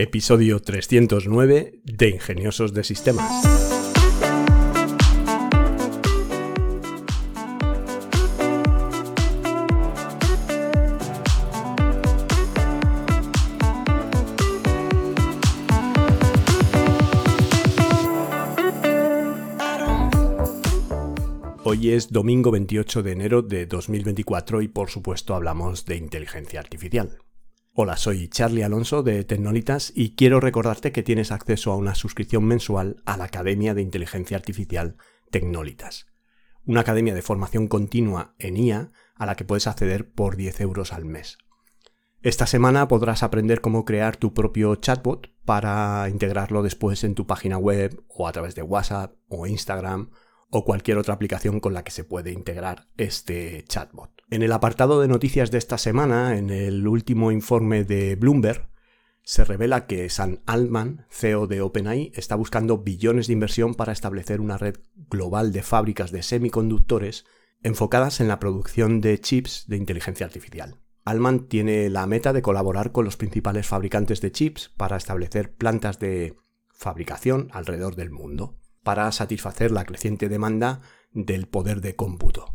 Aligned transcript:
episodio 0.00 0.60
309 0.60 1.80
de 1.84 2.08
Ingeniosos 2.08 2.72
de 2.72 2.84
Sistemas. 2.84 3.30
Hoy 21.62 21.90
es 21.92 22.10
domingo 22.10 22.50
28 22.50 23.02
de 23.02 23.12
enero 23.12 23.42
de 23.42 23.66
2024 23.66 24.62
y 24.62 24.68
por 24.68 24.88
supuesto 24.88 25.34
hablamos 25.34 25.84
de 25.84 25.96
inteligencia 25.96 26.58
artificial. 26.58 27.18
Hola, 27.72 27.96
soy 27.96 28.26
Charlie 28.26 28.64
Alonso 28.64 29.04
de 29.04 29.22
Tecnolitas 29.22 29.92
y 29.94 30.16
quiero 30.16 30.40
recordarte 30.40 30.90
que 30.90 31.04
tienes 31.04 31.30
acceso 31.30 31.70
a 31.70 31.76
una 31.76 31.94
suscripción 31.94 32.44
mensual 32.44 33.00
a 33.06 33.16
la 33.16 33.24
Academia 33.24 33.74
de 33.74 33.82
Inteligencia 33.82 34.36
Artificial 34.36 34.96
Tecnolitas, 35.30 36.08
una 36.66 36.80
academia 36.80 37.14
de 37.14 37.22
formación 37.22 37.68
continua 37.68 38.34
en 38.40 38.56
IA 38.56 38.90
a 39.14 39.24
la 39.24 39.36
que 39.36 39.44
puedes 39.44 39.68
acceder 39.68 40.10
por 40.10 40.34
10 40.34 40.62
euros 40.62 40.92
al 40.92 41.04
mes. 41.04 41.38
Esta 42.22 42.48
semana 42.48 42.88
podrás 42.88 43.22
aprender 43.22 43.60
cómo 43.60 43.84
crear 43.84 44.16
tu 44.16 44.34
propio 44.34 44.74
chatbot 44.74 45.32
para 45.44 46.08
integrarlo 46.08 46.64
después 46.64 47.04
en 47.04 47.14
tu 47.14 47.28
página 47.28 47.56
web 47.56 48.02
o 48.08 48.26
a 48.26 48.32
través 48.32 48.56
de 48.56 48.62
WhatsApp 48.62 49.14
o 49.28 49.46
Instagram 49.46 50.10
o 50.50 50.64
cualquier 50.64 50.98
otra 50.98 51.14
aplicación 51.14 51.60
con 51.60 51.74
la 51.74 51.84
que 51.84 51.92
se 51.92 52.04
puede 52.04 52.32
integrar 52.32 52.88
este 52.96 53.64
chatbot. 53.68 54.10
En 54.30 54.42
el 54.42 54.52
apartado 54.52 55.00
de 55.00 55.08
noticias 55.08 55.50
de 55.50 55.58
esta 55.58 55.78
semana, 55.78 56.36
en 56.36 56.50
el 56.50 56.86
último 56.86 57.32
informe 57.32 57.84
de 57.84 58.16
Bloomberg, 58.16 58.68
se 59.22 59.44
revela 59.44 59.86
que 59.86 60.08
Sam 60.08 60.40
Altman, 60.46 61.06
CEO 61.08 61.46
de 61.46 61.60
OpenAI, 61.60 62.10
está 62.14 62.34
buscando 62.34 62.78
billones 62.78 63.28
de 63.28 63.34
inversión 63.34 63.74
para 63.74 63.92
establecer 63.92 64.40
una 64.40 64.58
red 64.58 64.76
global 65.08 65.52
de 65.52 65.62
fábricas 65.62 66.10
de 66.10 66.22
semiconductores 66.22 67.26
enfocadas 67.62 68.20
en 68.20 68.28
la 68.28 68.40
producción 68.40 69.00
de 69.00 69.20
chips 69.20 69.66
de 69.68 69.76
inteligencia 69.76 70.26
artificial. 70.26 70.80
Altman 71.04 71.48
tiene 71.48 71.90
la 71.90 72.06
meta 72.06 72.32
de 72.32 72.42
colaborar 72.42 72.92
con 72.92 73.04
los 73.04 73.16
principales 73.16 73.66
fabricantes 73.66 74.20
de 74.20 74.32
chips 74.32 74.70
para 74.76 74.96
establecer 74.96 75.54
plantas 75.54 75.98
de 75.98 76.36
fabricación 76.68 77.48
alrededor 77.52 77.94
del 77.96 78.10
mundo 78.10 78.59
para 78.82 79.10
satisfacer 79.12 79.70
la 79.70 79.84
creciente 79.84 80.28
demanda 80.28 80.80
del 81.12 81.46
poder 81.46 81.80
de 81.80 81.96
cómputo. 81.96 82.54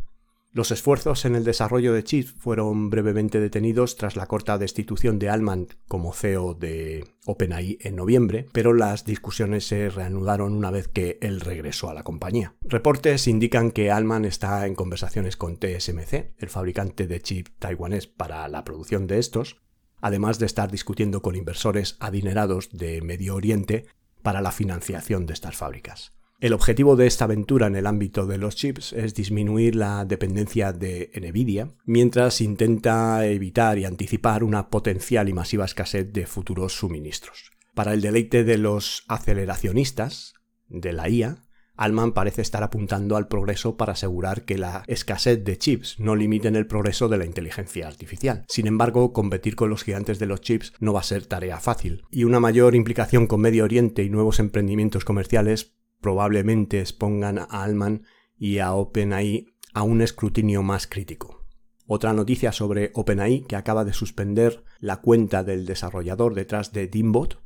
Los 0.56 0.70
esfuerzos 0.70 1.26
en 1.26 1.34
el 1.34 1.44
desarrollo 1.44 1.92
de 1.92 2.02
chips 2.02 2.32
fueron 2.32 2.88
brevemente 2.88 3.40
detenidos 3.40 3.96
tras 3.96 4.16
la 4.16 4.24
corta 4.24 4.56
destitución 4.56 5.18
de 5.18 5.28
Altman 5.28 5.68
como 5.86 6.14
CEO 6.14 6.54
de 6.54 7.04
OpenAI 7.26 7.76
en 7.82 7.94
noviembre, 7.94 8.46
pero 8.54 8.72
las 8.72 9.04
discusiones 9.04 9.66
se 9.66 9.90
reanudaron 9.90 10.54
una 10.54 10.70
vez 10.70 10.88
que 10.88 11.18
él 11.20 11.42
regresó 11.42 11.90
a 11.90 11.94
la 11.94 12.04
compañía. 12.04 12.54
Reportes 12.62 13.28
indican 13.28 13.70
que 13.70 13.90
Altman 13.90 14.24
está 14.24 14.66
en 14.66 14.74
conversaciones 14.74 15.36
con 15.36 15.58
TSMC, 15.58 16.32
el 16.38 16.48
fabricante 16.48 17.06
de 17.06 17.20
chip 17.20 17.48
taiwanés 17.58 18.06
para 18.06 18.48
la 18.48 18.64
producción 18.64 19.06
de 19.06 19.18
estos, 19.18 19.60
además 20.00 20.38
de 20.38 20.46
estar 20.46 20.70
discutiendo 20.70 21.20
con 21.20 21.36
inversores 21.36 21.98
adinerados 22.00 22.70
de 22.72 23.02
Medio 23.02 23.34
Oriente 23.34 23.84
para 24.22 24.40
la 24.40 24.52
financiación 24.52 25.26
de 25.26 25.34
estas 25.34 25.56
fábricas. 25.56 26.12
El 26.38 26.52
objetivo 26.52 26.96
de 26.96 27.06
esta 27.06 27.24
aventura 27.24 27.66
en 27.66 27.76
el 27.76 27.86
ámbito 27.86 28.26
de 28.26 28.36
los 28.36 28.56
chips 28.56 28.92
es 28.92 29.14
disminuir 29.14 29.74
la 29.74 30.04
dependencia 30.04 30.74
de 30.74 31.10
Nvidia, 31.14 31.72
mientras 31.86 32.42
intenta 32.42 33.24
evitar 33.24 33.78
y 33.78 33.86
anticipar 33.86 34.44
una 34.44 34.68
potencial 34.68 35.30
y 35.30 35.32
masiva 35.32 35.64
escasez 35.64 36.12
de 36.12 36.26
futuros 36.26 36.74
suministros. 36.74 37.50
Para 37.74 37.94
el 37.94 38.02
deleite 38.02 38.44
de 38.44 38.58
los 38.58 39.04
aceleracionistas 39.08 40.34
de 40.68 40.92
la 40.92 41.08
IA, 41.08 41.45
Alman 41.76 42.12
parece 42.12 42.42
estar 42.42 42.62
apuntando 42.62 43.16
al 43.16 43.28
progreso 43.28 43.76
para 43.76 43.92
asegurar 43.92 44.44
que 44.44 44.58
la 44.58 44.82
escasez 44.86 45.44
de 45.44 45.58
chips 45.58 45.98
no 45.98 46.16
limiten 46.16 46.56
el 46.56 46.66
progreso 46.66 47.08
de 47.08 47.18
la 47.18 47.26
inteligencia 47.26 47.86
artificial. 47.86 48.44
Sin 48.48 48.66
embargo, 48.66 49.12
competir 49.12 49.56
con 49.56 49.70
los 49.70 49.84
gigantes 49.84 50.18
de 50.18 50.26
los 50.26 50.40
chips 50.40 50.72
no 50.80 50.92
va 50.92 51.00
a 51.00 51.04
ser 51.04 51.26
tarea 51.26 51.60
fácil, 51.60 52.04
y 52.10 52.24
una 52.24 52.40
mayor 52.40 52.74
implicación 52.74 53.26
con 53.26 53.40
Medio 53.40 53.64
Oriente 53.64 54.02
y 54.02 54.10
nuevos 54.10 54.40
emprendimientos 54.40 55.04
comerciales 55.04 55.76
probablemente 56.00 56.80
expongan 56.80 57.38
a 57.38 57.44
Alman 57.44 58.04
y 58.36 58.58
a 58.58 58.72
OpenAI 58.72 59.46
a 59.72 59.82
un 59.82 60.02
escrutinio 60.02 60.62
más 60.62 60.86
crítico. 60.86 61.46
Otra 61.86 62.12
noticia 62.12 62.52
sobre 62.52 62.90
OpenAI 62.94 63.42
que 63.42 63.56
acaba 63.56 63.84
de 63.84 63.92
suspender 63.92 64.64
la 64.80 64.96
cuenta 64.96 65.44
del 65.44 65.66
desarrollador 65.66 66.34
detrás 66.34 66.72
de 66.72 66.88
Dimbot, 66.88 67.40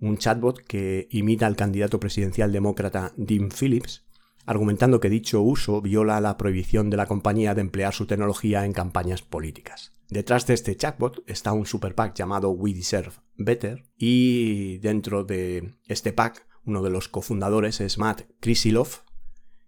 un 0.00 0.18
chatbot 0.18 0.62
que 0.62 1.08
imita 1.10 1.46
al 1.46 1.56
candidato 1.56 2.00
presidencial 2.00 2.52
demócrata 2.52 3.12
Dean 3.16 3.50
Phillips, 3.50 4.04
argumentando 4.44 5.00
que 5.00 5.10
dicho 5.10 5.42
uso 5.42 5.80
viola 5.82 6.20
la 6.20 6.36
prohibición 6.36 6.90
de 6.90 6.96
la 6.96 7.06
compañía 7.06 7.54
de 7.54 7.62
emplear 7.62 7.92
su 7.92 8.06
tecnología 8.06 8.64
en 8.64 8.72
campañas 8.72 9.22
políticas. 9.22 9.92
Detrás 10.08 10.46
de 10.46 10.54
este 10.54 10.76
chatbot 10.76 11.24
está 11.26 11.52
un 11.52 11.66
super 11.66 11.94
pack 11.94 12.14
llamado 12.14 12.50
We 12.50 12.74
Deserve 12.74 13.12
Better 13.36 13.84
y 13.96 14.78
dentro 14.78 15.24
de 15.24 15.74
este 15.86 16.12
pack 16.12 16.46
uno 16.64 16.82
de 16.82 16.90
los 16.90 17.08
cofundadores 17.08 17.80
es 17.80 17.96
Matt 17.96 18.22
Krisilov, 18.40 19.04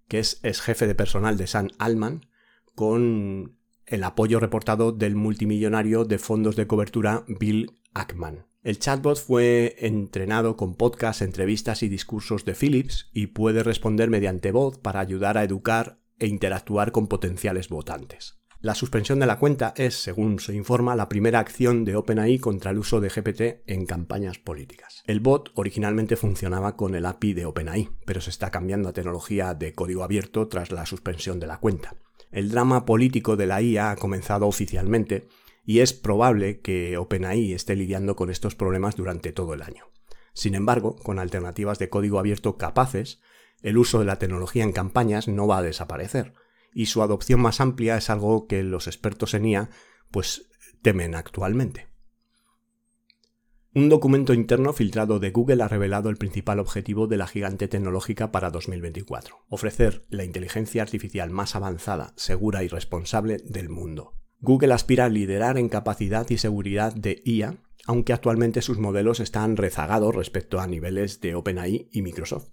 que 0.08 0.18
es, 0.18 0.40
jefe 0.60 0.86
de 0.86 0.94
personal 0.94 1.36
de 1.36 1.46
San 1.46 1.70
Alman, 1.78 2.26
con 2.74 3.56
el 3.86 4.04
apoyo 4.04 4.40
reportado 4.40 4.92
del 4.92 5.14
multimillonario 5.14 6.04
de 6.04 6.18
fondos 6.18 6.56
de 6.56 6.66
cobertura 6.66 7.24
Bill 7.28 7.80
Ackman. 7.94 8.47
El 8.62 8.80
chatbot 8.80 9.18
fue 9.18 9.76
entrenado 9.78 10.56
con 10.56 10.74
podcasts, 10.74 11.22
entrevistas 11.22 11.84
y 11.84 11.88
discursos 11.88 12.44
de 12.44 12.54
Phillips 12.54 13.08
y 13.12 13.28
puede 13.28 13.62
responder 13.62 14.10
mediante 14.10 14.50
voz 14.50 14.78
para 14.78 14.98
ayudar 14.98 15.38
a 15.38 15.44
educar 15.44 16.00
e 16.18 16.26
interactuar 16.26 16.90
con 16.90 17.06
potenciales 17.06 17.68
votantes. 17.68 18.38
La 18.60 18.74
suspensión 18.74 19.20
de 19.20 19.26
la 19.26 19.38
cuenta 19.38 19.72
es, 19.76 19.94
según 19.94 20.40
se 20.40 20.52
informa, 20.52 20.96
la 20.96 21.08
primera 21.08 21.38
acción 21.38 21.84
de 21.84 21.94
OpenAI 21.94 22.40
contra 22.40 22.72
el 22.72 22.78
uso 22.78 23.00
de 23.00 23.08
GPT 23.08 23.62
en 23.70 23.86
campañas 23.86 24.38
políticas. 24.40 25.04
El 25.06 25.20
bot 25.20 25.52
originalmente 25.54 26.16
funcionaba 26.16 26.74
con 26.74 26.96
el 26.96 27.06
API 27.06 27.34
de 27.34 27.46
OpenAI, 27.46 27.90
pero 28.04 28.20
se 28.20 28.30
está 28.30 28.50
cambiando 28.50 28.88
a 28.88 28.92
tecnología 28.92 29.54
de 29.54 29.74
código 29.74 30.02
abierto 30.02 30.48
tras 30.48 30.72
la 30.72 30.86
suspensión 30.86 31.38
de 31.38 31.46
la 31.46 31.58
cuenta. 31.58 31.94
El 32.32 32.50
drama 32.50 32.84
político 32.84 33.36
de 33.36 33.46
la 33.46 33.62
IA 33.62 33.92
ha 33.92 33.96
comenzado 33.96 34.48
oficialmente 34.48 35.28
y 35.68 35.80
es 35.80 35.92
probable 35.92 36.62
que 36.62 36.96
OpenAI 36.96 37.52
esté 37.52 37.76
lidiando 37.76 38.16
con 38.16 38.30
estos 38.30 38.54
problemas 38.54 38.96
durante 38.96 39.32
todo 39.32 39.52
el 39.52 39.60
año. 39.60 39.84
Sin 40.32 40.54
embargo, 40.54 40.96
con 40.96 41.18
alternativas 41.18 41.78
de 41.78 41.90
código 41.90 42.18
abierto 42.18 42.56
capaces, 42.56 43.20
el 43.60 43.76
uso 43.76 43.98
de 43.98 44.06
la 44.06 44.18
tecnología 44.18 44.64
en 44.64 44.72
campañas 44.72 45.28
no 45.28 45.46
va 45.46 45.58
a 45.58 45.62
desaparecer 45.62 46.32
y 46.72 46.86
su 46.86 47.02
adopción 47.02 47.40
más 47.40 47.60
amplia 47.60 47.98
es 47.98 48.08
algo 48.08 48.46
que 48.46 48.62
los 48.62 48.86
expertos 48.86 49.34
en 49.34 49.44
IA 49.44 49.68
pues 50.10 50.48
temen 50.80 51.14
actualmente. 51.14 51.88
Un 53.74 53.90
documento 53.90 54.32
interno 54.32 54.72
filtrado 54.72 55.20
de 55.20 55.32
Google 55.32 55.62
ha 55.62 55.68
revelado 55.68 56.08
el 56.08 56.16
principal 56.16 56.60
objetivo 56.60 57.08
de 57.08 57.18
la 57.18 57.26
gigante 57.26 57.68
tecnológica 57.68 58.32
para 58.32 58.48
2024, 58.48 59.44
ofrecer 59.50 60.06
la 60.08 60.24
inteligencia 60.24 60.80
artificial 60.80 61.28
más 61.28 61.54
avanzada, 61.56 62.14
segura 62.16 62.64
y 62.64 62.68
responsable 62.68 63.36
del 63.44 63.68
mundo. 63.68 64.14
Google 64.40 64.72
aspira 64.72 65.06
a 65.06 65.08
liderar 65.08 65.58
en 65.58 65.68
capacidad 65.68 66.28
y 66.30 66.38
seguridad 66.38 66.94
de 66.94 67.22
IA, 67.24 67.56
aunque 67.86 68.12
actualmente 68.12 68.62
sus 68.62 68.78
modelos 68.78 69.20
están 69.20 69.56
rezagados 69.56 70.14
respecto 70.14 70.60
a 70.60 70.66
niveles 70.66 71.20
de 71.20 71.34
OpenAI 71.34 71.88
y 71.90 72.02
Microsoft 72.02 72.48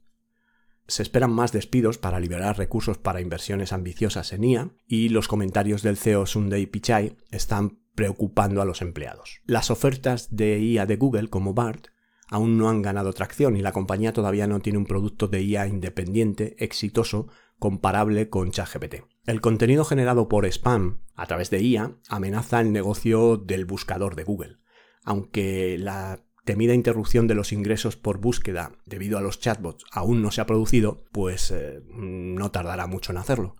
se 0.87 1.01
esperan 1.01 1.31
más 1.31 1.51
despidos 1.51 1.97
para 1.97 2.19
liberar 2.19 2.57
recursos 2.57 2.97
para 2.97 3.21
inversiones 3.21 3.73
ambiciosas 3.73 4.33
en 4.33 4.43
IA 4.43 4.69
y 4.87 5.09
los 5.09 5.27
comentarios 5.27 5.81
del 5.81 5.97
CEO 5.97 6.25
Sunday 6.25 6.65
Pichai 6.67 7.17
están 7.31 7.79
preocupando 7.95 8.61
a 8.61 8.65
los 8.65 8.81
empleados. 8.81 9.41
Las 9.45 9.71
ofertas 9.71 10.35
de 10.35 10.59
IA 10.59 10.85
de 10.85 10.97
Google 10.97 11.29
como 11.29 11.53
BART 11.53 11.87
aún 12.27 12.57
no 12.57 12.69
han 12.69 12.81
ganado 12.81 13.13
tracción 13.13 13.55
y 13.55 13.61
la 13.61 13.71
compañía 13.71 14.13
todavía 14.13 14.47
no 14.47 14.59
tiene 14.59 14.79
un 14.79 14.85
producto 14.85 15.27
de 15.27 15.41
IA 15.41 15.67
independiente 15.67 16.55
exitoso 16.63 17.27
comparable 17.59 18.29
con 18.29 18.51
ChatGPT. 18.51 19.05
El 19.25 19.41
contenido 19.41 19.85
generado 19.85 20.27
por 20.27 20.45
spam 20.45 21.01
a 21.15 21.25
través 21.25 21.49
de 21.49 21.61
IA 21.61 21.97
amenaza 22.09 22.61
el 22.61 22.71
negocio 22.71 23.37
del 23.37 23.65
buscador 23.65 24.15
de 24.15 24.23
Google. 24.23 24.57
Aunque 25.03 25.77
la 25.79 26.25
temida 26.45 26.73
interrupción 26.73 27.27
de 27.27 27.35
los 27.35 27.51
ingresos 27.51 27.95
por 27.95 28.19
búsqueda 28.19 28.73
debido 28.85 29.17
a 29.17 29.21
los 29.21 29.39
chatbots 29.39 29.83
aún 29.91 30.21
no 30.21 30.31
se 30.31 30.41
ha 30.41 30.45
producido, 30.45 31.05
pues 31.11 31.51
eh, 31.51 31.81
no 31.89 32.51
tardará 32.51 32.87
mucho 32.87 33.11
en 33.11 33.17
hacerlo. 33.17 33.55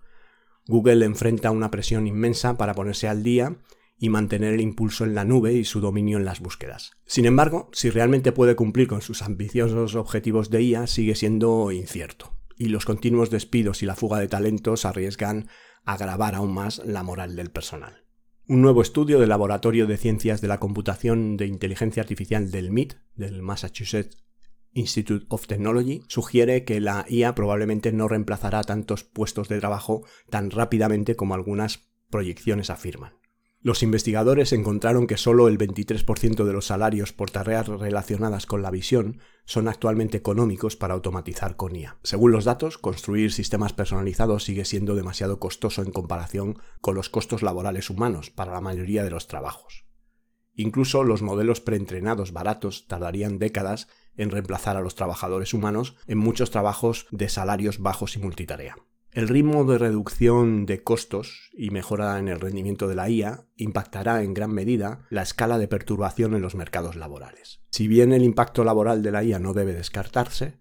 Google 0.68 1.06
enfrenta 1.06 1.52
una 1.52 1.72
presión 1.72 2.08
inmensa 2.08 2.58
para 2.58 2.74
ponerse 2.74 3.08
al 3.08 3.24
día 3.24 3.58
y 3.98 4.10
mantener 4.10 4.54
el 4.54 4.62
impulso 4.62 5.04
en 5.06 5.16
la 5.16 5.24
nube 5.24 5.54
y 5.54 5.64
su 5.64 5.80
dominio 5.80 6.18
en 6.18 6.26
las 6.26 6.42
búsquedas. 6.42 6.92
Sin 7.06 7.26
embargo, 7.26 7.70
si 7.72 7.90
realmente 7.90 8.32
puede 8.32 8.56
cumplir 8.56 8.88
con 8.88 9.02
sus 9.02 9.22
ambiciosos 9.22 9.96
objetivos 9.96 10.50
de 10.50 10.64
IA 10.64 10.88
sigue 10.88 11.16
siendo 11.16 11.72
incierto, 11.72 12.34
y 12.58 12.70
los 12.70 12.86
continuos 12.86 13.30
despidos 13.30 13.84
y 13.84 13.86
la 13.86 13.96
fuga 13.96 14.20
de 14.20 14.28
talentos 14.28 14.86
arriesgan 14.86 15.48
a 15.84 15.94
agravar 15.94 16.36
aún 16.36 16.54
más 16.54 16.82
la 16.86 17.04
moral 17.04 17.36
del 17.36 17.52
personal. 17.52 18.04
Un 18.48 18.62
nuevo 18.62 18.82
estudio 18.82 19.20
del 19.20 19.30
Laboratorio 19.30 19.88
de 19.88 19.98
Ciencias 19.98 20.40
de 20.40 20.48
la 20.48 20.60
Computación 20.60 21.36
de 21.36 21.48
Inteligencia 21.48 22.02
Artificial 22.04 22.52
del 22.52 22.72
MIT, 22.72 22.94
del 23.16 23.42
Massachusetts 23.42 24.24
Institute 24.74 25.26
of 25.30 25.48
Technology, 25.48 26.04
sugiere 26.08 26.64
que 26.64 26.80
la 26.80 27.06
IA 27.10 27.34
probablemente 27.34 27.92
no 27.92 28.08
reemplazará 28.08 28.62
tantos 28.64 29.04
puestos 29.04 29.48
de 29.48 29.60
trabajo 29.60 30.06
tan 30.30 30.52
rápidamente 30.52 31.16
como 31.16 31.34
algunas 31.34 31.90
proyecciones 32.10 32.70
afirman. 32.70 33.14
Los 33.66 33.82
investigadores 33.82 34.54
encontraron 34.54 35.08
que 35.08 35.18
solo 35.18 35.48
el 35.48 35.58
23% 35.58 36.44
de 36.44 36.54
los 36.54 36.68
salarios 36.68 37.14
por 37.14 37.32
tareas 37.32 37.68
relacionadas 37.68 38.46
con 38.46 38.62
la 38.62 38.70
visión 38.70 39.18
son 39.46 39.68
actualmente 39.68 40.18
económicos 40.18 40.76
para 40.76 40.94
automatizar 40.94 41.56
con 41.56 41.76
IA. 41.76 41.98
Según 42.04 42.32
los 42.32 42.46
datos, 42.46 42.78
construir 42.78 43.32
sistemas 43.32 43.74
personalizados 43.74 44.44
sigue 44.44 44.66
siendo 44.66 44.94
demasiado 44.94 45.40
costoso 45.40 45.82
en 45.82 45.90
comparación 45.90 46.60
con 46.80 46.94
los 46.94 47.10
costos 47.10 47.42
laborales 47.42 47.90
humanos 47.90 48.30
para 48.30 48.52
la 48.52 48.62
mayoría 48.62 49.04
de 49.04 49.10
los 49.10 49.26
trabajos. 49.26 49.88
Incluso 50.54 51.04
los 51.04 51.24
modelos 51.24 51.60
preentrenados 51.60 52.34
baratos 52.34 52.86
tardarían 52.88 53.40
décadas 53.40 53.88
en 54.16 54.30
reemplazar 54.30 54.78
a 54.78 54.82
los 54.82 54.94
trabajadores 54.94 55.56
humanos 55.56 55.96
en 56.06 56.20
muchos 56.20 56.52
trabajos 56.52 57.08
de 57.10 57.30
salarios 57.30 57.80
bajos 57.80 58.16
y 58.16 58.20
multitarea. 58.20 58.76
El 59.16 59.30
ritmo 59.30 59.64
de 59.64 59.78
reducción 59.78 60.66
de 60.66 60.84
costos 60.84 61.50
y 61.54 61.70
mejora 61.70 62.20
en 62.20 62.28
el 62.28 62.42
rendimiento 62.42 62.90
de 62.90 62.96
la 62.96 63.10
IA 63.10 63.48
impactará 63.56 64.22
en 64.24 64.34
gran 64.34 64.52
medida 64.52 65.08
la 65.10 65.22
escala 65.22 65.58
de 65.58 65.70
perturbación 65.70 66.36
en 66.36 66.42
los 66.42 66.54
mercados 66.54 66.98
laborales. 66.98 67.62
Si 67.72 67.88
bien 67.88 68.12
el 68.12 68.24
impacto 68.24 68.66
laboral 68.66 69.04
de 69.04 69.14
la 69.14 69.24
IA 69.24 69.40
no 69.40 69.54
debe 69.54 69.74
descartarse, 69.74 70.60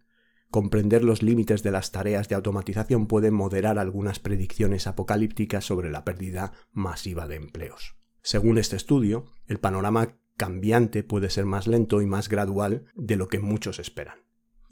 comprender 0.50 1.02
los 1.02 1.20
límites 1.20 1.64
de 1.64 1.72
las 1.72 1.90
tareas 1.90 2.28
de 2.28 2.36
automatización 2.36 3.08
puede 3.08 3.32
moderar 3.32 3.76
algunas 3.80 4.20
predicciones 4.20 4.86
apocalípticas 4.86 5.64
sobre 5.64 5.90
la 5.90 6.04
pérdida 6.04 6.52
masiva 6.70 7.26
de 7.26 7.34
empleos. 7.34 7.96
Según 8.22 8.58
este 8.58 8.76
estudio, 8.76 9.32
el 9.48 9.58
panorama 9.58 10.16
cambiante 10.36 11.02
puede 11.02 11.28
ser 11.28 11.44
más 11.44 11.66
lento 11.66 12.02
y 12.02 12.06
más 12.06 12.28
gradual 12.28 12.84
de 12.94 13.16
lo 13.16 13.26
que 13.26 13.40
muchos 13.40 13.80
esperan. 13.80 14.23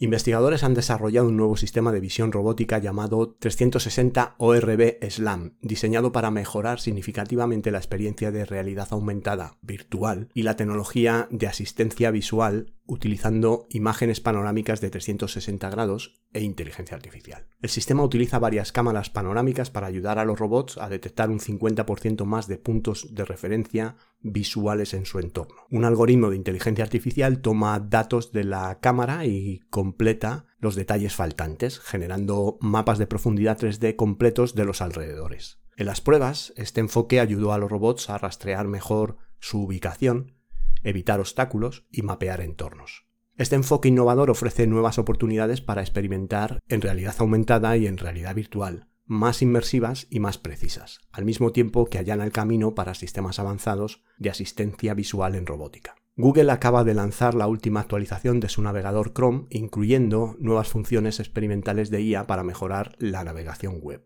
Investigadores 0.02 0.64
han 0.64 0.74
desarrollado 0.74 1.28
un 1.28 1.36
nuevo 1.36 1.56
sistema 1.56 1.92
de 1.92 2.00
visión 2.00 2.32
robótica 2.32 2.78
llamado 2.78 3.36
360 3.38 4.34
ORB 4.36 4.98
SLAM, 5.08 5.52
diseñado 5.60 6.10
para 6.10 6.32
mejorar 6.32 6.80
significativamente 6.80 7.70
la 7.70 7.78
experiencia 7.78 8.32
de 8.32 8.44
realidad 8.44 8.88
aumentada 8.90 9.58
virtual 9.62 10.28
y 10.34 10.42
la 10.42 10.56
tecnología 10.56 11.28
de 11.30 11.46
asistencia 11.46 12.10
visual 12.10 12.72
utilizando 12.92 13.66
imágenes 13.70 14.20
panorámicas 14.20 14.80
de 14.80 14.90
360 14.90 15.70
grados 15.70 16.22
e 16.32 16.42
inteligencia 16.42 16.94
artificial. 16.94 17.46
El 17.60 17.70
sistema 17.70 18.02
utiliza 18.02 18.38
varias 18.38 18.70
cámaras 18.70 19.08
panorámicas 19.08 19.70
para 19.70 19.86
ayudar 19.86 20.18
a 20.18 20.24
los 20.24 20.38
robots 20.38 20.76
a 20.78 20.88
detectar 20.88 21.30
un 21.30 21.40
50% 21.40 22.24
más 22.24 22.46
de 22.48 22.58
puntos 22.58 23.14
de 23.14 23.24
referencia 23.24 23.96
visuales 24.20 24.94
en 24.94 25.06
su 25.06 25.18
entorno. 25.18 25.56
Un 25.70 25.84
algoritmo 25.84 26.30
de 26.30 26.36
inteligencia 26.36 26.84
artificial 26.84 27.40
toma 27.40 27.80
datos 27.80 28.32
de 28.32 28.44
la 28.44 28.78
cámara 28.80 29.24
y 29.24 29.60
completa 29.70 30.44
los 30.58 30.74
detalles 30.74 31.14
faltantes, 31.14 31.80
generando 31.80 32.58
mapas 32.60 32.98
de 32.98 33.06
profundidad 33.06 33.58
3D 33.58 33.96
completos 33.96 34.54
de 34.54 34.64
los 34.64 34.82
alrededores. 34.82 35.60
En 35.76 35.86
las 35.86 36.02
pruebas, 36.02 36.52
este 36.56 36.80
enfoque 36.80 37.20
ayudó 37.20 37.52
a 37.52 37.58
los 37.58 37.70
robots 37.70 38.10
a 38.10 38.18
rastrear 38.18 38.68
mejor 38.68 39.16
su 39.40 39.62
ubicación, 39.62 40.34
evitar 40.82 41.20
obstáculos 41.20 41.86
y 41.90 42.02
mapear 42.02 42.40
entornos. 42.40 43.06
Este 43.36 43.56
enfoque 43.56 43.88
innovador 43.88 44.30
ofrece 44.30 44.66
nuevas 44.66 44.98
oportunidades 44.98 45.60
para 45.60 45.80
experimentar 45.80 46.60
en 46.68 46.82
realidad 46.82 47.14
aumentada 47.18 47.76
y 47.76 47.86
en 47.86 47.96
realidad 47.96 48.34
virtual, 48.34 48.88
más 49.06 49.42
inmersivas 49.42 50.06
y 50.10 50.20
más 50.20 50.38
precisas, 50.38 51.00
al 51.10 51.24
mismo 51.24 51.50
tiempo 51.50 51.86
que 51.86 51.98
allana 51.98 52.24
el 52.24 52.32
camino 52.32 52.74
para 52.74 52.94
sistemas 52.94 53.38
avanzados 53.38 54.04
de 54.18 54.30
asistencia 54.30 54.94
visual 54.94 55.34
en 55.34 55.46
robótica. 55.46 55.94
Google 56.14 56.52
acaba 56.52 56.84
de 56.84 56.92
lanzar 56.92 57.34
la 57.34 57.46
última 57.46 57.80
actualización 57.80 58.38
de 58.38 58.50
su 58.50 58.60
navegador 58.60 59.14
Chrome, 59.14 59.46
incluyendo 59.48 60.36
nuevas 60.38 60.68
funciones 60.68 61.20
experimentales 61.20 61.90
de 61.90 62.02
IA 62.02 62.26
para 62.26 62.44
mejorar 62.44 62.96
la 62.98 63.24
navegación 63.24 63.78
web, 63.80 64.04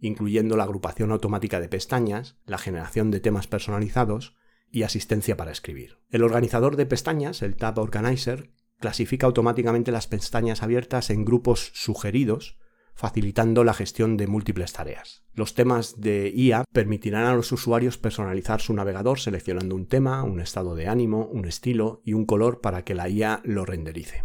incluyendo 0.00 0.56
la 0.56 0.64
agrupación 0.64 1.12
automática 1.12 1.60
de 1.60 1.68
pestañas, 1.68 2.38
la 2.46 2.56
generación 2.56 3.10
de 3.10 3.20
temas 3.20 3.48
personalizados 3.48 4.34
y 4.72 4.82
asistencia 4.82 5.36
para 5.36 5.52
escribir. 5.52 5.98
El 6.10 6.24
organizador 6.24 6.76
de 6.76 6.86
pestañas, 6.86 7.42
el 7.42 7.54
Tab 7.54 7.78
Organizer, 7.78 8.50
clasifica 8.80 9.26
automáticamente 9.26 9.92
las 9.92 10.08
pestañas 10.08 10.62
abiertas 10.62 11.10
en 11.10 11.24
grupos 11.24 11.70
sugeridos, 11.74 12.58
facilitando 12.94 13.64
la 13.64 13.74
gestión 13.74 14.16
de 14.16 14.26
múltiples 14.26 14.72
tareas. 14.72 15.22
Los 15.34 15.54
temas 15.54 16.00
de 16.00 16.32
IA 16.34 16.64
permitirán 16.72 17.24
a 17.24 17.34
los 17.34 17.52
usuarios 17.52 17.96
personalizar 17.96 18.60
su 18.60 18.74
navegador 18.74 19.20
seleccionando 19.20 19.76
un 19.76 19.86
tema, 19.86 20.24
un 20.24 20.40
estado 20.40 20.74
de 20.74 20.88
ánimo, 20.88 21.26
un 21.26 21.46
estilo 21.46 22.02
y 22.04 22.14
un 22.14 22.26
color 22.26 22.60
para 22.60 22.84
que 22.84 22.94
la 22.94 23.08
IA 23.08 23.40
lo 23.44 23.64
renderice. 23.64 24.24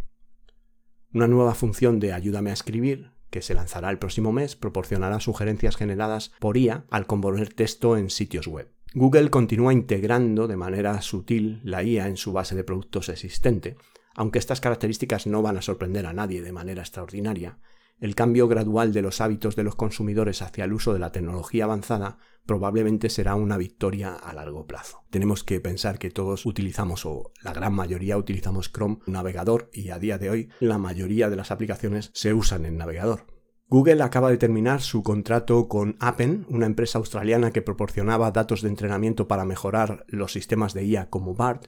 Una 1.14 1.28
nueva 1.28 1.56
función 1.56 2.00
de 2.00 2.14
Ayúdame 2.14 2.50
a 2.50 2.54
escribir, 2.54 3.12
que 3.30 3.42
se 3.42 3.54
lanzará 3.54 3.90
el 3.90 4.00
próximo 4.00 4.32
mes, 4.32 4.56
proporcionará 4.56 5.20
sugerencias 5.20 5.76
generadas 5.76 6.32
por 6.40 6.58
IA 6.58 6.86
al 6.90 7.08
componer 7.08 7.54
texto 7.54 7.98
en 7.98 8.10
sitios 8.10 8.48
web. 8.48 8.77
Google 9.00 9.30
continúa 9.30 9.74
integrando 9.74 10.48
de 10.48 10.58
manera 10.58 11.00
sutil 11.04 11.62
la 11.64 11.84
IA 11.84 12.08
en 12.08 12.18
su 12.18 12.34
base 12.34 12.56
de 12.56 12.64
productos 12.64 13.10
existente, 13.10 13.78
aunque 14.16 14.40
estas 14.40 14.60
características 14.60 15.28
no 15.28 15.44
van 15.44 15.56
a 15.56 15.62
sorprender 15.62 16.08
a 16.08 16.14
nadie 16.14 16.42
de 16.42 16.52
manera 16.52 16.82
extraordinaria, 16.82 17.60
el 18.00 18.16
cambio 18.16 18.48
gradual 18.48 18.94
de 18.94 19.04
los 19.04 19.22
hábitos 19.22 19.56
de 19.56 19.64
los 19.64 19.76
consumidores 19.76 20.42
hacia 20.42 20.66
el 20.66 20.74
uso 20.74 20.94
de 20.94 21.00
la 21.00 21.12
tecnología 21.12 21.66
avanzada 21.66 22.18
probablemente 22.48 23.12
será 23.12 23.36
una 23.36 23.58
victoria 23.58 24.16
a 24.16 24.34
largo 24.34 24.66
plazo. 24.66 25.04
Tenemos 25.12 25.44
que 25.44 25.60
pensar 25.60 26.00
que 26.00 26.10
todos 26.10 26.48
utilizamos, 26.48 27.06
o 27.06 27.34
la 27.44 27.54
gran 27.54 27.76
mayoría 27.76 28.18
utilizamos 28.18 28.72
Chrome, 28.72 28.98
navegador, 29.06 29.70
y 29.74 29.92
a 29.92 30.00
día 30.00 30.18
de 30.18 30.32
hoy 30.32 30.50
la 30.60 30.80
mayoría 30.80 31.30
de 31.30 31.36
las 31.36 31.52
aplicaciones 31.52 32.10
se 32.16 32.34
usan 32.34 32.66
en 32.66 32.78
navegador. 32.78 33.37
Google 33.70 34.02
acaba 34.02 34.30
de 34.30 34.38
terminar 34.38 34.82
su 34.82 35.04
contrato 35.04 35.68
con 35.68 35.98
Appen, 36.00 36.46
una 36.48 36.66
empresa 36.66 37.00
australiana 37.00 37.52
que 37.52 37.62
proporcionaba 37.62 38.32
datos 38.32 38.62
de 38.62 38.70
entrenamiento 38.70 39.28
para 39.28 39.44
mejorar 39.44 40.06
los 40.08 40.32
sistemas 40.32 40.74
de 40.74 40.86
IA 40.86 41.10
como 41.10 41.36
BART, 41.36 41.68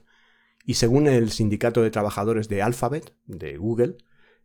y 0.64 0.74
según 0.74 1.08
el 1.08 1.30
sindicato 1.30 1.82
de 1.82 1.90
trabajadores 1.90 2.48
de 2.48 2.62
Alphabet, 2.62 3.14
de 3.26 3.58
Google, 3.58 3.98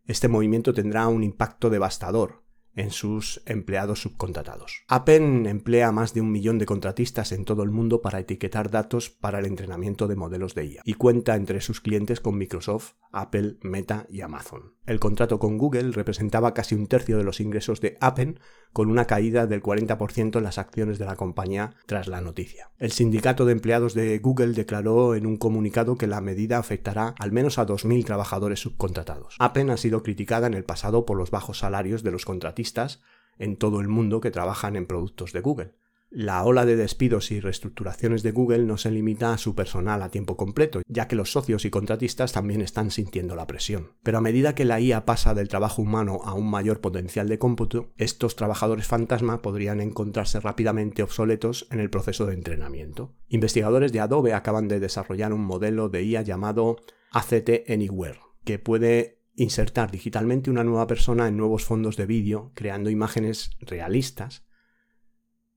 este 0.04 0.28
movimiento 0.28 0.74
tendrá 0.74 1.08
un 1.08 1.22
impacto 1.22 1.70
devastador 1.70 2.44
en 2.74 2.90
sus 2.90 3.42
empleados 3.46 4.02
subcontratados. 4.02 4.84
Appen 4.86 5.46
emplea 5.46 5.88
a 5.88 5.92
más 5.92 6.12
de 6.12 6.20
un 6.20 6.30
millón 6.30 6.58
de 6.58 6.66
contratistas 6.66 7.32
en 7.32 7.46
todo 7.46 7.62
el 7.62 7.70
mundo 7.70 8.02
para 8.02 8.20
etiquetar 8.20 8.70
datos 8.70 9.08
para 9.08 9.38
el 9.38 9.46
entrenamiento 9.46 10.08
de 10.08 10.16
modelos 10.16 10.54
de 10.54 10.66
IA 10.66 10.82
y 10.84 10.92
cuenta 10.92 11.36
entre 11.36 11.62
sus 11.62 11.80
clientes 11.80 12.20
con 12.20 12.36
Microsoft, 12.36 12.92
Apple, 13.12 13.56
Meta 13.62 14.06
y 14.10 14.20
Amazon. 14.20 14.75
El 14.86 15.00
contrato 15.00 15.40
con 15.40 15.58
Google 15.58 15.90
representaba 15.90 16.54
casi 16.54 16.76
un 16.76 16.86
tercio 16.86 17.18
de 17.18 17.24
los 17.24 17.40
ingresos 17.40 17.80
de 17.80 17.96
Appen, 18.00 18.38
con 18.72 18.88
una 18.88 19.06
caída 19.06 19.46
del 19.46 19.62
40% 19.62 20.36
en 20.38 20.44
las 20.44 20.58
acciones 20.58 20.98
de 20.98 21.06
la 21.06 21.16
compañía 21.16 21.74
tras 21.86 22.06
la 22.06 22.20
noticia. 22.20 22.70
El 22.78 22.92
sindicato 22.92 23.44
de 23.46 23.52
empleados 23.52 23.94
de 23.94 24.18
Google 24.18 24.52
declaró 24.52 25.16
en 25.16 25.26
un 25.26 25.38
comunicado 25.38 25.96
que 25.96 26.06
la 26.06 26.20
medida 26.20 26.58
afectará 26.58 27.14
al 27.18 27.32
menos 27.32 27.58
a 27.58 27.66
2.000 27.66 28.04
trabajadores 28.04 28.60
subcontratados. 28.60 29.36
Appen 29.40 29.70
ha 29.70 29.76
sido 29.76 30.04
criticada 30.04 30.46
en 30.46 30.54
el 30.54 30.64
pasado 30.64 31.04
por 31.04 31.16
los 31.16 31.32
bajos 31.32 31.58
salarios 31.58 32.04
de 32.04 32.12
los 32.12 32.24
contratistas 32.24 33.00
en 33.38 33.56
todo 33.56 33.80
el 33.80 33.88
mundo 33.88 34.20
que 34.20 34.30
trabajan 34.30 34.76
en 34.76 34.86
productos 34.86 35.32
de 35.32 35.40
Google. 35.40 35.72
La 36.10 36.44
ola 36.44 36.64
de 36.64 36.76
despidos 36.76 37.32
y 37.32 37.40
reestructuraciones 37.40 38.22
de 38.22 38.30
Google 38.30 38.60
no 38.60 38.78
se 38.78 38.90
limita 38.90 39.32
a 39.32 39.38
su 39.38 39.54
personal 39.54 40.02
a 40.02 40.10
tiempo 40.10 40.36
completo, 40.36 40.80
ya 40.86 41.08
que 41.08 41.16
los 41.16 41.32
socios 41.32 41.64
y 41.64 41.70
contratistas 41.70 42.32
también 42.32 42.60
están 42.60 42.90
sintiendo 42.92 43.34
la 43.34 43.46
presión. 43.46 43.92
Pero 44.02 44.18
a 44.18 44.20
medida 44.20 44.54
que 44.54 44.64
la 44.64 44.80
IA 44.80 45.04
pasa 45.04 45.34
del 45.34 45.48
trabajo 45.48 45.82
humano 45.82 46.20
a 46.24 46.34
un 46.34 46.48
mayor 46.48 46.80
potencial 46.80 47.28
de 47.28 47.38
cómputo, 47.38 47.92
estos 47.96 48.36
trabajadores 48.36 48.86
fantasma 48.86 49.42
podrían 49.42 49.80
encontrarse 49.80 50.38
rápidamente 50.38 51.02
obsoletos 51.02 51.66
en 51.70 51.80
el 51.80 51.90
proceso 51.90 52.24
de 52.26 52.34
entrenamiento. 52.34 53.12
Investigadores 53.28 53.92
de 53.92 54.00
Adobe 54.00 54.32
acaban 54.32 54.68
de 54.68 54.80
desarrollar 54.80 55.32
un 55.32 55.44
modelo 55.44 55.88
de 55.88 56.04
IA 56.04 56.22
llamado 56.22 56.76
ACT 57.10 57.68
Anywhere, 57.68 58.20
que 58.44 58.60
puede 58.60 59.22
insertar 59.34 59.90
digitalmente 59.90 60.50
una 60.50 60.64
nueva 60.64 60.86
persona 60.86 61.28
en 61.28 61.36
nuevos 61.36 61.64
fondos 61.64 61.96
de 61.96 62.06
vídeo, 62.06 62.52
creando 62.54 62.90
imágenes 62.90 63.50
realistas 63.60 64.45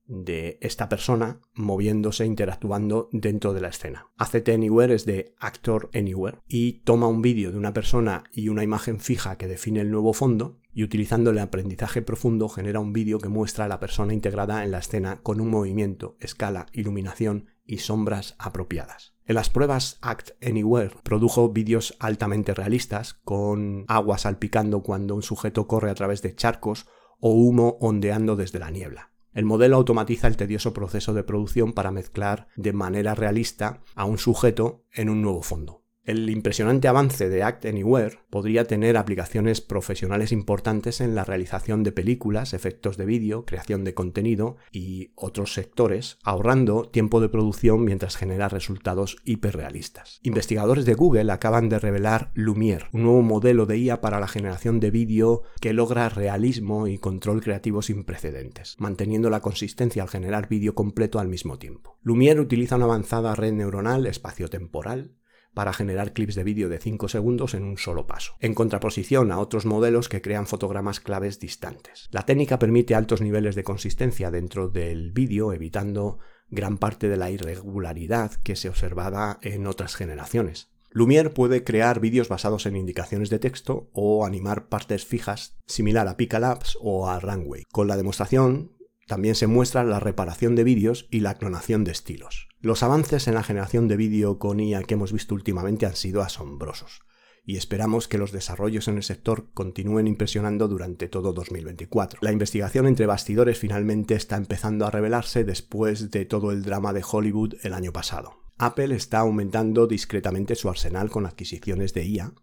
de 0.10 0.58
esta 0.62 0.90
persona 0.90 1.40
moviéndose, 1.54 2.26
interactuando 2.26 3.10
dentro 3.12 3.54
de 3.54 3.62
la 3.62 3.70
escena. 3.70 4.08
ACT 4.18 4.50
Anywhere 4.50 4.96
es 4.96 5.06
de 5.06 5.36
Actor 5.40 5.90
Anywhere 5.94 6.40
y 6.48 6.82
toma 6.82 7.08
un 7.08 7.22
vídeo 7.22 7.52
de 7.52 7.58
una 7.58 7.74
persona 7.74 8.24
y 8.34 8.50
una 8.50 8.64
imagen 8.64 9.00
fija 9.00 9.38
que 9.38 9.48
define 9.48 9.82
el 9.82 9.92
nuevo 9.92 10.14
fondo 10.14 10.58
y 10.74 10.84
utilizando 10.84 11.30
el 11.30 11.40
aprendizaje 11.40 12.02
profundo 12.02 12.50
genera 12.50 12.80
un 12.80 12.92
vídeo 12.92 13.20
que 13.20 13.30
muestra 13.30 13.66
a 13.66 13.68
la 13.68 13.80
persona 13.80 14.14
integrada 14.14 14.64
en 14.64 14.72
la 14.72 14.80
escena 14.80 15.22
con 15.22 15.42
un 15.42 15.50
movimiento, 15.50 16.18
escala, 16.20 16.66
iluminación 16.74 17.48
y 17.66 17.78
sombras 17.78 18.36
apropiadas. 18.40 19.14
En 19.26 19.36
las 19.36 19.52
pruebas 19.52 20.00
Act 20.02 20.32
Anywhere 20.44 20.96
produjo 21.04 21.50
vídeos 21.50 21.96
altamente 22.00 22.56
realistas 22.56 23.14
con 23.24 23.86
agua 23.88 24.18
salpicando 24.18 24.82
cuando 24.82 25.14
un 25.14 25.22
sujeto 25.22 25.68
corre 25.68 25.92
a 25.92 25.96
través 25.96 26.24
de 26.24 26.36
charcos 26.36 26.88
o 27.20 27.34
humo 27.34 27.78
ondeando 27.80 28.36
desde 28.36 28.58
la 28.58 28.72
niebla. 28.72 29.12
El 29.34 29.46
modelo 29.46 29.78
automatiza 29.78 30.28
el 30.28 30.38
tedioso 30.38 30.74
proceso 30.74 31.14
de 31.14 31.24
producción 31.24 31.74
para 31.74 31.92
mezclar 31.92 32.48
de 32.56 32.74
manera 32.74 33.16
realista 33.16 33.84
a 33.96 34.06
un 34.06 34.18
sujeto 34.18 34.86
en 34.92 35.10
un 35.10 35.22
nuevo 35.22 35.42
fondo. 35.44 35.79
El 36.10 36.28
impresionante 36.32 36.88
avance 36.88 37.30
de 37.30 37.44
Act 37.44 37.66
Anywhere 37.66 38.18
podría 38.32 38.66
tener 38.66 38.98
aplicaciones 38.98 39.62
profesionales 39.62 40.32
importantes 40.32 41.02
en 41.02 41.14
la 41.14 41.24
realización 41.24 41.84
de 41.84 41.92
películas, 41.92 42.56
efectos 42.56 42.98
de 42.98 43.06
vídeo, 43.06 43.46
creación 43.46 43.84
de 43.84 43.94
contenido 43.94 44.58
y 44.72 45.12
otros 45.14 45.54
sectores, 45.54 46.18
ahorrando 46.24 46.90
tiempo 46.90 47.22
de 47.22 47.30
producción 47.30 47.84
mientras 47.86 48.18
genera 48.18 48.50
resultados 48.50 49.18
hiperrealistas. 49.24 50.20
Investigadores 50.24 50.86
de 50.86 50.96
Google 50.96 51.32
acaban 51.32 51.70
de 51.70 51.78
revelar 51.78 52.32
Lumiere, 52.34 52.88
un 52.92 53.04
nuevo 53.04 53.22
modelo 53.22 53.68
de 53.68 53.78
IA 53.78 54.02
para 54.02 54.20
la 54.20 54.28
generación 54.28 54.80
de 54.80 54.90
vídeo 54.90 55.44
que 55.62 55.74
logra 55.74 56.10
realismo 56.10 56.88
y 56.88 56.98
control 56.98 57.40
creativo 57.40 57.84
sin 57.84 58.04
precedentes, 58.04 58.78
manteniendo 58.80 59.30
la 59.30 59.42
consistencia 59.42 60.02
al 60.02 60.10
generar 60.10 60.50
vídeo 60.50 60.74
completo 60.74 61.20
al 61.20 61.28
mismo 61.28 61.60
tiempo. 61.60 62.00
Lumiere 62.02 62.40
utiliza 62.40 62.78
una 62.78 62.86
avanzada 62.86 63.36
red 63.36 63.54
neuronal 63.54 64.08
espaciotemporal 64.08 65.19
para 65.54 65.74
generar 65.74 66.14
clips 66.14 66.36
de 66.36 66.44
vídeo 66.44 66.70
de 66.70 66.80
5 66.80 67.08
segundos 67.10 67.54
en 67.54 67.64
un 67.64 67.78
solo 67.78 68.08
paso, 68.08 68.36
en 68.40 68.54
contraposición 68.54 69.32
a 69.32 69.40
otros 69.40 69.66
modelos 69.66 70.10
que 70.10 70.22
crean 70.22 70.48
fotogramas 70.48 71.00
claves 71.00 71.40
distantes. 71.40 72.08
La 72.12 72.26
técnica 72.26 72.60
permite 72.60 72.96
altos 72.96 73.22
niveles 73.22 73.56
de 73.56 73.64
consistencia 73.64 74.32
dentro 74.32 74.70
del 74.70 75.12
vídeo, 75.12 75.54
evitando 75.54 76.20
gran 76.50 76.78
parte 76.78 77.10
de 77.10 77.18
la 77.18 77.32
irregularidad 77.32 78.32
que 78.44 78.56
se 78.56 78.70
observaba 78.70 79.40
en 79.42 79.68
otras 79.68 79.96
generaciones. 79.96 80.72
Lumiere 80.92 81.30
puede 81.30 81.64
crear 81.64 82.00
vídeos 82.00 82.30
basados 82.30 82.66
en 82.66 82.76
indicaciones 82.76 83.30
de 83.30 83.38
texto 83.38 83.92
o 83.94 84.26
animar 84.26 84.70
partes 84.70 85.06
fijas 85.06 85.56
similar 85.68 86.08
a 86.08 86.18
Picalabs 86.18 86.78
o 86.82 87.08
a 87.08 87.20
Runway. 87.20 87.66
Con 87.72 87.88
la 87.88 87.96
demostración 87.96 88.72
también 89.06 89.36
se 89.36 89.48
muestra 89.48 89.84
la 89.84 90.00
reparación 90.00 90.56
de 90.56 90.64
vídeos 90.64 91.08
y 91.12 91.20
la 91.20 91.36
clonación 91.36 91.84
de 91.84 91.92
estilos. 91.92 92.49
Los 92.62 92.84
avances 92.84 93.26
en 93.30 93.36
la 93.36 93.44
generación 93.44 93.88
de 93.88 93.96
vídeo 93.96 94.38
con 94.38 94.60
IA 94.60 94.84
que 94.84 94.96
hemos 94.96 95.14
visto 95.14 95.34
últimamente 95.34 95.86
han 95.86 95.96
sido 95.96 96.22
asombrosos, 96.22 97.04
y 97.46 97.56
esperamos 97.56 98.10
que 98.10 98.18
los 98.18 98.34
desarrollos 98.34 98.90
en 98.90 98.98
el 98.98 99.04
sector 99.04 99.50
continúen 99.54 100.08
impresionando 100.08 100.68
durante 100.68 101.08
todo 101.08 101.32
2024. 101.32 102.20
La 102.22 102.34
investigación 102.34 102.86
entre 102.86 103.06
bastidores 103.06 103.58
finalmente 103.60 104.16
está 104.16 104.36
empezando 104.36 104.86
a 104.86 104.92
revelarse 104.92 105.46
después 105.46 106.12
de 106.12 106.26
todo 106.26 106.52
el 106.52 106.64
drama 106.64 106.92
de 106.92 107.06
Hollywood 107.10 107.56
el 107.64 107.74
año 107.74 107.94
pasado. 107.94 108.34
Apple 108.58 108.94
está 108.94 109.20
aumentando 109.20 109.88
discretamente 109.88 110.56
su 110.56 110.68
arsenal 110.68 111.10
con 111.10 111.26
adquisiciones 111.26 111.94
de 111.94 112.06
IA, 112.08 112.34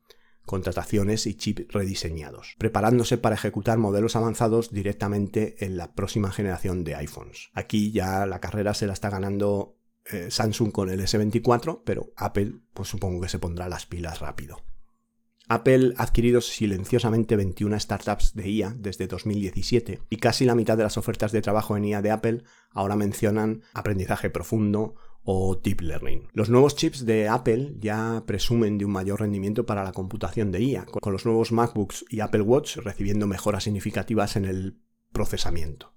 contrataciones 0.47 1.27
y 1.27 1.35
chips 1.35 1.67
rediseñados, 1.69 2.55
preparándose 2.57 3.19
para 3.19 3.35
ejecutar 3.35 3.77
modelos 3.77 4.17
avanzados 4.17 4.73
directamente 4.73 5.63
en 5.63 5.77
la 5.77 5.93
próxima 5.93 6.31
generación 6.31 6.85
de 6.85 6.95
iPhones. 6.95 7.51
Aquí 7.53 7.93
ya 7.93 8.25
la 8.25 8.41
carrera 8.41 8.73
se 8.73 8.87
la 8.87 8.95
está 8.95 9.11
ganando 9.11 9.76
eh, 10.11 10.31
Samsung 10.31 10.73
con 10.73 10.91
el 10.91 11.01
S24, 11.01 11.83
pero 11.85 12.13
Apple 12.17 12.55
pues 12.73 12.89
supongo 12.89 13.21
que 13.21 13.29
se 13.29 13.39
pondrá 13.39 13.69
las 13.69 13.87
pilas 13.87 14.21
rápido. 14.21 14.63
Apple 15.49 15.95
ha 15.97 16.03
adquirido 16.03 16.41
silenciosamente 16.41 17.37
21 17.37 17.79
startups 17.79 18.35
de 18.35 18.51
IA 18.51 18.75
desde 18.77 19.07
2017 19.07 20.01
y 20.11 20.17
casi 20.17 20.45
la 20.45 20.57
mitad 20.57 20.77
de 20.77 20.83
las 20.83 20.97
ofertas 20.97 21.31
de 21.31 21.41
trabajo 21.41 21.77
en 21.77 21.85
IA 21.85 22.03
de 22.03 22.11
Apple 22.11 22.43
ahora 22.71 22.97
mencionan 22.97 23.63
aprendizaje 23.73 24.29
profundo 24.29 24.97
o 25.23 25.57
deep 25.57 25.83
learning. 25.83 26.29
Los 26.33 26.51
nuevos 26.51 26.77
chips 26.77 27.05
de 27.05 27.29
Apple 27.29 27.75
ya 27.79 28.25
presumen 28.27 28.79
de 28.79 28.85
un 28.85 28.93
mayor 28.93 29.21
rendimiento 29.21 29.67
para 29.67 29.85
la 29.85 29.93
computación 29.93 30.51
de 30.51 30.63
IA, 30.63 30.87
con 30.87 31.13
los 31.13 31.25
nuevos 31.25 31.53
MacBooks 31.53 32.05
y 32.09 32.21
Apple 32.21 32.43
Watch 32.43 32.77
recibiendo 32.79 33.27
mejoras 33.27 33.65
significativas 33.65 34.37
en 34.37 34.45
el 34.45 34.81
procesamiento. 35.13 35.96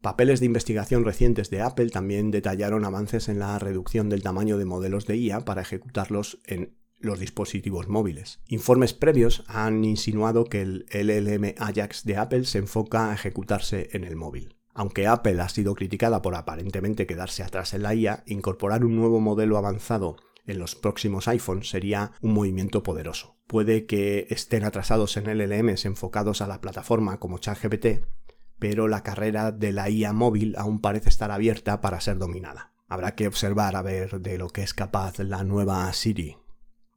Papeles 0.00 0.40
de 0.40 0.46
investigación 0.46 1.04
recientes 1.04 1.50
de 1.50 1.62
Apple 1.62 1.90
también 1.90 2.30
detallaron 2.30 2.84
avances 2.84 3.28
en 3.28 3.38
la 3.38 3.58
reducción 3.58 4.08
del 4.08 4.22
tamaño 4.22 4.58
de 4.58 4.64
modelos 4.64 5.06
de 5.06 5.16
IA 5.16 5.44
para 5.44 5.62
ejecutarlos 5.62 6.40
en 6.44 6.76
los 6.98 7.18
dispositivos 7.18 7.88
móviles. 7.88 8.40
Informes 8.46 8.94
previos 8.94 9.44
han 9.48 9.84
insinuado 9.84 10.44
que 10.44 10.62
el 10.62 10.86
LLM 10.92 11.54
Ajax 11.58 12.04
de 12.04 12.16
Apple 12.16 12.44
se 12.44 12.58
enfoca 12.58 13.10
a 13.10 13.14
ejecutarse 13.14 13.90
en 13.92 14.04
el 14.04 14.16
móvil. 14.16 14.56
Aunque 14.72 15.06
Apple 15.06 15.40
ha 15.40 15.48
sido 15.48 15.74
criticada 15.74 16.20
por 16.22 16.34
aparentemente 16.34 17.06
quedarse 17.06 17.42
atrás 17.42 17.72
en 17.74 17.82
la 17.82 17.94
IA, 17.94 18.24
incorporar 18.26 18.84
un 18.84 18.96
nuevo 18.96 19.20
modelo 19.20 19.56
avanzado 19.56 20.16
en 20.46 20.58
los 20.58 20.74
próximos 20.74 21.28
iPhones 21.28 21.70
sería 21.70 22.12
un 22.20 22.34
movimiento 22.34 22.82
poderoso. 22.82 23.36
Puede 23.46 23.86
que 23.86 24.26
estén 24.30 24.64
atrasados 24.64 25.16
en 25.16 25.24
LLMs 25.24 25.86
enfocados 25.86 26.40
a 26.40 26.46
la 26.46 26.60
plataforma 26.60 27.18
como 27.18 27.38
ChatGPT, 27.38 28.04
pero 28.58 28.88
la 28.88 29.02
carrera 29.02 29.52
de 29.52 29.72
la 29.72 29.90
IA 29.90 30.12
móvil 30.12 30.54
aún 30.56 30.80
parece 30.80 31.08
estar 31.08 31.30
abierta 31.30 31.80
para 31.80 32.00
ser 32.00 32.18
dominada. 32.18 32.72
Habrá 32.88 33.14
que 33.14 33.26
observar 33.26 33.76
a 33.76 33.82
ver 33.82 34.20
de 34.20 34.38
lo 34.38 34.48
que 34.50 34.62
es 34.62 34.74
capaz 34.74 35.18
la 35.18 35.44
nueva 35.44 35.92
Siri 35.92 36.36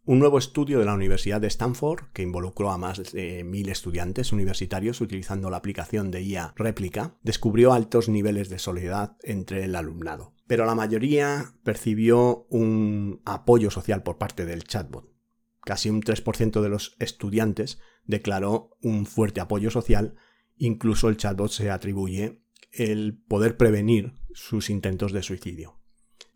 un 0.09 0.17
nuevo 0.17 0.39
estudio 0.39 0.79
de 0.79 0.85
la 0.85 0.95
Universidad 0.95 1.39
de 1.39 1.45
Stanford, 1.45 2.05
que 2.13 2.23
involucró 2.23 2.71
a 2.71 2.79
más 2.79 3.11
de 3.11 3.43
mil 3.43 3.69
estudiantes 3.69 4.33
universitarios 4.33 5.01
utilizando 5.01 5.51
la 5.51 5.57
aplicación 5.57 6.09
de 6.09 6.23
IA 6.23 6.53
Réplica, 6.55 7.19
descubrió 7.21 7.73
altos 7.73 8.09
niveles 8.09 8.49
de 8.49 8.57
soledad 8.57 9.17
entre 9.21 9.65
el 9.65 9.75
alumnado. 9.75 10.33
Pero 10.47 10.65
la 10.65 10.73
mayoría 10.73 11.53
percibió 11.63 12.47
un 12.49 13.21
apoyo 13.23 13.69
social 13.69 14.01
por 14.01 14.17
parte 14.17 14.45
del 14.45 14.63
chatbot. 14.63 15.13
Casi 15.61 15.91
un 15.91 16.01
3% 16.01 16.59
de 16.59 16.69
los 16.69 16.95
estudiantes 16.97 17.77
declaró 18.05 18.71
un 18.81 19.05
fuerte 19.05 19.41
apoyo 19.41 19.69
social, 19.69 20.15
incluso 20.59 21.09
el 21.09 21.17
chatbot 21.17 21.51
se 21.51 21.71
atribuye 21.71 22.43
el 22.71 23.17
poder 23.27 23.57
prevenir 23.57 24.13
sus 24.33 24.69
intentos 24.69 25.11
de 25.11 25.23
suicidio. 25.23 25.79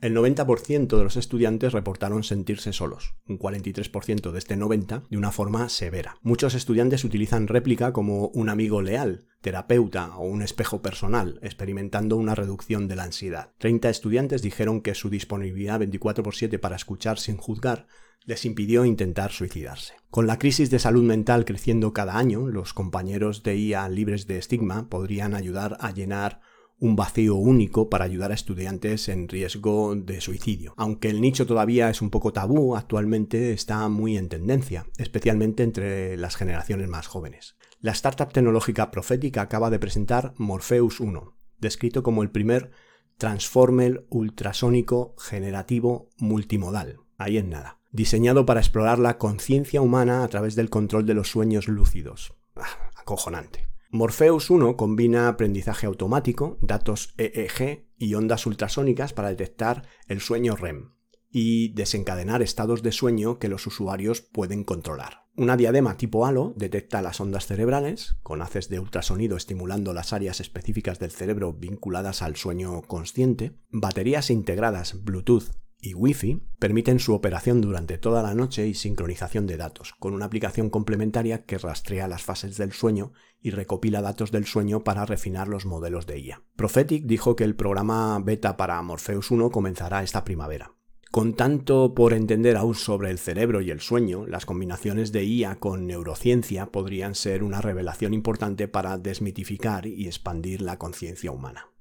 El 0.03 0.13
90% 0.17 0.97
de 0.97 1.03
los 1.05 1.15
estudiantes 1.15 1.71
reportaron 1.71 2.23
sentirse 2.23 2.73
solos, 2.73 3.15
un 3.25 3.39
43% 3.39 4.31
de 4.31 4.37
este 4.37 4.57
90% 4.57 5.07
de 5.07 5.17
una 5.17 5.31
forma 5.31 5.69
severa. 5.69 6.17
Muchos 6.21 6.55
estudiantes 6.55 7.05
utilizan 7.05 7.47
réplica 7.47 7.93
como 7.93 8.27
un 8.27 8.49
amigo 8.49 8.81
leal, 8.81 9.27
terapeuta 9.39 10.17
o 10.17 10.25
un 10.25 10.41
espejo 10.41 10.81
personal, 10.81 11.39
experimentando 11.41 12.17
una 12.17 12.35
reducción 12.35 12.89
de 12.89 12.97
la 12.97 13.03
ansiedad. 13.03 13.53
30 13.59 13.89
estudiantes 13.89 14.41
dijeron 14.41 14.81
que 14.81 14.93
su 14.93 15.09
disponibilidad 15.09 15.79
24 15.79 16.21
x 16.21 16.37
7 16.37 16.59
para 16.59 16.75
escuchar 16.75 17.17
sin 17.17 17.37
juzgar 17.37 17.87
les 18.25 18.45
impidió 18.45 18.85
intentar 18.85 19.31
suicidarse. 19.31 19.93
Con 20.09 20.27
la 20.27 20.39
crisis 20.39 20.69
de 20.69 20.79
salud 20.79 21.03
mental 21.03 21.45
creciendo 21.45 21.93
cada 21.93 22.17
año, 22.17 22.47
los 22.47 22.73
compañeros 22.73 23.43
de 23.43 23.57
IA 23.57 23.89
libres 23.89 24.27
de 24.27 24.37
estigma 24.37 24.87
podrían 24.89 25.33
ayudar 25.33 25.77
a 25.79 25.91
llenar 25.91 26.41
un 26.79 26.95
vacío 26.95 27.35
único 27.35 27.89
para 27.89 28.05
ayudar 28.05 28.31
a 28.31 28.35
estudiantes 28.35 29.07
en 29.07 29.29
riesgo 29.29 29.95
de 29.95 30.19
suicidio. 30.19 30.73
Aunque 30.75 31.09
el 31.09 31.21
nicho 31.21 31.45
todavía 31.45 31.89
es 31.89 32.01
un 32.01 32.09
poco 32.09 32.33
tabú, 32.33 32.75
actualmente 32.75 33.53
está 33.53 33.87
muy 33.87 34.17
en 34.17 34.27
tendencia, 34.27 34.85
especialmente 34.97 35.63
entre 35.63 36.17
las 36.17 36.35
generaciones 36.35 36.89
más 36.89 37.07
jóvenes. 37.07 37.55
La 37.79 37.91
startup 37.91 38.33
tecnológica 38.33 38.91
Profética 38.91 39.41
acaba 39.41 39.69
de 39.69 39.79
presentar 39.79 40.33
Morpheus 40.37 40.99
1, 40.99 41.37
descrito 41.59 42.03
como 42.03 42.21
el 42.21 42.31
primer 42.31 42.71
Transformer 43.17 44.05
ultrasónico 44.09 45.15
generativo 45.17 46.09
multimodal. 46.17 46.99
Ahí 47.17 47.37
en 47.37 47.49
nada. 47.49 47.82
Diseñado 47.93 48.47
para 48.47 48.59
explorar 48.59 48.97
la 48.97 49.19
conciencia 49.19 49.79
humana 49.79 50.23
a 50.23 50.27
través 50.27 50.55
del 50.55 50.71
control 50.71 51.05
de 51.05 51.13
los 51.13 51.29
sueños 51.29 51.67
lúcidos. 51.67 52.33
Ah, 52.55 52.89
acojonante. 52.95 53.67
Morpheus 53.91 54.50
1 54.50 54.75
combina 54.75 55.27
aprendizaje 55.27 55.85
automático, 55.85 56.57
datos 56.63 57.13
EEG 57.19 57.85
y 58.00 58.15
ondas 58.15 58.47
ultrasónicas 58.47 59.13
para 59.13 59.29
detectar 59.29 59.83
el 60.07 60.21
sueño 60.21 60.55
REM 60.55 60.93
y 61.29 61.71
desencadenar 61.73 62.41
estados 62.41 62.81
de 62.81 62.91
sueño 62.91 63.38
que 63.38 63.47
los 63.47 63.67
usuarios 63.67 64.21
pueden 64.21 64.63
controlar. 64.63 65.25
Una 65.35 65.55
diadema 65.55 65.95
tipo 65.95 66.25
halo 66.25 66.55
detecta 66.57 67.03
las 67.03 67.21
ondas 67.21 67.45
cerebrales, 67.45 68.15
con 68.23 68.41
haces 68.41 68.69
de 68.69 68.79
ultrasonido 68.79 69.38
estimulando 69.38 69.93
las 69.93 70.13
áreas 70.13 70.39
específicas 70.39 70.97
del 70.97 71.12
cerebro 71.12 71.53
vinculadas 71.53 72.23
al 72.23 72.38
sueño 72.38 72.81
consciente, 72.81 73.59
baterías 73.69 74.31
integradas 74.31 75.03
Bluetooth 75.03 75.51
y 75.83 75.93
Wi-Fi 75.93 76.41
permiten 76.59 76.99
su 76.99 77.13
operación 77.13 77.59
durante 77.59 77.97
toda 77.97 78.23
la 78.23 78.33
noche 78.33 78.65
y 78.65 78.73
sincronización 78.73 79.45
de 79.45 79.57
datos, 79.57 79.93
con 79.99 80.13
una 80.13 80.25
aplicación 80.25 80.69
complementaria 80.69 81.43
que 81.43 81.57
rastrea 81.57 82.07
las 82.07 82.23
fases 82.23 82.55
del 82.55 82.71
sueño 82.71 83.11
y 83.41 83.51
recopila 83.51 84.01
datos 84.01 84.31
del 84.31 84.45
sueño 84.45 84.85
para 84.85 85.05
refinar 85.05 85.49
los 85.49 85.65
modelos 85.65 86.07
de 86.07 86.19
IA. 86.19 86.41
Prophetic 86.55 87.05
dijo 87.05 87.35
que 87.35 87.43
el 87.43 87.55
programa 87.55 88.17
beta 88.19 88.55
para 88.55 88.81
Morpheus 88.81 89.29
1 89.29 89.51
comenzará 89.51 90.01
esta 90.03 90.23
primavera. 90.23 90.73
Con 91.11 91.35
tanto 91.35 91.93
por 91.93 92.13
entender 92.13 92.55
aún 92.55 92.73
sobre 92.73 93.11
el 93.11 93.19
cerebro 93.19 93.61
y 93.61 93.69
el 93.69 93.81
sueño, 93.81 94.25
las 94.25 94.45
combinaciones 94.45 95.11
de 95.11 95.25
IA 95.25 95.59
con 95.59 95.85
neurociencia 95.85 96.67
podrían 96.71 97.13
ser 97.13 97.43
una 97.43 97.61
revelación 97.61 98.13
importante 98.13 98.69
para 98.69 98.97
desmitificar 98.97 99.85
y 99.85 100.07
expandir 100.07 100.61
la 100.61 100.79
conciencia 100.79 101.31
humana. 101.31 101.72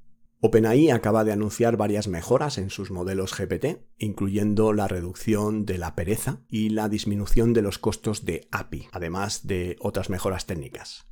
OpenAI 0.44 0.90
acaba 0.90 1.22
de 1.22 1.30
anunciar 1.30 1.76
varias 1.76 2.08
mejoras 2.08 2.58
en 2.58 2.68
sus 2.68 2.90
modelos 2.90 3.32
GPT, 3.32 3.86
incluyendo 3.96 4.72
la 4.72 4.88
reducción 4.88 5.64
de 5.64 5.78
la 5.78 5.94
pereza 5.94 6.40
y 6.48 6.70
la 6.70 6.88
disminución 6.88 7.52
de 7.52 7.62
los 7.62 7.78
costos 7.78 8.24
de 8.24 8.48
API, 8.50 8.88
además 8.90 9.46
de 9.46 9.76
otras 9.78 10.10
mejoras 10.10 10.46
técnicas. 10.46 11.06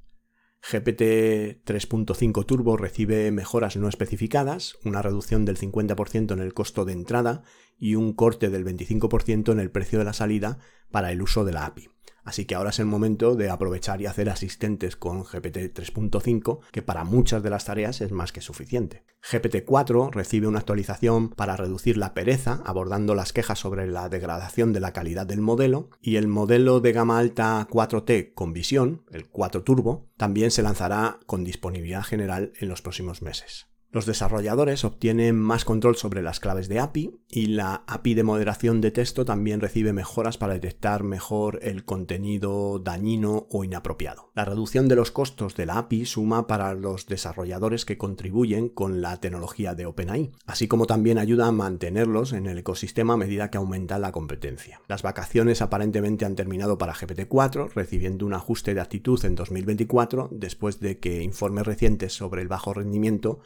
GPT 0.69 1.63
3.5 1.65 2.45
Turbo 2.45 2.77
recibe 2.77 3.31
mejoras 3.31 3.77
no 3.77 3.89
especificadas, 3.89 4.75
una 4.85 5.01
reducción 5.01 5.45
del 5.45 5.59
50% 5.59 6.33
en 6.33 6.41
el 6.41 6.53
costo 6.53 6.85
de 6.85 6.93
entrada 6.93 7.45
y 7.79 7.95
un 7.95 8.15
corte 8.15 8.51
del 8.51 8.65
25% 8.65 9.53
en 9.53 9.61
el 9.61 9.71
precio 9.71 10.01
de 10.01 10.07
la 10.07 10.13
salida 10.13 10.59
para 10.91 11.13
el 11.13 11.23
uso 11.23 11.45
de 11.45 11.53
la 11.53 11.67
API. 11.67 11.89
Así 12.31 12.45
que 12.45 12.55
ahora 12.55 12.71
es 12.71 12.79
el 12.79 12.87
momento 12.87 13.35
de 13.35 13.51
aprovechar 13.51 14.01
y 14.01 14.07
hacer 14.07 14.31
asistentes 14.31 14.95
con 14.95 15.25
GPT 15.25 15.75
3.5, 15.75 16.61
que 16.71 16.81
para 16.81 17.03
muchas 17.03 17.43
de 17.43 17.51
las 17.51 17.65
tareas 17.65 18.01
es 18.03 18.13
más 18.13 18.31
que 18.31 18.41
suficiente. 18.41 19.03
GPT 19.21 19.65
4 19.65 20.13
recibe 20.13 20.47
una 20.47 20.61
actualización 20.61 21.31
para 21.31 21.57
reducir 21.57 21.97
la 21.97 22.15
pereza, 22.15 22.63
abordando 22.65 23.17
las 23.17 23.33
quejas 23.33 23.59
sobre 23.59 23.89
la 23.89 24.09
degradación 24.09 24.73
de 24.73 24.79
la 24.79 24.93
calidad 24.93 25.27
del 25.27 25.41
modelo, 25.41 25.91
y 26.01 26.15
el 26.15 26.29
modelo 26.29 26.79
de 26.79 26.93
gama 26.93 27.19
alta 27.19 27.67
4T 27.69 28.33
con 28.33 28.53
visión, 28.53 29.03
el 29.11 29.29
4 29.29 29.65
Turbo, 29.65 30.09
también 30.17 30.53
se 30.53 30.63
lanzará 30.63 31.19
con 31.27 31.43
disponibilidad 31.43 32.05
general 32.05 32.53
en 32.61 32.69
los 32.69 32.81
próximos 32.81 33.23
meses. 33.23 33.70
Los 33.93 34.07
desarrolladores 34.07 34.85
obtienen 34.85 35.37
más 35.37 35.65
control 35.65 35.97
sobre 35.97 36.23
las 36.23 36.39
claves 36.39 36.69
de 36.69 36.79
API 36.79 37.11
y 37.29 37.47
la 37.47 37.83
API 37.89 38.15
de 38.15 38.23
moderación 38.23 38.81
de 38.81 38.93
texto 38.93 39.25
también 39.25 39.61
recibe 39.61 39.93
mejoras 39.93 40.39
para 40.39 40.55
detectar 40.55 41.03
mejor 41.03 41.59
el 41.63 41.85
contenido 41.85 42.79
dañino 42.79 43.49
o 43.51 43.65
inapropiado. 43.65 44.31
La 44.37 44.45
reducción 44.45 44.87
de 44.87 44.95
los 44.95 45.11
costos 45.11 45.57
de 45.57 45.67
la 45.67 45.79
API 45.79 46.07
suma 46.07 46.47
para 46.47 46.73
los 46.75 47.07
desarrolladores 47.07 47.85
que 47.85 47.99
contribuyen 47.99 48.69
con 48.69 49.01
la 49.01 49.19
tecnología 49.19 49.75
de 49.75 49.87
OpenAI, 49.87 50.31
así 50.47 50.69
como 50.69 50.87
también 50.87 51.19
ayuda 51.19 51.49
a 51.49 51.53
mantenerlos 51.53 52.33
en 52.33 52.47
el 52.47 52.59
ecosistema 52.59 53.15
a 53.15 53.17
medida 53.17 53.51
que 53.51 53.59
aumenta 53.59 53.99
la 53.99 54.13
competencia. 54.13 54.81
Las 54.87 55.03
vacaciones 55.03 55.63
aparentemente 55.63 56.25
han 56.25 56.37
terminado 56.37 56.79
para 56.79 56.95
GPT-4, 56.95 57.73
recibiendo 57.75 58.25
un 58.25 58.35
ajuste 58.35 58.73
de 58.73 58.83
actitud 58.83 59.25
en 59.25 59.35
2024 59.35 60.29
después 60.31 60.79
de 60.79 61.01
que 61.01 61.25
informes 61.25 61.67
recientes 61.67 62.13
sobre 62.13 62.43
el 62.43 62.47
bajo 62.47 62.73
rendimiento 62.73 63.41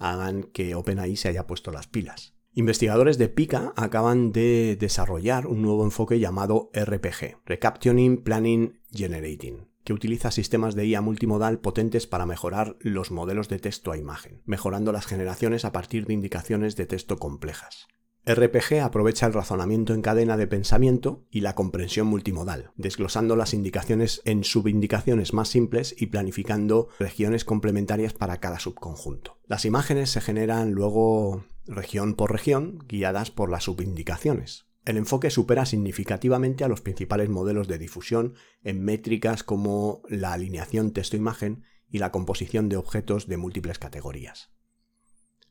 hagan 0.00 0.42
que 0.42 0.74
OpenAI 0.74 1.14
se 1.14 1.28
haya 1.28 1.46
puesto 1.46 1.70
las 1.70 1.86
pilas. 1.86 2.34
Investigadores 2.52 3.16
de 3.16 3.28
Pika 3.28 3.72
acaban 3.76 4.32
de 4.32 4.76
desarrollar 4.78 5.46
un 5.46 5.62
nuevo 5.62 5.84
enfoque 5.84 6.18
llamado 6.18 6.70
RPG, 6.74 7.36
Recaptioning 7.46 8.24
Planning 8.24 8.80
Generating, 8.90 9.68
que 9.84 9.92
utiliza 9.92 10.32
sistemas 10.32 10.74
de 10.74 10.86
IA 10.86 11.00
multimodal 11.00 11.60
potentes 11.60 12.08
para 12.08 12.26
mejorar 12.26 12.76
los 12.80 13.12
modelos 13.12 13.48
de 13.48 13.60
texto 13.60 13.92
a 13.92 13.98
imagen, 13.98 14.42
mejorando 14.46 14.90
las 14.90 15.06
generaciones 15.06 15.64
a 15.64 15.70
partir 15.70 16.06
de 16.06 16.14
indicaciones 16.14 16.74
de 16.74 16.86
texto 16.86 17.18
complejas. 17.18 17.86
RPG 18.26 18.80
aprovecha 18.82 19.26
el 19.26 19.32
razonamiento 19.32 19.94
en 19.94 20.02
cadena 20.02 20.36
de 20.36 20.46
pensamiento 20.46 21.26
y 21.30 21.40
la 21.40 21.54
comprensión 21.54 22.06
multimodal, 22.06 22.70
desglosando 22.76 23.34
las 23.34 23.54
indicaciones 23.54 24.20
en 24.24 24.44
subindicaciones 24.44 25.32
más 25.32 25.48
simples 25.48 25.94
y 25.98 26.06
planificando 26.06 26.88
regiones 26.98 27.44
complementarias 27.44 28.12
para 28.12 28.38
cada 28.38 28.58
subconjunto. 28.58 29.38
Las 29.46 29.64
imágenes 29.64 30.10
se 30.10 30.20
generan 30.20 30.72
luego 30.72 31.44
región 31.66 32.14
por 32.14 32.32
región, 32.32 32.78
guiadas 32.86 33.30
por 33.30 33.50
las 33.50 33.64
subindicaciones. 33.64 34.66
El 34.84 34.96
enfoque 34.96 35.30
supera 35.30 35.66
significativamente 35.66 36.64
a 36.64 36.68
los 36.68 36.80
principales 36.80 37.28
modelos 37.28 37.68
de 37.68 37.78
difusión 37.78 38.34
en 38.62 38.82
métricas 38.82 39.42
como 39.44 40.02
la 40.08 40.32
alineación 40.32 40.92
texto-imagen 40.92 41.64
y 41.88 41.98
la 41.98 42.12
composición 42.12 42.68
de 42.68 42.76
objetos 42.76 43.26
de 43.26 43.36
múltiples 43.36 43.78
categorías. 43.78 44.50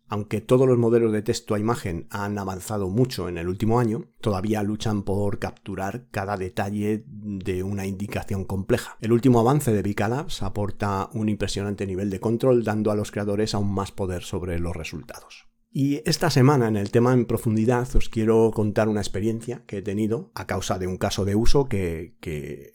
Aunque 0.09 0.41
todos 0.41 0.67
los 0.67 0.77
modelos 0.77 1.11
de 1.11 1.21
texto 1.21 1.53
a 1.53 1.59
imagen 1.59 2.07
han 2.09 2.37
avanzado 2.39 2.89
mucho 2.89 3.29
en 3.29 3.37
el 3.37 3.47
último 3.47 3.79
año, 3.79 4.05
todavía 4.21 4.63
luchan 4.63 5.03
por 5.03 5.37
capturar 5.37 6.07
cada 6.09 6.35
detalle 6.35 7.03
de 7.05 7.61
una 7.61 7.85
indicación 7.85 8.43
compleja. 8.43 8.97
El 9.01 9.11
último 9.11 9.39
avance 9.39 9.71
de 9.71 9.95
Labs 9.99 10.41
aporta 10.41 11.09
un 11.13 11.29
impresionante 11.29 11.85
nivel 11.85 12.09
de 12.09 12.19
control, 12.19 12.63
dando 12.63 12.89
a 12.89 12.95
los 12.95 13.11
creadores 13.11 13.53
aún 13.53 13.71
más 13.71 13.91
poder 13.91 14.23
sobre 14.23 14.59
los 14.59 14.75
resultados. 14.75 15.49
Y 15.71 16.01
esta 16.09 16.31
semana 16.31 16.67
en 16.67 16.77
el 16.77 16.89
tema 16.89 17.13
en 17.13 17.25
profundidad 17.25 17.87
os 17.95 18.09
quiero 18.09 18.49
contar 18.55 18.89
una 18.89 19.01
experiencia 19.01 19.63
que 19.67 19.77
he 19.77 19.81
tenido 19.83 20.31
a 20.33 20.47
causa 20.47 20.79
de 20.79 20.87
un 20.87 20.97
caso 20.97 21.25
de 21.25 21.35
uso 21.35 21.69
que, 21.69 22.15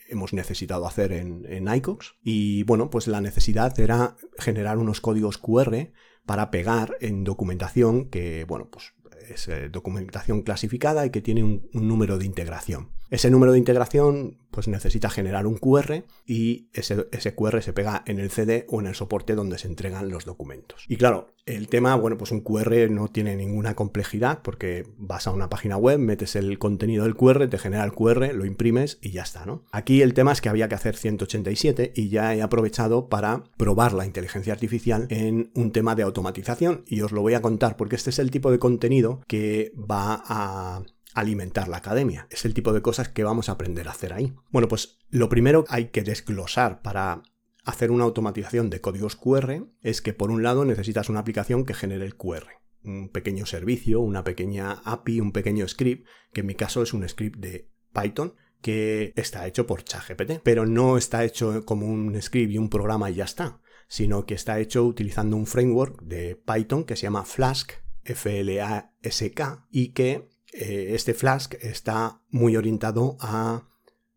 hemos 0.08 0.32
necesitado 0.32 0.86
hacer 0.86 1.10
en, 1.10 1.44
en 1.46 1.74
iCox. 1.74 2.14
Y 2.22 2.62
bueno, 2.62 2.90
pues 2.90 3.08
la 3.08 3.20
necesidad 3.20 3.78
era 3.80 4.16
generar 4.38 4.78
unos 4.78 5.00
códigos 5.00 5.38
QR 5.38 5.90
para 6.26 6.50
pegar 6.50 6.96
en 7.00 7.24
documentación 7.24 8.08
que, 8.08 8.44
bueno, 8.44 8.68
pues 8.70 8.94
es 9.28 9.48
eh, 9.48 9.68
documentación 9.68 10.42
clasificada 10.42 11.06
y 11.06 11.10
que 11.10 11.20
tiene 11.20 11.42
un, 11.42 11.68
número 11.72 12.18
de 12.18 12.26
integración. 12.26 12.90
Ese 13.10 13.30
número 13.30 13.52
de 13.52 13.58
integración 13.58 14.38
pues 14.50 14.68
necesita 14.68 15.10
generar 15.10 15.46
un 15.46 15.58
QR 15.58 16.04
y 16.26 16.68
ese, 16.72 17.08
ese, 17.10 17.34
QR 17.34 17.60
se 17.60 17.72
pega 17.72 18.04
en 18.06 18.20
el 18.20 18.30
CD 18.30 18.66
o 18.68 18.80
en 18.80 18.86
el 18.86 18.94
soporte 18.94 19.34
donde 19.34 19.58
se 19.58 19.66
entregan 19.66 20.08
los 20.10 20.24
documentos. 20.24 20.84
Y 20.88 20.96
claro, 20.96 21.34
el 21.44 21.68
tema, 21.68 21.96
bueno, 21.96 22.16
pues 22.16 22.30
un 22.30 22.40
QR 22.40 22.88
no 22.88 23.08
tiene 23.08 23.34
ninguna 23.34 23.74
complejidad 23.74 24.42
porque 24.42 24.86
vas 24.96 25.26
a 25.26 25.32
una 25.32 25.50
página 25.50 25.76
web, 25.76 25.98
metes 25.98 26.36
el 26.36 26.58
contenido 26.60 27.02
del 27.02 27.16
QR, 27.16 27.48
te 27.48 27.58
genera 27.58 27.84
el 27.84 27.92
QR, 27.92 28.32
lo 28.32 28.44
imprimes 28.44 28.98
y 29.02 29.10
ya 29.10 29.22
está, 29.22 29.44
¿no? 29.44 29.64
Aquí 29.72 30.00
el 30.02 30.14
tema 30.14 30.32
es 30.32 30.40
que 30.40 30.48
había 30.48 30.68
que 30.68 30.76
hacer 30.76 30.96
187 30.96 31.92
y 31.96 32.08
ya 32.08 32.34
he 32.34 32.42
aprovechado 32.42 33.08
para 33.08 33.42
probar 33.56 33.92
la 33.92 34.06
inteligencia 34.06 34.52
artificial 34.52 35.06
en 35.10 35.50
un 35.54 35.72
tema 35.72 35.96
de 35.96 36.04
automatización 36.04 36.84
y 36.86 37.00
os 37.00 37.10
lo 37.10 37.22
voy 37.22 37.34
a 37.34 37.42
contar 37.42 37.76
porque 37.76 37.96
este 37.96 38.10
es 38.10 38.20
el 38.20 38.30
tipo 38.30 38.52
de 38.52 38.60
contenido 38.60 39.20
que 39.26 39.72
va 39.76 40.22
a 40.26 40.82
alimentar 41.14 41.68
la 41.68 41.78
academia. 41.78 42.26
Es 42.30 42.44
el 42.44 42.54
tipo 42.54 42.72
de 42.72 42.82
cosas 42.82 43.08
que 43.08 43.24
vamos 43.24 43.48
a 43.48 43.52
aprender 43.52 43.88
a 43.88 43.92
hacer 43.92 44.12
ahí. 44.12 44.34
Bueno, 44.50 44.68
pues 44.68 44.98
lo 45.08 45.28
primero 45.28 45.64
hay 45.68 45.86
que 45.86 46.02
desglosar 46.02 46.82
para 46.82 47.22
hacer 47.64 47.90
una 47.90 48.04
automatización 48.04 48.68
de 48.70 48.80
códigos 48.80 49.16
QR 49.16 49.66
es 49.80 50.02
que 50.02 50.12
por 50.12 50.30
un 50.30 50.42
lado 50.42 50.64
necesitas 50.64 51.08
una 51.08 51.20
aplicación 51.20 51.64
que 51.64 51.74
genere 51.74 52.04
el 52.04 52.16
QR. 52.16 52.46
Un 52.82 53.08
pequeño 53.08 53.46
servicio, 53.46 54.00
una 54.00 54.24
pequeña 54.24 54.72
API, 54.84 55.20
un 55.20 55.32
pequeño 55.32 55.66
script, 55.66 56.06
que 56.32 56.40
en 56.40 56.46
mi 56.46 56.54
caso 56.54 56.82
es 56.82 56.92
un 56.92 57.08
script 57.08 57.38
de 57.38 57.70
Python 57.94 58.34
que 58.60 59.12
está 59.16 59.46
hecho 59.46 59.66
por 59.66 59.84
ChatGPT, 59.84 60.40
pero 60.42 60.66
no 60.66 60.96
está 60.96 61.24
hecho 61.24 61.64
como 61.64 61.86
un 61.86 62.20
script 62.20 62.52
y 62.52 62.58
un 62.58 62.70
programa 62.70 63.10
y 63.10 63.14
ya 63.14 63.24
está, 63.24 63.60
sino 63.88 64.26
que 64.26 64.34
está 64.34 64.58
hecho 64.58 64.84
utilizando 64.84 65.36
un 65.36 65.46
framework 65.46 66.02
de 66.02 66.36
Python 66.36 66.84
que 66.84 66.96
se 66.96 67.02
llama 67.02 67.24
Flask, 67.24 67.72
F-L-A-S-K, 68.04 69.66
y 69.70 69.88
que 69.88 70.28
eh, 70.54 70.94
este 70.94 71.14
Flask 71.14 71.54
está 71.60 72.22
muy 72.30 72.56
orientado 72.56 73.16
a 73.20 73.68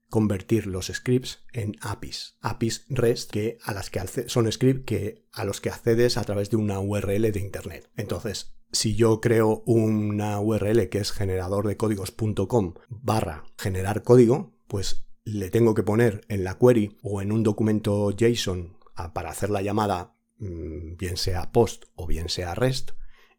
convertir 0.09 0.67
los 0.67 0.87
scripts 0.87 1.39
en 1.51 1.75
APIs, 1.81 2.37
APIs 2.41 2.85
REST 2.89 3.31
que 3.31 3.57
a 3.63 3.73
las 3.73 3.89
que 3.89 4.29
son 4.29 4.49
scripts 4.51 4.85
que 4.85 5.25
a 5.33 5.43
los 5.43 5.59
que 5.59 5.69
accedes 5.69 6.17
a 6.17 6.23
través 6.23 6.49
de 6.49 6.57
una 6.57 6.79
URL 6.79 7.31
de 7.31 7.39
internet. 7.39 7.89
Entonces, 7.97 8.55
si 8.71 8.95
yo 8.95 9.19
creo 9.19 9.63
una 9.65 10.39
URL 10.39 10.89
que 10.89 10.99
es 10.99 11.11
generador 11.11 11.67
de 11.67 11.77
códigos.com 11.77 12.75
barra 12.89 13.43
generar 13.57 14.03
código, 14.03 14.53
pues 14.67 15.07
le 15.23 15.49
tengo 15.49 15.73
que 15.73 15.83
poner 15.83 16.21
en 16.29 16.43
la 16.43 16.57
query 16.57 16.97
o 17.01 17.21
en 17.21 17.31
un 17.31 17.43
documento 17.43 18.11
JSON 18.11 18.77
para 19.13 19.29
hacer 19.29 19.49
la 19.49 19.61
llamada, 19.61 20.15
mm, 20.37 20.97
bien 20.97 21.17
sea 21.17 21.51
POST 21.51 21.85
o 21.95 22.07
bien 22.07 22.29
sea 22.29 22.55
REST, 22.55 22.91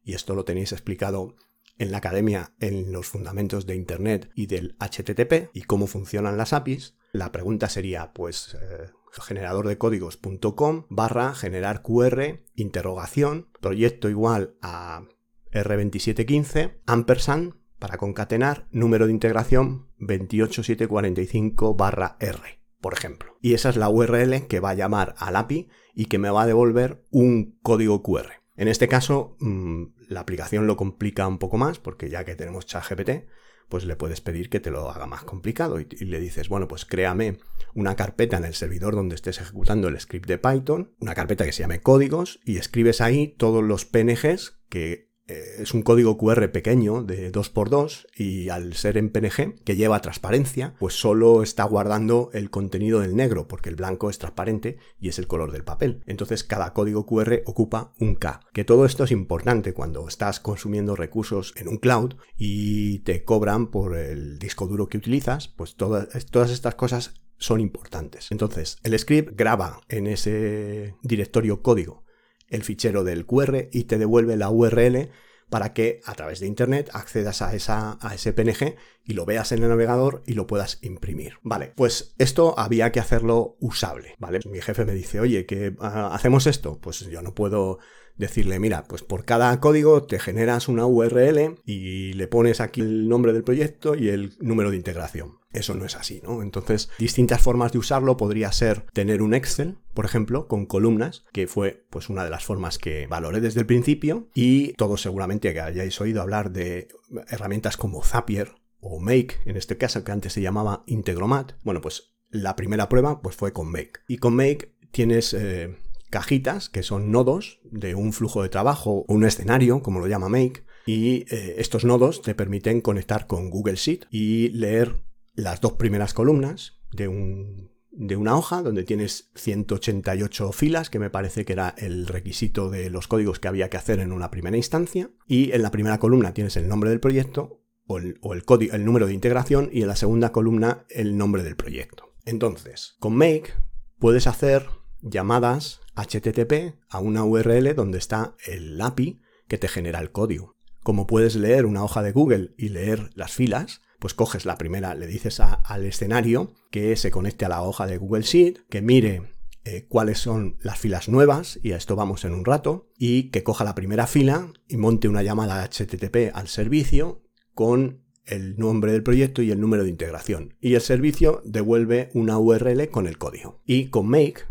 y 0.03 0.15
esto 0.15 0.35
lo 0.35 0.45
tenéis 0.45 0.73
explicado 0.73 1.37
en 1.79 1.91
la 1.93 1.99
academia 1.99 2.53
en 2.61 2.93
los 2.93 3.07
fundamentos 3.07 3.67
de 3.67 3.77
Internet 3.77 4.31
y 4.35 4.47
del 4.47 4.77
HTTP 4.79 5.51
y 5.55 5.63
cómo 5.63 5.87
funcionan 5.87 6.37
las 6.37 6.53
APIs, 6.53 6.97
la 7.13 7.33
pregunta 7.33 7.69
sería, 7.69 8.13
pues, 8.13 8.57
eh, 8.61 8.91
generador 9.23 9.67
de 9.67 9.79
códigos.com 9.79 10.87
barra 10.89 11.35
generar 11.35 11.83
QR, 11.83 12.45
interrogación, 12.55 13.49
proyecto 13.61 14.09
igual 14.09 14.57
a 14.63 15.05
R2715, 15.53 16.81
ampersand, 16.87 17.55
para 17.79 17.97
concatenar, 17.97 18.67
número 18.71 19.07
de 19.07 19.13
integración 19.13 19.89
28745 19.99 21.75
barra 21.75 22.17
R, 22.21 22.61
por 22.81 22.93
ejemplo. 22.93 23.37
Y 23.41 23.55
esa 23.55 23.71
es 23.71 23.77
la 23.77 23.89
URL 23.89 24.47
que 24.47 24.61
va 24.61 24.71
a 24.71 24.75
llamar 24.75 25.15
al 25.19 25.37
API 25.37 25.69
y 25.95 26.07
que 26.07 26.19
me 26.19 26.31
va 26.31 26.43
a 26.43 26.47
devolver 26.47 27.05
un 27.11 27.59
código 27.63 28.03
QR. 28.03 28.43
En 28.57 28.67
este 28.67 28.89
caso, 28.89 29.37
mm, 29.39 29.85
la 30.09 30.21
aplicación 30.21 30.67
lo 30.67 30.77
complica 30.77 31.27
un 31.27 31.39
poco 31.39 31.59
más, 31.59 31.79
porque 31.79 32.09
ya 32.09 32.25
que 32.25 32.35
tenemos 32.35 32.67
ChatGPT, 32.67 33.29
pues 33.69 33.85
le 33.85 33.97
puedes 33.97 34.21
pedir 34.21 34.49
que 34.49 34.61
te 34.61 34.71
lo 34.71 34.91
haga 34.91 35.07
más 35.07 35.25
complicado. 35.25 35.79
Y, 35.81 35.85
le 35.85 36.21
dices, 36.21 36.49
bueno, 36.49 36.69
pues 36.69 36.85
créame 36.85 37.39
una 37.75 37.97
carpeta 37.97 38.39
en 38.39 38.45
el 38.45 38.55
servidor 38.55 38.95
donde 38.95 39.15
estés 39.15 39.41
ejecutando 39.41 39.89
el 39.89 40.01
script 40.01 40.27
de 40.27 40.39
Python, 40.39 40.95
una 41.01 41.15
carpeta 41.15 41.45
que 41.45 41.53
se 41.53 41.63
llame 41.63 41.81
códigos 41.81 42.41
y 42.45 42.57
escribes 42.57 43.01
ahí 43.01 43.29
todos 43.29 43.63
los 43.63 43.85
PNGs 43.85 44.59
que 44.69 45.08
es 45.29 45.75
un 45.75 45.83
código 45.83 46.17
QR 46.17 46.51
pequeño 46.51 47.03
de 47.03 47.31
2x2 47.31 48.07
y 48.17 48.49
al 48.49 48.75
ser 48.75 48.97
en 48.97 49.11
PNG, 49.11 49.63
que 49.65 49.77
lleva 49.77 50.01
transparencia, 50.01 50.75
pues 50.79 50.95
solo 50.95 51.43
está 51.43 51.65
guardando 51.65 52.31
el 52.33 52.51
contenido 52.51 53.01
del 53.01 53.17
negro, 53.17 53.47
porque 53.47 53.69
el 53.69 53.77
blanco 53.77 54.11
es 54.11 54.19
transparente 54.19 54.79
y 54.99 55.09
es 55.09 55.19
el 55.19 55.27
color 55.27 55.53
del 55.53 55.65
papel. 55.65 56.03
Entonces 56.07 56.45
cada 56.45 56.73
código 56.73 57.07
QR 57.07 57.43
ocupa 57.45 57.93
un 57.99 58.15
K. 58.15 58.41
Que 58.53 58.65
todo 58.65 58.87
esto 58.87 59.05
es 59.05 59.11
importante 59.11 59.75
cuando 59.75 60.09
estás 60.09 60.41
consumiendo 60.41 60.97
recursos 60.97 61.55
en 61.57 61.69
un 61.69 61.79
cloud 61.79 62.15
y 62.37 63.01
te 63.01 63.25
cobran 63.25 63.71
por 63.71 63.97
el 63.97 64.39
disco 64.39 64.67
duro 64.67 64.89
que 64.89 64.99
utilizas, 64.99 65.49
pues 65.49 65.77
todas, 65.77 66.09
todas 66.27 66.51
estas 66.51 66.75
cosas 66.75 67.15
son 67.39 67.61
importantes. 67.61 68.29
Entonces, 68.31 68.79
el 68.83 68.99
script 68.99 69.33
graba 69.37 69.81
en 69.89 70.07
ese 70.07 70.95
directorio 71.03 71.63
código 71.63 72.08
el 72.49 72.63
fichero 72.63 73.05
del 73.05 73.27
QR 73.27 73.69
y 73.71 73.85
te 73.85 73.99
devuelve 73.99 74.37
la 74.37 74.51
URL 74.51 75.11
para 75.51 75.73
que 75.73 76.01
a 76.05 76.15
través 76.15 76.41
de 76.41 76.47
Internet 76.47 76.91
accedas 76.93 77.43
a, 77.43 77.55
esa, 77.55 77.99
a 78.01 78.15
ese 78.15 78.33
PNG 78.33 78.77
y 79.05 79.15
lo 79.15 79.25
veas 79.25 79.53
en 79.53 79.63
el 79.63 79.69
navegador 79.69 80.23
y 80.27 80.35
lo 80.35 80.47
puedas 80.47 80.79
imprimir. 80.83 81.39
Vale, 81.43 81.73
pues 81.75 82.15
esto 82.19 82.59
había 82.59 82.93
que 82.93 83.01
hacerlo 83.01 83.57
usable, 83.61 84.15
¿vale? 84.19 84.41
Mi 84.51 84.61
jefe 84.61 84.85
me 84.85 84.93
dice, 84.93 85.21
oye, 85.21 85.47
que 85.47 85.75
ah, 85.81 86.11
hacemos 86.13 86.47
esto, 86.47 86.79
pues 86.81 87.01
yo 87.01 87.23
no 87.23 87.35
puedo 87.35 87.79
decirle, 88.19 88.59
mira, 88.59 88.85
pues 88.85 89.03
por 89.03 89.25
cada 89.25 89.59
código 89.61 90.03
te 90.03 90.19
generas 90.19 90.69
una 90.69 90.87
URL 90.87 91.61
y 91.65 92.13
le 92.13 92.27
pones 92.27 92.61
aquí 92.61 92.81
el 92.81 93.09
nombre 93.09 93.33
del 93.33 93.45
proyecto 93.45 93.95
y 93.95 94.09
el 94.09 94.37
número 94.41 94.71
de 94.71 94.77
integración. 94.77 95.39
Eso 95.53 95.75
no 95.75 95.87
es 95.87 95.97
así, 95.97 96.21
¿no? 96.23 96.43
Entonces, 96.43 96.91
distintas 96.99 97.41
formas 97.41 97.73
de 97.73 97.79
usarlo 97.79 98.17
podría 98.19 98.53
ser 98.53 98.83
tener 98.93 99.23
un 99.23 99.33
Excel, 99.33 99.79
por 99.95 100.05
ejemplo, 100.05 100.47
con 100.47 100.67
columnas, 100.67 101.25
que 101.33 101.47
fue 101.47 101.87
pues 101.89 102.11
una 102.11 102.25
de 102.25 102.31
las 102.31 102.45
formas 102.45 102.77
que 102.77 103.07
valoré 103.07 103.41
desde 103.41 103.61
el 103.61 103.67
principio 103.67 104.29
y 104.35 104.75
todos 104.75 105.01
seguramente 105.01 105.53
que 105.55 105.61
hayáis 105.61 105.99
oído 106.01 106.21
hablar 106.21 106.51
de 106.53 106.89
herramientas 107.29 107.77
como 107.77 108.03
Zapier 108.03 108.53
o 108.81 109.01
Make, 109.01 109.37
en 109.47 109.57
este 109.57 109.79
caso 109.79 110.05
que 110.05 110.13
antes 110.13 110.35
se 110.35 110.43
llamaba 110.43 110.83
Integromat. 110.87 111.53
Bueno, 111.65 111.81
pues 111.81 112.15
la 112.31 112.57
primera 112.57 112.89
prueba 112.89 113.23
pues 113.23 113.35
fue 113.35 113.53
con 113.53 113.71
Make. 113.71 114.01
Y 114.07 114.19
con 114.19 114.35
Make 114.37 114.77
tienes 114.91 115.35
eh, 115.35 115.77
cajitas 116.11 116.69
que 116.69 116.83
son 116.83 117.11
nodos 117.11 117.61
de 117.65 117.95
un 117.95 118.13
flujo 118.13 118.43
de 118.43 118.49
trabajo, 118.49 119.05
un 119.09 119.25
escenario, 119.25 119.83
como 119.83 120.01
lo 120.01 120.07
llama 120.07 120.29
Make, 120.29 120.65
y 120.87 121.27
eh, 121.35 121.57
estos 121.59 121.85
nodos 121.85 122.23
te 122.23 122.35
permiten 122.35 122.81
conectar 122.81 123.27
con 123.27 123.51
Google 123.51 123.77
Sheet 123.77 124.07
y 124.11 124.49
leer 124.51 125.03
las 125.35 125.61
dos 125.61 125.73
primeras 125.75 126.15
columnas 126.15 126.79
de, 126.93 127.09
un, 127.09 127.71
de 127.91 128.17
una 128.17 128.37
hoja 128.37 128.63
donde 128.63 128.85
tienes 128.85 129.31
188 129.35 130.53
filas, 130.53 130.89
que 130.89 130.99
me 130.99 131.11
parece 131.11 131.45
que 131.45 131.53
era 131.53 131.75
el 131.77 132.07
requisito 132.07 132.71
de 132.71 132.91
los 132.91 133.07
códigos 133.07 133.39
que 133.39 133.49
había 133.49 133.69
que 133.69 133.77
hacer 133.77 134.01
en 134.01 134.13
una 134.13 134.31
primera 134.31 134.57
instancia, 134.57 135.11
y 135.27 135.53
en 135.53 135.63
la 135.63 135.71
primera 135.71 135.99
columna 135.99 136.33
tienes 136.33 136.57
el 136.57 136.69
nombre 136.69 136.91
del 136.91 137.01
proyecto 137.01 137.63
o 137.87 137.99
el, 137.99 138.19
o 138.23 138.35
el, 138.35 138.45
código, 138.45 138.75
el 138.75 138.85
número 138.85 139.07
de 139.07 139.15
integración 139.15 139.71
y 139.73 139.83
en 139.83 139.89
la 139.89 139.97
segunda 139.97 140.33
columna 140.33 140.87
el 140.89 141.17
nombre 141.17 141.43
del 141.43 141.57
proyecto. 141.57 142.15
Entonces, 142.25 142.97
con 142.99 143.15
Make 143.15 143.53
puedes 143.99 144.27
hacer 144.27 144.67
llamadas 145.01 145.81
HTTP 145.99 146.77
a 146.89 147.01
una 147.01 147.25
URL 147.25 147.75
donde 147.75 147.99
está 147.99 148.35
el 148.47 148.81
API 148.81 149.21
que 149.49 149.59
te 149.59 149.69
genera 149.69 150.01
el 150.01 150.13
código. 150.13 150.57
Como 150.83 151.07
puedes 151.07 151.37
leer 151.37 151.67
una 151.67 151.85
hoja 151.85 152.03
de 152.03 152.13
Google 152.13 152.55
y 152.57 152.69
leer 152.69 153.11
las 153.15 153.33
filas, 153.33 153.83
pues 153.99 154.15
coges 154.15 154.47
la 154.47 154.57
primera, 154.57 154.95
le 154.95 155.07
dices 155.07 155.41
al 155.41 155.85
escenario 155.85 156.53
que 156.71 156.97
se 156.97 157.11
conecte 157.11 157.45
a 157.45 157.49
la 157.49 157.63
hoja 157.63 157.87
de 157.87 157.99
Google 157.99 158.23
Sheet, 158.23 158.67
que 158.71 158.81
mire 158.81 159.23
eh, 159.65 159.87
cuáles 159.89 160.19
son 160.19 160.57
las 160.61 160.79
filas 160.79 161.09
nuevas, 161.09 161.59
y 161.63 161.73
a 161.73 161.77
esto 161.77 161.97
vamos 161.97 162.25
en 162.25 162.33
un 162.33 162.45
rato, 162.45 162.89
y 162.97 163.31
que 163.31 163.43
coja 163.43 163.65
la 163.65 163.75
primera 163.75 164.07
fila 164.07 164.53
y 164.69 164.77
monte 164.77 165.09
una 165.09 165.23
llamada 165.23 165.63
HTTP 165.65 166.33
al 166.33 166.49
servicio 166.49 167.23
con 167.55 168.05
el 168.25 168.57
nombre 168.57 168.93
del 168.93 169.03
proyecto 169.03 169.43
y 169.43 169.51
el 169.51 169.61
número 169.61 169.83
de 169.83 169.91
integración. 169.91 170.55
Y 170.61 170.75
el 170.75 170.81
servicio 170.81 171.43
devuelve 171.45 172.11
una 172.15 172.39
URL 172.39 172.89
con 172.91 173.07
el 173.07 173.19
código. 173.19 173.63
Y 173.67 173.87
con 173.87 174.07
Make 174.07 174.43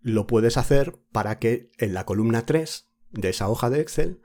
lo 0.00 0.26
puedes 0.26 0.56
hacer 0.56 0.98
para 1.12 1.38
que 1.38 1.70
en 1.78 1.94
la 1.94 2.04
columna 2.04 2.46
3 2.46 2.90
de 3.10 3.28
esa 3.30 3.48
hoja 3.48 3.70
de 3.70 3.80
Excel 3.80 4.22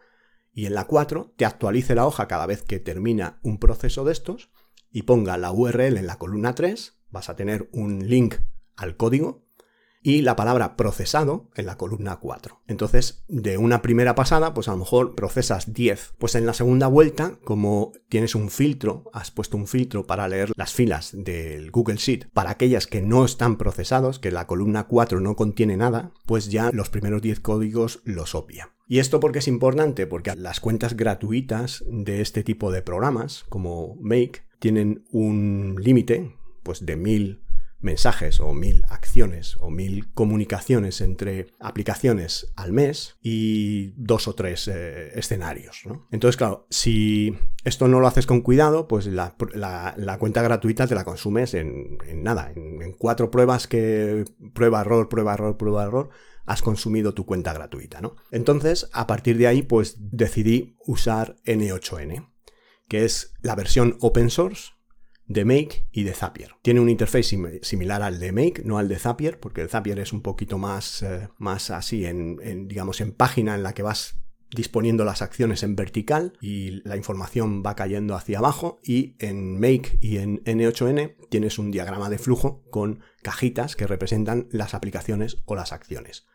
y 0.52 0.66
en 0.66 0.76
la 0.76 0.86
4 0.86 1.34
te 1.36 1.46
actualice 1.46 1.96
la 1.96 2.06
hoja 2.06 2.28
cada 2.28 2.46
vez 2.46 2.64
que 2.64 2.80
termina 2.80 3.40
un 3.44 3.58
proceso 3.58 4.04
de 4.04 4.12
estos 4.12 4.52
y 4.92 5.04
ponga 5.04 5.38
la 5.38 5.52
URL 5.52 5.98
en 5.98 6.08
la 6.08 6.18
columna 6.18 6.54
3, 6.54 7.00
vas 7.10 7.30
a 7.30 7.36
tener 7.36 7.70
un 7.72 8.08
link 8.08 8.36
al 8.76 8.96
código 8.96 9.43
y 10.04 10.22
la 10.22 10.36
palabra 10.36 10.76
procesado 10.76 11.50
en 11.56 11.66
la 11.66 11.78
columna 11.78 12.18
4. 12.18 12.62
Entonces, 12.68 13.24
de 13.30 13.58
una 13.58 13.82
primera 13.82 14.16
pasada, 14.16 14.54
pues 14.54 14.68
a 14.68 14.72
lo 14.72 14.78
mejor 14.78 15.16
procesas 15.16 15.74
10. 15.74 16.16
Pues 16.18 16.36
en 16.36 16.46
la 16.46 16.54
segunda 16.54 16.88
vuelta, 16.88 17.40
como 17.44 17.94
tienes 18.10 18.36
un 18.36 18.50
filtro, 18.50 19.10
has 19.14 19.32
puesto 19.32 19.58
un 19.58 19.66
filtro 19.66 20.06
para 20.06 20.28
leer 20.28 20.52
las 20.56 20.74
filas 20.74 21.12
del 21.14 21.72
Google 21.72 21.96
Sheet 21.96 22.28
para 22.34 22.52
aquellas 22.52 22.86
que 22.86 23.02
no 23.02 23.24
están 23.24 23.58
procesados, 23.58 24.20
que 24.20 24.32
la 24.32 24.46
columna 24.46 24.84
4 24.84 25.22
no 25.22 25.36
contiene 25.36 25.78
nada, 25.78 26.12
pues 26.26 26.50
ya 26.52 26.70
los 26.74 26.90
primeros 26.90 27.22
10 27.22 27.40
códigos 27.40 28.02
los 28.04 28.36
obvia. 28.36 28.74
¿Y 28.88 29.00
esto 29.00 29.22
por 29.22 29.32
qué 29.32 29.40
es 29.40 29.48
importante? 29.48 30.06
Porque 30.06 30.36
las 30.36 30.60
cuentas 30.60 30.98
gratuitas 30.98 31.84
de 31.88 32.22
este 32.22 32.44
tipo 32.44 32.72
de 32.72 32.82
programas, 32.82 33.46
como 33.48 33.96
Make, 34.02 34.42
tienen 34.60 35.06
un 35.12 35.78
límite 35.80 36.36
pues 36.64 36.86
de 36.86 36.96
mil 36.96 37.43
mensajes 37.84 38.40
o 38.40 38.54
mil 38.54 38.84
acciones 38.90 39.58
o 39.60 39.70
mil 39.70 40.12
comunicaciones 40.14 41.02
entre 41.02 41.48
aplicaciones 41.60 42.52
al 42.56 42.72
mes 42.72 43.18
y 43.22 43.94
dos 43.98 44.28
o 44.28 44.34
tres 44.34 44.68
eh, 44.68 45.12
escenarios. 45.18 45.84
Entonces, 46.12 46.38
claro, 46.38 46.66
si 46.70 47.38
esto 47.64 47.88
no 47.88 48.00
lo 48.00 48.08
haces 48.08 48.26
con 48.26 48.42
cuidado, 48.42 48.88
pues 48.88 49.06
la, 49.08 49.36
cuenta 50.20 50.42
gratuita 50.42 50.88
te 50.88 50.96
la 50.96 51.04
consumes 51.04 51.54
en, 51.54 51.98
nada, 52.16 52.52
en, 52.56 52.94
cuatro 52.94 53.30
pruebas 53.30 53.68
que 53.68 54.26
prueba, 54.54 54.82
error, 54.82 55.10
prueba, 55.10 55.34
error, 55.34 55.58
prueba, 55.58 55.84
error, 55.84 56.10
has 56.46 56.62
consumido 56.62 57.14
tu 57.14 57.26
cuenta 57.26 57.54
gratuita. 57.54 58.02
¿no? 58.02 58.16
Entonces, 58.32 58.90
a 58.94 59.08
partir 59.08 59.38
de 59.38 59.48
ahí, 59.48 59.62
pues 59.62 59.98
decidí 60.00 60.78
usar 60.86 61.36
N8N, 61.46 62.30
que 62.88 63.06
es 63.06 63.34
la 63.42 63.56
versión 63.56 63.98
open 64.02 64.30
source 64.30 64.72
de 65.28 65.46
Make 65.46 65.88
y 65.92 66.04
de 66.04 66.14
Zapier. 66.14 66.56
Tiene 66.62 66.80
un 66.80 66.90
interface 66.90 67.60
similar 67.62 68.02
al 68.02 68.20
de 68.20 68.32
Make, 68.32 68.64
no 68.66 68.78
al 68.78 68.88
de 68.88 69.00
Zapier, 69.00 69.40
porque 69.40 69.62
el 69.62 69.70
Zapier 69.70 70.00
es 70.00 70.14
un 70.14 70.22
poquito 70.22 70.58
más, 70.58 71.02
eh, 71.04 71.30
más 71.38 71.70
así 71.70 72.06
en, 72.06 72.68
digamos, 72.68 73.02
en 73.02 73.14
página 73.14 73.56
en 73.56 73.64
la 73.64 73.74
que 73.74 73.84
vas 73.84 74.20
disponiendo 74.52 75.04
las 75.04 75.22
acciones 75.22 75.64
en 75.64 75.76
vertical 75.76 76.34
y 76.40 76.88
la 76.88 76.96
información 76.96 77.64
va 77.66 77.76
cayendo 77.76 78.16
hacia 78.16 78.38
abajo 78.38 78.80
y 78.84 79.16
en 79.20 79.60
Make 79.60 79.98
y 80.00 80.18
en 80.18 80.44
N8N 80.44 81.16
tienes 81.30 81.58
un 81.58 81.72
diagrama 81.72 82.10
de 82.10 82.20
flujo 82.20 82.64
con 82.70 83.00
cajitas 83.24 83.76
que 83.76 83.88
representan 83.88 84.48
las 84.52 84.76
aplicaciones 84.76 85.38
o 85.46 85.56
las 85.56 85.72
acciones. 85.74 86.28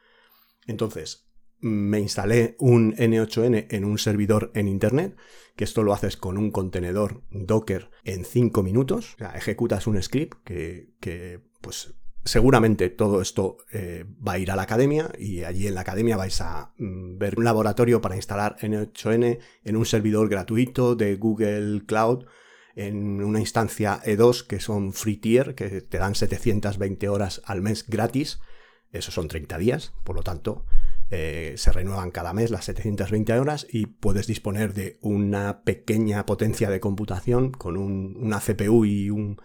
Entonces, 0.66 1.27
me 1.60 2.00
instalé 2.00 2.56
un 2.58 2.94
N8N 2.94 3.66
en 3.70 3.84
un 3.84 3.98
servidor 3.98 4.50
en 4.54 4.68
Internet, 4.68 5.16
que 5.56 5.64
esto 5.64 5.82
lo 5.82 5.92
haces 5.92 6.16
con 6.16 6.38
un 6.38 6.50
contenedor 6.50 7.22
Docker 7.30 7.90
en 8.04 8.24
5 8.24 8.62
minutos. 8.62 9.16
Ejecutas 9.34 9.86
un 9.86 10.00
script 10.02 10.38
que, 10.44 11.40
pues, 11.60 11.94
seguramente 12.24 12.90
todo 12.90 13.20
esto 13.20 13.56
eh, 13.72 14.04
va 14.26 14.32
a 14.32 14.38
ir 14.38 14.50
a 14.50 14.56
la 14.56 14.62
academia 14.62 15.10
y 15.18 15.44
allí 15.44 15.66
en 15.66 15.74
la 15.74 15.80
academia 15.80 16.16
vais 16.16 16.40
a 16.40 16.72
mm, 16.78 17.18
ver 17.18 17.38
un 17.38 17.44
laboratorio 17.44 18.00
para 18.00 18.16
instalar 18.16 18.56
N8N 18.60 19.38
en 19.64 19.76
un 19.76 19.86
servidor 19.86 20.28
gratuito 20.28 20.94
de 20.94 21.16
Google 21.16 21.84
Cloud 21.86 22.26
en 22.76 23.24
una 23.24 23.40
instancia 23.40 24.00
E2 24.04 24.46
que 24.46 24.60
son 24.60 24.92
free 24.92 25.16
tier, 25.16 25.56
que 25.56 25.80
te 25.80 25.98
dan 25.98 26.14
720 26.14 27.08
horas 27.08 27.42
al 27.44 27.60
mes 27.60 27.84
gratis. 27.88 28.38
Esos 28.92 29.14
son 29.14 29.26
30 29.26 29.58
días, 29.58 29.92
por 30.04 30.14
lo 30.14 30.22
tanto, 30.22 30.64
eh, 31.10 31.54
se 31.56 31.72
renuevan 31.72 32.10
cada 32.10 32.32
mes 32.32 32.50
las 32.50 32.64
720 32.66 33.38
horas 33.38 33.66
y 33.70 33.86
puedes 33.86 34.26
disponer 34.26 34.74
de 34.74 34.98
una 35.00 35.62
pequeña 35.62 36.26
potencia 36.26 36.70
de 36.70 36.80
computación 36.80 37.50
con 37.50 37.76
una 37.76 38.40
CPU 38.40 38.84
y 38.84 39.10
un 39.10 39.40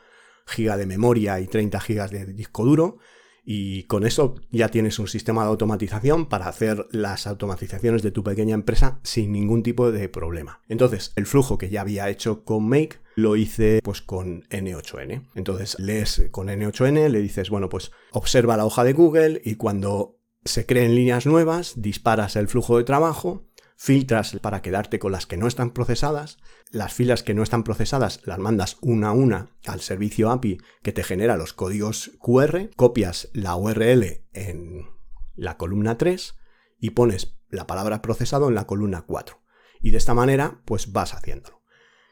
giga 0.46 0.76
de 0.78 0.86
memoria 0.86 1.40
y 1.40 1.48
30 1.48 1.80
gigas 1.80 2.12
de 2.12 2.26
disco 2.26 2.66
duro 2.66 2.98
y 3.46 3.84
con 3.84 4.06
eso 4.06 4.36
ya 4.52 4.70
tienes 4.70 5.00
un 5.00 5.08
sistema 5.08 5.44
de 5.44 5.50
automatización 5.50 6.28
para 6.28 6.48
hacer 6.48 6.88
las 6.92 7.28
automatizaciones 7.28 8.02
de 8.02 8.12
tu 8.12 8.24
pequeña 8.24 8.54
empresa 8.54 9.00
sin 9.04 9.34
ningún 9.34 9.64
tipo 9.64 9.92
de 9.92 10.08
problema. 10.08 10.62
Entonces, 10.70 11.12
el 11.16 11.26
flujo 11.26 11.58
que 11.58 11.70
ya 11.70 11.82
había 11.82 12.10
hecho 12.10 12.46
con 12.46 12.68
Make 12.68 13.00
lo 13.16 13.36
hice 13.36 13.82
pues 13.84 14.02
con 14.02 14.44
N8N. 14.44 15.30
Entonces, 15.36 15.78
lees 15.78 16.30
con 16.32 16.48
N8N, 16.48 17.10
le 17.10 17.22
dices, 17.22 17.50
bueno, 17.50 17.68
pues 17.68 17.92
observa 18.12 18.58
la 18.58 18.66
hoja 18.66 18.84
de 18.84 18.94
Google 18.94 19.42
y 19.44 19.56
cuando 19.56 20.23
se 20.46 20.66
creen 20.66 20.96
líneas 20.96 21.26
nuevas, 21.26 21.74
disparas 21.78 22.36
el 22.36 22.48
flujo 22.48 22.78
de 22.78 22.84
trabajo, 22.84 23.48
filtras 23.76 24.38
para 24.42 24.62
quedarte 24.62 25.00
con 25.00 25.12
las 25.12 25.26
que 25.26 25.38
no 25.38 25.48
están 25.48 25.72
procesadas, 25.72 26.38
las 26.72 26.94
filas 26.94 27.24
que 27.24 27.34
no 27.34 27.44
están 27.44 27.64
procesadas 27.64 28.22
las 28.26 28.40
mandas 28.40 28.78
una 28.82 29.10
a 29.10 29.12
una 29.12 29.50
al 29.66 29.82
servicio 29.82 30.32
API 30.32 30.60
que 30.82 30.94
te 30.94 31.04
genera 31.04 31.38
los 31.38 31.54
códigos 31.54 32.12
QR, 32.20 32.70
copias 32.76 33.30
la 33.34 33.56
URL 33.56 34.24
en 34.34 34.88
la 35.36 35.58
columna 35.58 35.98
3 35.98 36.36
y 36.80 36.92
pones 36.92 37.38
la 37.50 37.68
palabra 37.68 38.02
procesado 38.02 38.48
en 38.48 38.56
la 38.56 38.66
columna 38.66 39.04
4. 39.06 39.42
Y 39.82 39.92
de 39.92 39.98
esta 39.98 40.14
manera, 40.14 40.62
pues 40.66 40.92
vas 40.92 41.14
haciéndolo. 41.14 41.62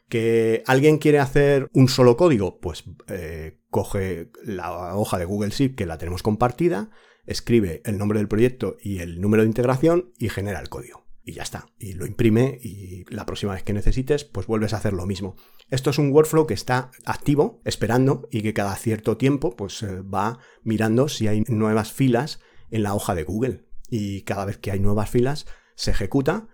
¿Que 0.08 0.62
alguien 0.66 0.98
quiere 0.98 1.20
hacer 1.20 1.70
un 1.72 1.88
solo 1.88 2.18
código? 2.18 2.60
Pues 2.60 2.84
eh, 3.08 3.60
coge 3.70 4.30
la 4.44 4.94
hoja 4.94 5.18
de 5.18 5.24
Google 5.24 5.50
Sheet 5.50 5.74
que 5.74 5.86
la 5.86 5.96
tenemos 5.96 6.22
compartida, 6.22 6.90
escribe 7.26 7.82
el 7.84 7.98
nombre 7.98 8.18
del 8.18 8.28
proyecto 8.28 8.76
y 8.82 8.98
el 8.98 9.20
número 9.20 9.42
de 9.42 9.48
integración 9.48 10.12
y 10.18 10.28
genera 10.28 10.60
el 10.60 10.68
código. 10.68 11.02
y 11.24 11.34
ya 11.34 11.44
está. 11.44 11.68
Y 11.78 11.92
lo 11.92 12.04
imprime 12.04 12.58
y 12.60 13.04
la 13.08 13.24
próxima 13.24 13.54
vez 13.54 13.62
que 13.62 13.72
necesites, 13.72 14.24
pues 14.24 14.48
vuelves 14.48 14.72
a 14.72 14.78
hacer 14.78 14.92
lo 14.92 15.06
mismo. 15.06 15.36
Esto 15.70 15.90
es 15.90 15.98
un 15.98 16.10
workflow 16.10 16.48
que 16.48 16.54
está 16.54 16.90
activo, 17.04 17.60
esperando 17.64 18.28
y 18.32 18.42
que 18.42 18.52
cada 18.52 18.74
cierto 18.74 19.16
tiempo 19.16 19.54
pues 19.54 19.84
eh, 19.84 20.00
va 20.00 20.40
mirando 20.64 21.08
si 21.08 21.28
hay 21.28 21.42
nuevas 21.46 21.92
filas 21.92 22.40
en 22.72 22.82
la 22.82 22.94
hoja 22.94 23.14
de 23.14 23.22
Google. 23.22 23.68
Y 23.88 24.22
cada 24.22 24.44
vez 24.44 24.58
que 24.58 24.72
hay 24.72 24.80
nuevas 24.80 25.10
filas, 25.10 25.46
se 25.76 25.92
ejecuta, 25.92 26.48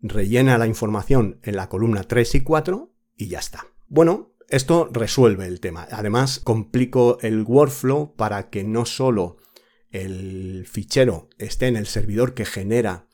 rellena 0.00 0.58
la 0.58 0.68
información 0.68 1.40
en 1.42 1.56
la 1.56 1.68
columna 1.68 2.04
3 2.04 2.36
y 2.36 2.40
4 2.42 2.92
y 3.16 3.28
ya 3.28 3.40
está. 3.40 3.66
Bueno, 3.88 4.34
esto 4.48 4.88
resuelve 4.92 5.46
el 5.46 5.60
tema. 5.60 5.88
Además, 5.90 6.38
complico 6.38 7.18
el 7.20 7.42
workflow 7.42 8.14
para 8.14 8.50
que 8.50 8.64
no 8.64 8.84
solo 8.84 9.38
el 9.94 10.66
fichero 10.66 11.30
esté 11.38 11.68
en 11.68 11.76
el 11.76 11.86
servidor 11.86 12.34
que 12.34 12.44
genera 12.44 13.06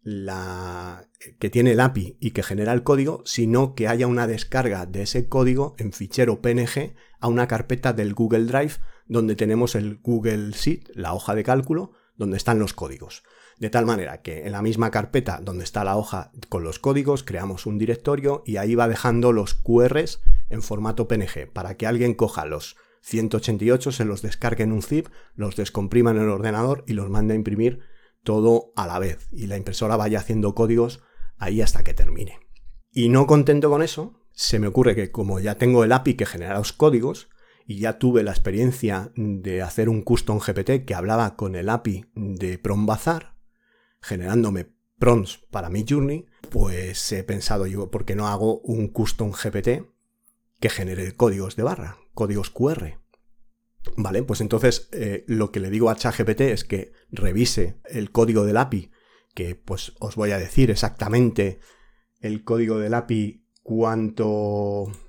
la 0.00 1.08
que 1.40 1.50
tiene 1.50 1.72
el 1.72 1.80
API 1.80 2.16
y 2.20 2.30
que 2.30 2.44
genera 2.44 2.72
el 2.72 2.84
código, 2.84 3.22
sino 3.26 3.74
que 3.74 3.88
haya 3.88 4.06
una 4.06 4.28
descarga 4.28 4.86
de 4.86 5.02
ese 5.02 5.28
código 5.28 5.74
en 5.78 5.92
fichero 5.92 6.40
PNG 6.40 6.94
a 7.18 7.26
una 7.26 7.48
carpeta 7.48 7.92
del 7.92 8.14
Google 8.14 8.44
Drive 8.44 8.74
donde 9.06 9.34
tenemos 9.34 9.74
el 9.74 9.98
Google 10.02 10.52
Sheet, 10.52 10.90
la 10.94 11.14
hoja 11.14 11.34
de 11.34 11.42
cálculo, 11.42 11.92
donde 12.14 12.36
están 12.36 12.60
los 12.60 12.74
códigos. 12.74 13.24
De 13.58 13.68
tal 13.68 13.84
manera 13.84 14.22
que 14.22 14.46
en 14.46 14.52
la 14.52 14.62
misma 14.62 14.92
carpeta 14.92 15.40
donde 15.42 15.64
está 15.64 15.82
la 15.82 15.96
hoja 15.96 16.30
con 16.48 16.62
los 16.62 16.78
códigos, 16.78 17.24
creamos 17.24 17.66
un 17.66 17.76
directorio 17.76 18.44
y 18.46 18.56
ahí 18.56 18.76
va 18.76 18.86
dejando 18.86 19.32
los 19.32 19.54
QRs 19.54 20.20
en 20.48 20.62
formato 20.62 21.08
PNG 21.08 21.52
para 21.52 21.76
que 21.76 21.88
alguien 21.88 22.14
coja 22.14 22.46
los 22.46 22.76
188, 23.02 23.92
se 23.92 24.04
los 24.04 24.22
descargue 24.22 24.64
en 24.64 24.72
un 24.72 24.82
zip, 24.82 25.08
los 25.34 25.56
descomprima 25.56 26.10
en 26.10 26.18
el 26.18 26.28
ordenador 26.28 26.84
y 26.86 26.92
los 26.92 27.10
mande 27.10 27.34
a 27.34 27.36
imprimir 27.36 27.80
todo 28.22 28.72
a 28.76 28.86
la 28.86 28.98
vez 28.98 29.28
y 29.32 29.46
la 29.46 29.56
impresora 29.56 29.96
vaya 29.96 30.18
haciendo 30.18 30.54
códigos 30.54 31.02
ahí 31.38 31.62
hasta 31.62 31.82
que 31.82 31.94
termine. 31.94 32.38
Y 32.90 33.08
no 33.08 33.26
contento 33.26 33.70
con 33.70 33.82
eso, 33.82 34.20
se 34.32 34.58
me 34.58 34.66
ocurre 34.66 34.94
que 34.94 35.10
como 35.10 35.40
ya 35.40 35.56
tengo 35.56 35.84
el 35.84 35.92
API 35.92 36.14
que 36.14 36.26
genera 36.26 36.58
los 36.58 36.72
códigos 36.72 37.28
y 37.66 37.78
ya 37.78 37.98
tuve 37.98 38.22
la 38.22 38.32
experiencia 38.32 39.12
de 39.14 39.62
hacer 39.62 39.88
un 39.88 40.02
custom 40.02 40.38
GPT 40.38 40.84
que 40.84 40.94
hablaba 40.94 41.36
con 41.36 41.54
el 41.54 41.68
API 41.68 42.06
de 42.14 42.58
Prombazar, 42.58 43.36
generándome 44.00 44.72
prompts 44.98 45.38
para 45.50 45.70
mi 45.70 45.84
journey, 45.88 46.26
pues 46.50 47.12
he 47.12 47.22
pensado 47.22 47.66
yo, 47.66 47.90
¿por 47.90 48.04
qué 48.04 48.16
no 48.16 48.28
hago 48.28 48.60
un 48.60 48.88
custom 48.88 49.32
GPT 49.32 49.86
que 50.60 50.68
genere 50.68 51.12
códigos 51.16 51.56
de 51.56 51.62
barra, 51.62 51.98
códigos 52.20 52.50
QR? 52.50 52.98
Vale, 53.96 54.22
pues 54.22 54.42
entonces 54.42 54.90
eh, 54.92 55.24
lo 55.26 55.50
que 55.50 55.58
le 55.58 55.70
digo 55.70 55.88
a 55.88 55.96
ChatGPT 55.96 56.42
es 56.42 56.64
que 56.64 56.92
revise 57.10 57.80
el 57.86 58.10
código 58.10 58.44
del 58.44 58.58
API, 58.58 58.90
que 59.34 59.54
pues 59.54 59.94
os 60.00 60.16
voy 60.16 60.32
a 60.32 60.38
decir 60.38 60.70
exactamente 60.70 61.60
el 62.20 62.44
código 62.44 62.78
del 62.78 62.92
API, 62.92 63.46
cuánto, 63.62 64.28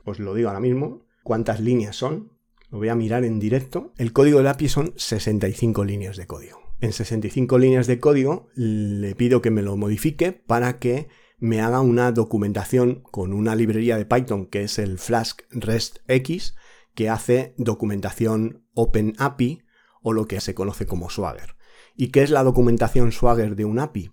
os 0.05 0.19
lo 0.19 0.33
digo 0.33 0.47
ahora 0.47 0.61
mismo, 0.61 1.05
cuántas 1.21 1.59
líneas 1.59 1.97
son, 1.97 2.31
lo 2.69 2.77
voy 2.77 2.87
a 2.87 2.95
mirar 2.95 3.25
en 3.25 3.41
directo. 3.41 3.91
El 3.97 4.13
código 4.13 4.37
del 4.37 4.47
API 4.47 4.69
son 4.69 4.93
65 4.95 5.83
líneas 5.83 6.15
de 6.15 6.27
código. 6.27 6.61
En 6.79 6.93
65 6.93 7.57
líneas 7.57 7.87
de 7.87 7.99
código 7.99 8.47
le 8.55 9.15
pido 9.15 9.41
que 9.41 9.51
me 9.51 9.63
lo 9.63 9.75
modifique 9.75 10.31
para 10.31 10.79
que 10.79 11.09
me 11.39 11.59
haga 11.59 11.81
una 11.81 12.13
documentación 12.13 13.03
con 13.11 13.33
una 13.33 13.53
librería 13.53 13.97
de 13.97 14.05
Python 14.05 14.45
que 14.45 14.63
es 14.63 14.79
el 14.79 14.97
Flask 14.97 15.41
REST 15.49 15.97
X 16.07 16.55
que 17.01 17.09
hace 17.09 17.55
documentación 17.57 18.67
Open 18.75 19.15
API 19.17 19.63
o 20.03 20.13
lo 20.13 20.27
que 20.27 20.39
se 20.39 20.53
conoce 20.53 20.85
como 20.85 21.09
Swagger. 21.09 21.55
¿Y 21.95 22.09
qué 22.09 22.21
es 22.21 22.29
la 22.29 22.43
documentación 22.43 23.11
Swagger 23.11 23.55
de 23.55 23.65
un 23.65 23.79
API? 23.79 24.11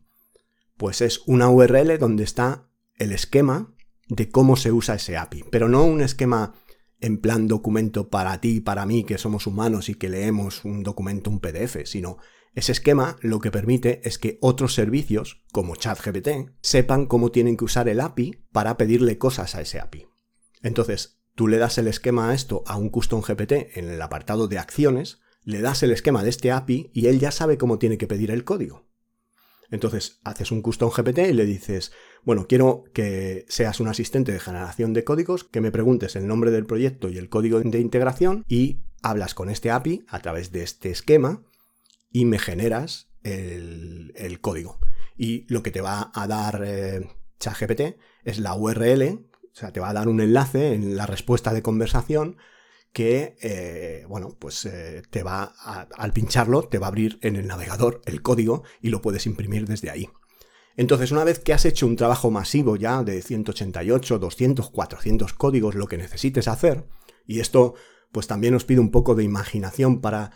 Pues 0.79 1.03
es 1.03 1.21
una 1.27 1.51
URL 1.51 1.99
donde 1.99 2.25
está 2.25 2.71
el 2.95 3.13
esquema 3.13 3.75
de 4.09 4.31
cómo 4.31 4.57
se 4.57 4.73
usa 4.73 4.95
ese 4.95 5.19
API, 5.19 5.45
pero 5.51 5.69
no 5.69 5.85
un 5.85 6.01
esquema 6.01 6.55
en 6.99 7.19
plan 7.21 7.47
documento 7.47 8.09
para 8.09 8.41
ti 8.41 8.57
y 8.57 8.61
para 8.61 8.87
mí 8.87 9.05
que 9.05 9.19
somos 9.19 9.47
humanos 9.47 9.91
y 9.91 9.95
que 9.95 10.09
leemos 10.09 10.65
un 10.65 10.83
documento, 10.83 11.29
un 11.29 11.41
PDF, 11.41 11.85
sino 11.85 12.17
ese 12.55 12.73
esquema 12.73 13.19
lo 13.21 13.39
que 13.39 13.51
permite 13.51 14.01
es 14.09 14.19
que 14.19 14.39
otros 14.41 14.73
servicios, 14.73 15.45
como 15.53 15.77
ChatGPT, 15.77 16.57
sepan 16.63 17.05
cómo 17.05 17.33
tienen 17.33 17.59
que 17.59 17.67
usar 17.67 17.87
el 17.87 18.01
API 18.01 18.47
para 18.51 18.79
pedirle 18.79 19.19
cosas 19.19 19.55
a 19.57 19.61
ese 19.61 19.79
API. 19.79 20.07
Entonces, 20.63 21.18
Tú 21.39 21.47
le 21.47 21.59
das 21.59 21.79
el 21.79 21.87
esquema 21.87 22.31
a 22.31 22.35
esto 22.35 22.65
a 22.67 22.77
un 22.77 22.89
custom 22.89 23.21
GPT 23.21 23.79
en 23.79 23.89
el 23.89 24.03
apartado 24.03 24.49
de 24.49 24.59
acciones, 24.59 25.21
le 25.45 25.61
das 25.61 25.85
el 25.85 25.93
esquema 25.93 26.25
de 26.25 26.31
este 26.31 26.51
API 26.51 26.91
y 26.93 27.07
él 27.07 27.21
ya 27.21 27.31
sabe 27.31 27.59
cómo 27.59 27.79
tiene 27.79 27.97
que 27.97 28.09
pedir 28.09 28.33
el 28.33 28.43
código. 28.43 28.89
Entonces 29.71 30.19
haces 30.25 30.51
un 30.51 30.63
custom 30.63 30.91
GPT 30.91 31.19
y 31.31 31.35
le 31.35 31.47
dices, 31.47 31.93
bueno, 32.25 32.49
quiero 32.49 32.83
que 32.93 33.47
seas 33.49 33.79
un 33.79 33.87
asistente 33.87 34.33
de 34.33 34.41
generación 34.41 34.93
de 34.95 35.05
códigos, 35.05 35.45
que 35.45 35.61
me 35.61 35.71
preguntes 35.71 36.17
el 36.17 36.27
nombre 36.27 36.51
del 36.51 36.67
proyecto 36.67 37.09
y 37.09 37.19
el 37.19 37.29
código 37.29 37.61
de 37.61 37.79
integración 37.79 38.43
y 38.49 38.81
hablas 39.01 39.35
con 39.35 39.49
este 39.49 39.71
API 39.71 40.07
a 40.09 40.19
través 40.19 40.51
de 40.51 40.65
este 40.65 40.91
esquema 40.91 41.45
y 42.11 42.25
me 42.25 42.41
generas 42.41 43.13
el, 43.23 44.39
código. 44.41 44.81
Y 45.17 45.47
lo 45.47 45.63
que 45.63 45.71
te 45.71 45.83
va 45.83 46.11
a 46.13 46.27
dar 46.27 46.65
eh, 46.67 47.09
ChatGPT 47.39 47.97
es 48.25 48.41
la 48.41 48.57
URL 48.57 49.29
o 49.59 49.61
sea, 49.61 49.73
te 49.73 49.81
va 49.81 49.89
a 49.89 49.93
dar 49.93 50.07
un 50.07 50.21
enlace 50.21 50.73
en 50.73 50.97
la 50.97 51.05
respuesta 51.05 51.53
de 51.53 51.63
conversación 51.63 52.37
que, 52.93 53.37
eh, 53.43 54.05
bueno, 54.09 54.37
pues 54.39 54.65
eh, 54.67 55.03
te 55.11 55.25
va, 55.25 55.53
al 55.97 56.13
pincharlo, 56.13 56.63
te 56.63 56.79
va 56.79 56.87
a 56.87 56.91
abrir 56.91 57.19
en 57.23 57.35
el 57.35 57.49
navegador 57.49 58.01
el 58.05 58.23
código 58.23 58.63
y 58.81 58.91
lo 58.91 59.03
puedes 59.03 59.27
imprimir 59.27 59.67
desde 59.67 59.91
ahí. 59.91 60.09
Entonces, 60.77 61.11
una 61.11 61.25
vez 61.25 61.41
que 61.41 61.53
has 61.53 61.65
hecho 61.65 61.89
un 61.89 61.97
trabajo 61.97 62.31
masivo 62.31 62.77
ya 62.77 63.03
de 63.03 63.21
188, 63.21 64.21
200, 64.21 64.71
400 64.71 65.33
códigos, 65.33 65.75
lo 65.75 65.89
que 65.89 65.99
necesites 65.99 66.47
hacer, 66.47 66.87
y 67.27 67.41
esto 67.41 67.75
pues 68.13 68.29
también 68.29 68.55
os 68.55 68.65
pido 68.65 68.81
un 68.81 68.93
poco 68.93 69.17
de 69.17 69.25
imaginación 69.25 70.01
para 70.01 70.31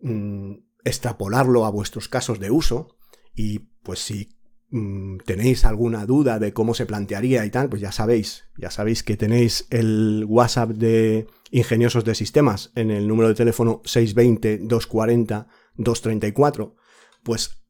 mm, 0.00 0.54
extrapolarlo 0.84 1.66
a 1.66 1.70
vuestros 1.70 2.08
casos 2.08 2.40
de 2.40 2.50
uso, 2.50 2.96
y 3.34 3.58
pues 3.82 3.98
si 3.98 4.33
Mm, 4.76 5.18
tenéis 5.24 5.64
alguna 5.64 6.04
duda 6.04 6.40
de 6.40 6.52
cómo 6.52 6.74
se 6.74 6.84
plantearía 6.84 7.46
y 7.46 7.50
tal, 7.50 7.68
pues 7.68 7.80
ya 7.80 7.92
sabéis, 7.92 8.46
ya 8.58 8.72
sabéis 8.72 9.04
que 9.04 9.16
tenéis 9.16 9.68
el 9.70 10.24
WhatsApp 10.26 10.70
de 10.70 11.28
ingeniosos 11.52 12.04
de 12.04 12.16
sistemas 12.16 12.72
en 12.74 12.90
el 12.90 13.06
número 13.06 13.28
de 13.28 13.36
teléfono 13.36 13.82
620-240-234, 13.84 16.74
pues 17.22 17.62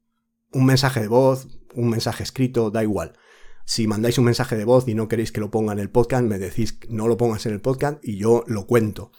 un 0.51 0.65
mensaje 0.65 1.01
de 1.01 1.07
voz, 1.07 1.47
un 1.75 1.89
mensaje 1.89 2.23
escrito, 2.23 2.71
da 2.71 2.81
igual. 2.81 3.13
Si 3.65 3.85
mandáis 3.85 4.17
un 4.17 4.25
mensaje 4.25 4.55
de 4.55 4.65
voz 4.65 4.87
y 4.87 4.95
no 4.95 5.07
queréis 5.07 5.31
que 5.31 5.41
lo 5.41 5.51
ponga 5.51 5.73
en 5.73 5.79
el 5.79 5.91
podcast, 5.91 6.25
me 6.25 6.39
decís 6.39 6.79
no 6.89 7.07
lo 7.07 7.17
pongas 7.17 7.45
en 7.45 7.53
el 7.53 7.61
podcast 7.61 8.03
y 8.03 8.17
yo 8.17 8.43
lo 8.47 8.65
cuento. 8.65 9.11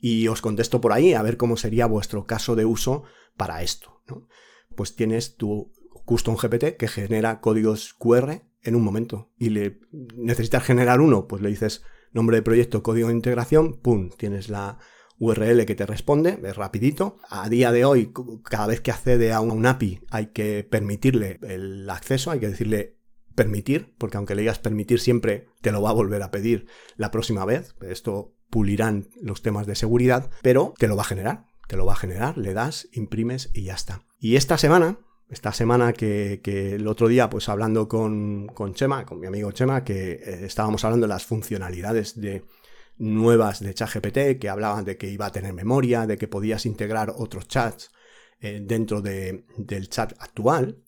Y 0.00 0.26
os 0.26 0.42
contesto 0.42 0.80
por 0.80 0.92
ahí 0.92 1.14
a 1.14 1.22
ver 1.22 1.36
cómo 1.36 1.56
sería 1.56 1.86
vuestro 1.86 2.26
caso 2.26 2.56
de 2.56 2.64
uso 2.64 3.04
para 3.36 3.62
esto. 3.62 4.02
Pues 4.74 4.96
tienes 4.96 5.36
tu 5.36 5.70
Custom 6.08 6.36
GPT 6.36 6.78
que 6.78 6.88
genera 6.88 7.42
códigos 7.42 7.92
QR 7.92 8.40
en 8.62 8.74
un 8.74 8.82
momento. 8.82 9.30
Y 9.36 9.50
le 9.50 9.78
necesitas 10.16 10.64
generar 10.64 11.02
uno, 11.02 11.28
pues 11.28 11.42
le 11.42 11.50
dices 11.50 11.82
nombre 12.12 12.38
de 12.38 12.42
proyecto, 12.42 12.82
código 12.82 13.08
de 13.08 13.14
integración, 13.14 13.74
pum, 13.74 14.08
tienes 14.16 14.48
la 14.48 14.78
URL 15.18 15.66
que 15.66 15.74
te 15.74 15.84
responde, 15.84 16.40
es 16.42 16.56
rapidito. 16.56 17.18
A 17.28 17.50
día 17.50 17.72
de 17.72 17.84
hoy, 17.84 18.10
cada 18.42 18.68
vez 18.68 18.80
que 18.80 18.90
accede 18.90 19.34
a 19.34 19.40
un 19.40 19.66
API 19.66 20.00
hay 20.10 20.28
que 20.28 20.64
permitirle 20.64 21.40
el 21.42 21.90
acceso, 21.90 22.30
hay 22.30 22.40
que 22.40 22.48
decirle 22.48 22.96
permitir, 23.34 23.94
porque 23.98 24.16
aunque 24.16 24.34
le 24.34 24.40
digas 24.40 24.60
permitir 24.60 25.00
siempre, 25.00 25.48
te 25.60 25.72
lo 25.72 25.82
va 25.82 25.90
a 25.90 25.92
volver 25.94 26.22
a 26.22 26.30
pedir 26.30 26.68
la 26.96 27.10
próxima 27.10 27.44
vez. 27.44 27.74
Esto 27.82 28.34
pulirán 28.48 29.10
los 29.20 29.42
temas 29.42 29.66
de 29.66 29.74
seguridad, 29.74 30.30
pero 30.40 30.72
te 30.78 30.88
lo 30.88 30.96
va 30.96 31.02
a 31.02 31.06
generar. 31.06 31.44
Te 31.68 31.76
lo 31.76 31.84
va 31.84 31.92
a 31.92 31.96
generar, 31.96 32.38
le 32.38 32.54
das, 32.54 32.88
imprimes 32.92 33.50
y 33.52 33.64
ya 33.64 33.74
está. 33.74 34.06
Y 34.18 34.36
esta 34.36 34.56
semana, 34.56 35.00
esta 35.28 35.52
semana 35.52 35.92
que, 35.92 36.40
el 36.44 36.86
otro 36.86 37.08
día, 37.08 37.28
pues 37.28 37.48
hablando 37.48 37.88
con, 37.88 38.48
Chema, 38.72 39.04
con 39.04 39.20
mi 39.20 39.26
amigo 39.26 39.52
Chema, 39.52 39.84
que 39.84 40.12
eh, 40.12 40.46
estábamos 40.46 40.84
hablando 40.84 41.06
de 41.06 41.12
las 41.12 41.26
funcionalidades 41.26 42.18
de 42.20 42.44
nuevas 42.96 43.60
de 43.60 43.74
ChatGPT, 43.74 44.40
que 44.40 44.48
hablaban 44.48 44.84
de 44.84 44.96
que 44.96 45.08
iba 45.08 45.26
a 45.26 45.32
tener 45.32 45.52
memoria, 45.52 46.06
de 46.06 46.16
que 46.16 46.28
podías 46.28 46.66
integrar 46.66 47.12
otros 47.16 47.46
chats 47.46 47.90
eh, 48.40 48.60
dentro 48.62 49.02
del 49.02 49.88
chat 49.88 50.14
actual, 50.18 50.82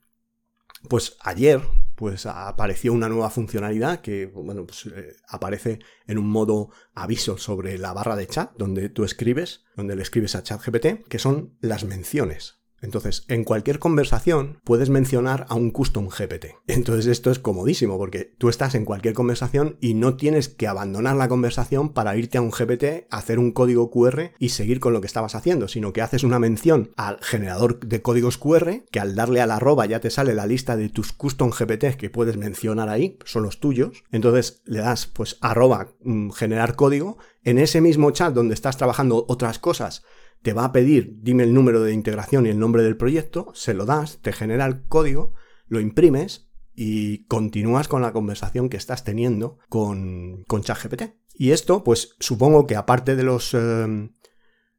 pues 0.89 1.17
ayer 1.21 1.61
pues 1.95 2.25
apareció 2.25 2.95
una 2.95 3.11
nueva 3.11 3.29
funcionalidad 3.29 4.01
que 4.01 4.25
bueno, 4.25 4.65
pues, 4.65 4.87
eh, 4.87 5.17
aparece 5.29 5.81
en 6.07 6.17
un 6.17 6.31
modo 6.31 6.71
aviso 6.95 7.37
sobre 7.37 7.77
la 7.77 7.93
barra 7.93 8.17
de 8.17 8.27
chat 8.27 8.53
donde 8.57 8.89
tú 8.89 9.05
escribes, 9.05 9.65
donde 9.77 9.97
le 9.97 10.03
escribes 10.03 10.35
a 10.35 10.43
ChatGPT, 10.43 11.07
que 11.09 11.19
son 11.19 11.59
las 11.61 11.85
menciones. 11.85 12.60
Entonces, 12.83 13.25
en 13.29 13.45
cualquier 13.45 13.79
conversación 13.79 14.61
puedes 14.65 14.91
mencionar 14.91 15.47
a 15.49 15.55
un 15.55 15.71
custom 15.71 16.09
GPT. 16.09 16.57
Entonces, 16.67 17.07
esto 17.07 17.31
es 17.31 17.39
comodísimo 17.39 17.99
porque 17.99 18.35
tú 18.39 18.49
estás 18.49 18.75
en 18.75 18.85
cualquier 18.85 19.15
conversación 19.15 19.77
y 19.81 19.95
no 19.95 20.17
tienes 20.17 20.49
que 20.49 20.67
abandonar 20.67 21.17
la 21.17 21.29
conversación 21.29 21.91
para 21.91 22.17
irte 22.17 22.39
a 22.39 22.43
un 22.43 22.51
GPT, 22.51 23.07
hacer 23.11 23.39
un 23.39 23.53
código 23.53 23.91
QR 23.91 24.33
y 24.39 24.51
seguir 24.51 24.81
con 24.81 24.93
lo 24.93 25.01
que 25.01 25.07
estabas 25.07 25.35
haciendo, 25.35 25.69
sino 25.69 25.93
que 25.93 26.03
haces 26.03 26.25
una 26.25 26.39
mención 26.39 26.91
al 26.97 27.19
generador 27.21 27.81
de 27.81 28.03
códigos 28.03 28.39
QR, 28.39 28.83
que 28.91 29.01
al 29.01 29.15
darle 29.15 29.41
a 29.41 29.47
la 29.47 29.57
arroba 29.57 29.87
ya 29.87 30.01
te 30.01 30.11
sale 30.11 30.35
la 30.35 30.47
lista 30.47 30.77
de 30.77 30.89
tus 30.89 31.13
custom 31.13 31.51
GPT 31.51 31.97
que 31.97 32.11
puedes 32.11 32.37
mencionar 32.37 32.89
ahí, 32.89 33.19
son 33.25 33.43
los 33.43 33.61
tuyos. 33.61 34.05
Entonces, 34.11 34.63
le 34.65 34.81
das 34.81 35.07
pues 35.07 35.37
arroba 35.41 35.93
mm, 36.03 36.31
generar 36.31 36.77
código. 36.77 37.19
En 37.43 37.59
ese 37.59 37.81
mismo 37.81 38.11
chat 38.11 38.35
donde 38.35 38.55
estás 38.55 38.77
trabajando 38.77 39.25
otras 39.29 39.59
cosas, 39.59 40.03
te 40.43 40.53
va 40.53 40.65
a 40.65 40.73
pedir, 40.73 41.17
dime 41.21 41.43
el 41.43 41.55
número 41.55 41.83
de 41.83 41.93
integración 41.93 42.47
y 42.47 42.51
el 42.51 42.59
nombre 42.59 42.83
del 42.83 42.97
proyecto, 42.97 43.51
se 43.55 43.75
lo 43.75 43.85
das, 43.85 44.19
te 44.23 44.33
genera 44.33 44.67
el 44.67 44.83
código, 44.87 45.35
lo 45.67 45.81
imprimes 45.81 46.51
y 46.75 47.25
continúas 47.25 47.89
con 47.89 48.03
la 48.03 48.13
conversación 48.13 48.69
que 48.69 48.77
estás 48.77 49.05
teniendo 49.05 49.59
con, 49.69 50.45
con 50.47 50.63
ChatGPT. 50.63 51.03
Y 51.35 51.53
esto, 51.53 51.85
pues 51.85 52.17
supongo 52.21 52.67
que 52.67 52.77
aparte 52.77 53.17
de 53.17 53.23
los 53.23 53.55
eh, 53.55 54.11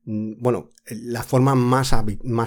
bueno, 0.04 0.72
la 0.86 1.22
forma 1.22 1.54
más, 1.54 1.94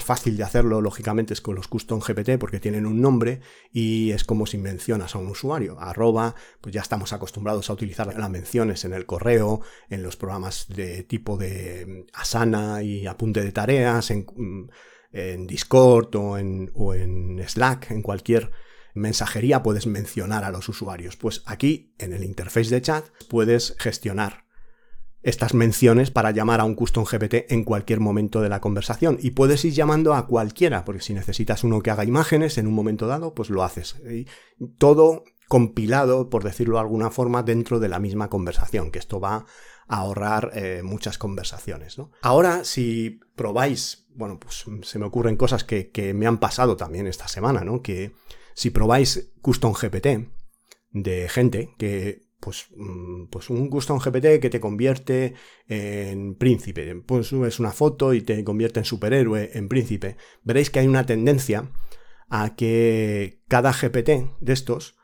fácil 0.04 0.36
de 0.36 0.42
hacerlo, 0.42 0.80
lógicamente, 0.80 1.34
es 1.34 1.40
con 1.40 1.54
los 1.54 1.68
custom 1.68 2.00
GPT 2.00 2.38
porque 2.38 2.58
tienen 2.58 2.84
un 2.84 3.00
nombre 3.00 3.40
y 3.72 4.10
es 4.10 4.24
como 4.24 4.46
si 4.46 4.58
mencionas 4.58 5.14
a 5.14 5.18
un 5.18 5.28
usuario. 5.28 5.78
Arroba, 5.78 6.34
pues 6.60 6.74
ya 6.74 6.80
estamos 6.80 7.12
acostumbrados 7.12 7.70
a 7.70 7.74
utilizar 7.74 8.12
las 8.18 8.30
menciones 8.30 8.84
en 8.84 8.92
el 8.92 9.06
correo, 9.06 9.60
en 9.88 10.02
los 10.02 10.16
programas 10.16 10.66
de 10.68 11.04
tipo 11.04 11.36
de 11.36 11.86
mm, 11.86 12.10
Asana 12.14 12.82
y 12.82 13.06
apunte 13.06 13.40
de 13.40 13.52
tareas, 13.52 14.10
en, 14.10 14.26
mm, 14.34 14.68
Discord 15.46 16.16
o 16.16 16.38
en, 16.38 16.72
o 16.74 16.92
en 16.92 17.40
Slack, 17.46 17.92
en 17.92 18.02
cualquier 18.02 18.50
mensajería 18.94 19.62
puedes 19.62 19.86
mencionar 19.86 20.42
a 20.42 20.50
los 20.50 20.68
usuarios. 20.68 21.16
Pues 21.16 21.42
aquí, 21.46 21.94
en 21.98 22.12
el 22.12 22.24
interface 22.24 22.70
de 22.70 22.82
chat, 22.82 23.04
puedes 23.28 23.76
gestionar 23.78 24.43
estas 25.24 25.54
menciones 25.54 26.10
para 26.10 26.30
llamar 26.30 26.60
a 26.60 26.64
un 26.64 26.74
custom 26.74 27.04
GPT 27.04 27.50
en 27.50 27.64
cualquier 27.64 27.98
momento 27.98 28.42
de 28.42 28.50
la 28.50 28.60
conversación. 28.60 29.18
Y 29.20 29.30
puedes 29.30 29.64
ir 29.64 29.72
llamando 29.72 30.14
a 30.14 30.26
cualquiera, 30.26 30.84
porque 30.84 31.02
si 31.02 31.14
necesitas 31.14 31.64
uno 31.64 31.80
que 31.80 31.90
haga 31.90 32.04
imágenes 32.04 32.58
en 32.58 32.66
un 32.66 32.74
momento 32.74 33.06
dado, 33.06 33.34
pues 33.34 33.50
lo 33.50 33.64
haces. 33.64 33.96
todo 34.78 35.24
compilado, 35.48 36.30
por 36.30 36.44
decirlo 36.44 36.76
de 36.76 36.82
alguna 36.82 37.10
forma, 37.10 37.42
dentro 37.42 37.80
de 37.80 37.88
la 37.88 37.98
misma 37.98 38.28
conversación, 38.28 38.90
que 38.90 38.98
esto 38.98 39.18
va 39.18 39.46
a 39.88 39.96
ahorrar 39.98 40.50
eh, 40.54 40.82
muchas 40.82 41.16
conversaciones. 41.18 41.96
Ahora, 42.22 42.64
si 42.64 43.20
probáis, 43.34 44.06
bueno, 44.14 44.38
pues 44.38 44.64
se 44.82 44.98
me 44.98 45.06
ocurren 45.06 45.36
cosas 45.36 45.64
que, 45.64 45.90
que 45.90 46.12
me 46.12 46.26
han 46.26 46.38
pasado 46.38 46.76
también 46.76 47.06
esta 47.06 47.28
semana, 47.28 47.64
¿no? 47.64 47.82
Que 47.82 48.12
si 48.54 48.70
probáis 48.70 49.32
Custom 49.40 49.72
GPT 49.72 50.28
de 50.90 51.28
gente 51.28 51.74
que 51.78 52.23
pues, 52.44 52.66
mm, 52.76 53.28
pues 53.30 53.48
un 53.48 53.70
custom 53.70 53.98
GPT 53.98 54.38
que 54.38 54.50
te 54.50 54.60
convierte 54.60 55.32
en 55.66 56.34
príncipe. 56.34 56.94
Pues 56.96 57.28
subes 57.28 57.58
una 57.58 57.72
foto 57.72 58.12
y 58.12 58.20
te 58.20 58.44
convierte 58.44 58.80
en 58.80 58.84
superhéroe, 58.84 59.52
en 59.54 59.68
príncipe. 59.68 60.18
Veréis 60.42 60.68
que 60.68 60.80
hay 60.80 60.86
una 60.86 61.06
tendencia 61.06 61.70
a 62.28 62.54
que 62.54 63.42
cada 63.48 63.72
GPT 63.72 64.36
de 64.40 64.52
estos 64.52 64.96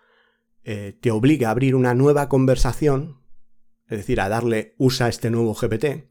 eh, 0.64 0.98
te 1.00 1.10
obliga 1.10 1.48
a 1.48 1.52
abrir 1.52 1.74
una 1.74 1.94
nueva 1.94 2.28
conversación, 2.28 3.22
es 3.88 3.96
decir, 3.96 4.20
a 4.20 4.28
darle 4.28 4.74
usa 4.76 5.08
este 5.08 5.30
nuevo 5.30 5.54
GPT, 5.54 6.10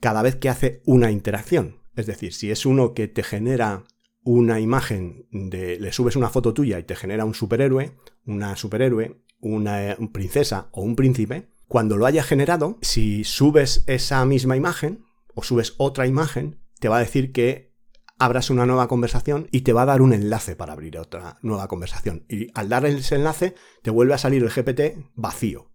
cada 0.00 0.22
vez 0.22 0.34
que 0.34 0.48
hace 0.48 0.82
una 0.84 1.12
interacción. 1.12 1.82
Es 1.94 2.06
decir, 2.06 2.34
si 2.34 2.50
es 2.50 2.66
uno 2.66 2.92
que 2.92 3.06
te 3.06 3.22
genera 3.22 3.84
una 4.24 4.58
imagen 4.58 5.28
de, 5.30 5.78
le 5.78 5.92
subes 5.92 6.16
una 6.16 6.28
foto 6.28 6.52
tuya 6.52 6.80
y 6.80 6.82
te 6.82 6.96
genera 6.96 7.24
un 7.24 7.34
superhéroe, 7.34 7.92
una 8.24 8.56
superhéroe, 8.56 9.22
una 9.40 9.96
princesa 10.12 10.68
o 10.72 10.82
un 10.82 10.96
príncipe, 10.96 11.48
cuando 11.68 11.96
lo 11.96 12.06
haya 12.06 12.22
generado, 12.22 12.78
si 12.80 13.24
subes 13.24 13.84
esa 13.86 14.24
misma 14.24 14.56
imagen 14.56 15.04
o 15.34 15.42
subes 15.42 15.74
otra 15.78 16.06
imagen, 16.06 16.60
te 16.78 16.88
va 16.88 16.96
a 16.96 17.00
decir 17.00 17.32
que 17.32 17.74
abras 18.18 18.50
una 18.50 18.66
nueva 18.66 18.88
conversación 18.88 19.48
y 19.50 19.62
te 19.62 19.72
va 19.72 19.82
a 19.82 19.86
dar 19.86 20.00
un 20.00 20.12
enlace 20.12 20.56
para 20.56 20.72
abrir 20.72 20.98
otra 20.98 21.38
nueva 21.42 21.68
conversación. 21.68 22.24
Y 22.28 22.48
al 22.54 22.68
dar 22.68 22.86
ese 22.86 23.16
enlace, 23.16 23.54
te 23.82 23.90
vuelve 23.90 24.14
a 24.14 24.18
salir 24.18 24.42
el 24.42 24.50
GPT 24.50 25.10
vacío. 25.14 25.72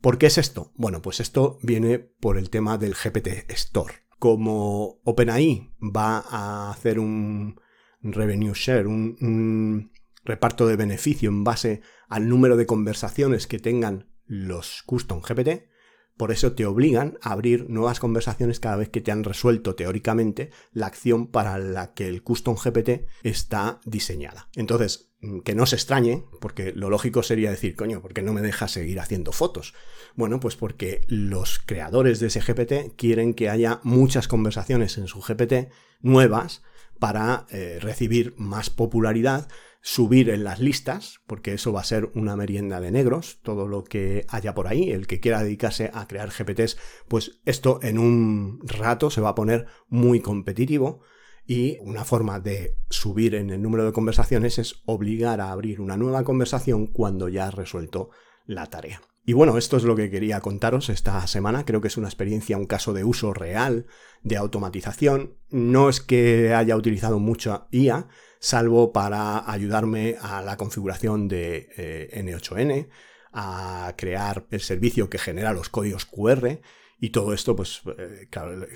¿Por 0.00 0.18
qué 0.18 0.26
es 0.26 0.38
esto? 0.38 0.72
Bueno, 0.76 1.02
pues 1.02 1.20
esto 1.20 1.58
viene 1.62 1.98
por 1.98 2.38
el 2.38 2.50
tema 2.50 2.78
del 2.78 2.94
GPT 2.94 3.50
Store. 3.50 3.94
Como 4.18 5.00
OpenAI 5.04 5.74
va 5.80 6.18
a 6.18 6.70
hacer 6.70 6.98
un 6.98 7.60
revenue 8.02 8.52
share, 8.54 8.86
un 8.86 9.90
reparto 10.24 10.66
de 10.66 10.76
beneficio 10.76 11.28
en 11.28 11.44
base 11.44 11.82
al 12.14 12.28
número 12.28 12.56
de 12.56 12.64
conversaciones 12.64 13.48
que 13.48 13.58
tengan 13.58 14.06
los 14.24 14.84
custom 14.86 15.20
GPT, 15.20 15.68
por 16.16 16.30
eso 16.30 16.52
te 16.52 16.64
obligan 16.64 17.18
a 17.22 17.32
abrir 17.32 17.68
nuevas 17.68 17.98
conversaciones 17.98 18.60
cada 18.60 18.76
vez 18.76 18.88
que 18.88 19.00
te 19.00 19.10
han 19.10 19.24
resuelto 19.24 19.74
teóricamente 19.74 20.50
la 20.70 20.86
acción 20.86 21.26
para 21.26 21.58
la 21.58 21.92
que 21.92 22.06
el 22.06 22.22
custom 22.22 22.54
GPT 22.54 23.08
está 23.24 23.80
diseñada. 23.84 24.48
Entonces, 24.54 25.10
mm, 25.22 25.40
que 25.40 25.56
no 25.56 25.66
se 25.66 25.74
extrañe, 25.74 26.22
porque 26.40 26.70
lo 26.70 26.88
lógico 26.88 27.24
sería 27.24 27.50
decir, 27.50 27.74
coño, 27.74 28.00
¿por 28.00 28.14
qué 28.14 28.22
no 28.22 28.32
me 28.32 28.42
deja 28.42 28.68
seguir 28.68 29.00
haciendo 29.00 29.32
fotos? 29.32 29.74
Bueno, 30.14 30.38
pues 30.38 30.54
porque 30.54 31.00
los 31.08 31.58
creadores 31.58 32.20
de 32.20 32.28
ese 32.28 32.40
GPT 32.40 32.94
quieren 32.94 33.34
que 33.34 33.50
haya 33.50 33.80
muchas 33.82 34.28
conversaciones 34.28 34.98
en 34.98 35.08
su 35.08 35.20
GPT 35.20 35.68
nuevas 36.00 36.62
para 37.00 37.46
eh, 37.50 37.78
recibir 37.80 38.34
más 38.36 38.70
popularidad, 38.70 39.48
subir 39.86 40.30
en 40.30 40.44
las 40.44 40.60
listas, 40.60 41.20
porque 41.26 41.52
eso 41.52 41.70
va 41.70 41.82
a 41.82 41.84
ser 41.84 42.10
una 42.14 42.36
merienda 42.36 42.80
de 42.80 42.90
negros, 42.90 43.40
todo 43.42 43.68
lo 43.68 43.84
que 43.84 44.24
haya 44.30 44.54
por 44.54 44.66
ahí, 44.66 44.90
el 44.90 45.06
que 45.06 45.20
quiera 45.20 45.42
dedicarse 45.42 45.90
a 45.92 46.08
crear 46.08 46.30
GPTs, 46.30 46.78
pues 47.06 47.42
esto 47.44 47.80
en 47.82 47.98
un 47.98 48.60
rato 48.64 49.10
se 49.10 49.20
va 49.20 49.28
a 49.28 49.34
poner 49.34 49.66
muy 49.88 50.20
competitivo 50.20 51.02
y 51.46 51.76
una 51.82 52.06
forma 52.06 52.40
de 52.40 52.78
subir 52.88 53.34
en 53.34 53.50
el 53.50 53.60
número 53.60 53.84
de 53.84 53.92
conversaciones 53.92 54.58
es 54.58 54.80
obligar 54.86 55.42
a 55.42 55.52
abrir 55.52 55.82
una 55.82 55.98
nueva 55.98 56.24
conversación 56.24 56.86
cuando 56.86 57.28
ya 57.28 57.48
has 57.48 57.54
resuelto 57.54 58.08
la 58.46 58.64
tarea. 58.70 59.02
Y 59.26 59.34
bueno, 59.34 59.58
esto 59.58 59.76
es 59.76 59.84
lo 59.84 59.96
que 59.96 60.10
quería 60.10 60.40
contaros 60.40 60.88
esta 60.88 61.26
semana. 61.26 61.64
Creo 61.66 61.82
que 61.82 61.88
es 61.88 61.96
una 61.98 62.08
experiencia, 62.08 62.56
un 62.56 62.66
caso 62.66 62.94
de 62.94 63.04
uso 63.04 63.34
real 63.34 63.86
de 64.22 64.36
automatización. 64.36 65.36
No 65.50 65.88
es 65.90 66.00
que 66.00 66.54
haya 66.54 66.76
utilizado 66.76 67.18
mucho 67.18 67.66
IA, 67.70 68.08
salvo 68.44 68.92
para 68.92 69.50
ayudarme 69.50 70.16
a 70.20 70.42
la 70.42 70.58
configuración 70.58 71.28
de 71.28 71.70
eh, 71.78 72.10
N8N, 72.22 72.88
a 73.32 73.94
crear 73.96 74.46
el 74.50 74.60
servicio 74.60 75.08
que 75.08 75.18
genera 75.18 75.54
los 75.54 75.70
códigos 75.70 76.04
QR 76.04 76.60
y 77.00 77.08
todo 77.08 77.32
esto, 77.32 77.56
pues, 77.56 77.80
eh, 77.98 78.28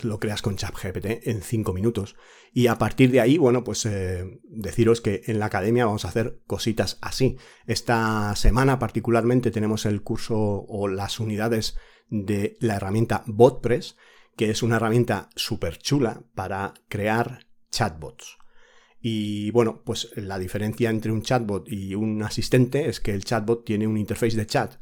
lo 0.04 0.18
creas 0.18 0.40
con 0.40 0.56
ChatGPT 0.56 1.28
en 1.28 1.42
5 1.42 1.74
minutos. 1.74 2.16
Y 2.50 2.68
a 2.68 2.78
partir 2.78 3.10
de 3.10 3.20
ahí, 3.20 3.36
bueno, 3.36 3.62
pues 3.62 3.84
eh, 3.84 4.40
deciros 4.44 5.02
que 5.02 5.20
en 5.26 5.38
la 5.38 5.46
academia 5.46 5.84
vamos 5.84 6.06
a 6.06 6.08
hacer 6.08 6.40
cositas 6.46 6.96
así. 7.02 7.36
Esta 7.66 8.34
semana 8.36 8.78
particularmente 8.78 9.50
tenemos 9.50 9.84
el 9.84 10.02
curso 10.02 10.64
o 10.66 10.88
las 10.88 11.20
unidades 11.20 11.76
de 12.08 12.56
la 12.60 12.76
herramienta 12.76 13.22
BotPress, 13.26 13.98
que 14.34 14.48
es 14.48 14.62
una 14.62 14.76
herramienta 14.76 15.28
súper 15.36 15.76
chula 15.76 16.22
para 16.34 16.72
crear 16.88 17.46
chatbots. 17.70 18.37
Y 19.10 19.50
bueno, 19.52 19.80
pues 19.86 20.10
la 20.16 20.38
diferencia 20.38 20.90
entre 20.90 21.12
un 21.12 21.22
chatbot 21.22 21.66
y 21.72 21.94
un 21.94 22.22
asistente 22.22 22.90
es 22.90 23.00
que 23.00 23.14
el 23.14 23.24
chatbot 23.24 23.64
tiene 23.64 23.86
un 23.86 23.96
interface 23.96 24.36
de 24.36 24.46
chat. 24.46 24.74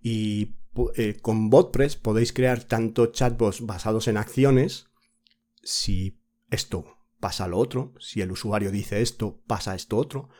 Y 0.00 0.56
eh, 0.96 1.18
con 1.20 1.50
BotPress 1.50 1.96
podéis 1.96 2.32
crear 2.32 2.64
tanto 2.64 3.12
chatbots 3.12 3.60
basados 3.66 4.08
en 4.08 4.16
acciones, 4.16 4.86
si 5.62 6.18
esto 6.48 6.96
pasa 7.20 7.46
lo 7.46 7.58
otro, 7.58 7.92
si 8.00 8.22
el 8.22 8.32
usuario 8.32 8.70
dice 8.70 9.02
esto, 9.02 9.42
pasa 9.46 9.74
esto 9.74 9.98
otro, 9.98 10.30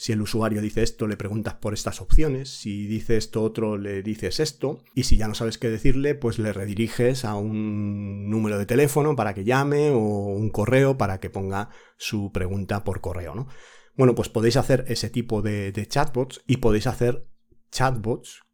si 0.00 0.12
el 0.12 0.22
usuario 0.22 0.62
dice 0.62 0.84
esto, 0.84 1.08
le 1.08 1.16
preguntas 1.16 1.54
por 1.54 1.74
estas 1.74 2.00
opciones. 2.00 2.50
Si 2.60 2.86
dice 2.86 3.16
esto 3.16 3.42
otro, 3.42 3.76
le 3.76 4.04
dices 4.04 4.38
esto. 4.38 4.80
Y 4.94 5.02
si 5.02 5.16
ya 5.16 5.26
no 5.26 5.34
sabes 5.34 5.58
qué 5.58 5.68
decirle, 5.68 6.14
pues 6.14 6.38
le 6.38 6.52
rediriges 6.52 7.24
a 7.24 7.34
un 7.34 8.30
número 8.30 8.58
de 8.58 8.66
teléfono 8.66 9.16
para 9.16 9.34
que 9.34 9.42
llame 9.42 9.90
o 9.90 9.98
un 9.98 10.50
correo 10.50 10.96
para 10.96 11.18
que 11.18 11.30
ponga 11.30 11.70
su 11.96 12.30
pregunta 12.30 12.84
por 12.84 13.00
correo, 13.00 13.34
¿no? 13.34 13.48
Bueno, 13.96 14.14
pues 14.14 14.28
podéis 14.28 14.56
hacer 14.56 14.84
ese 14.86 15.10
tipo 15.10 15.42
de, 15.42 15.72
chatbots 15.88 16.44
y 16.46 16.58
podéis 16.58 16.86
hacer 16.86 17.26
chatbots 17.72 18.44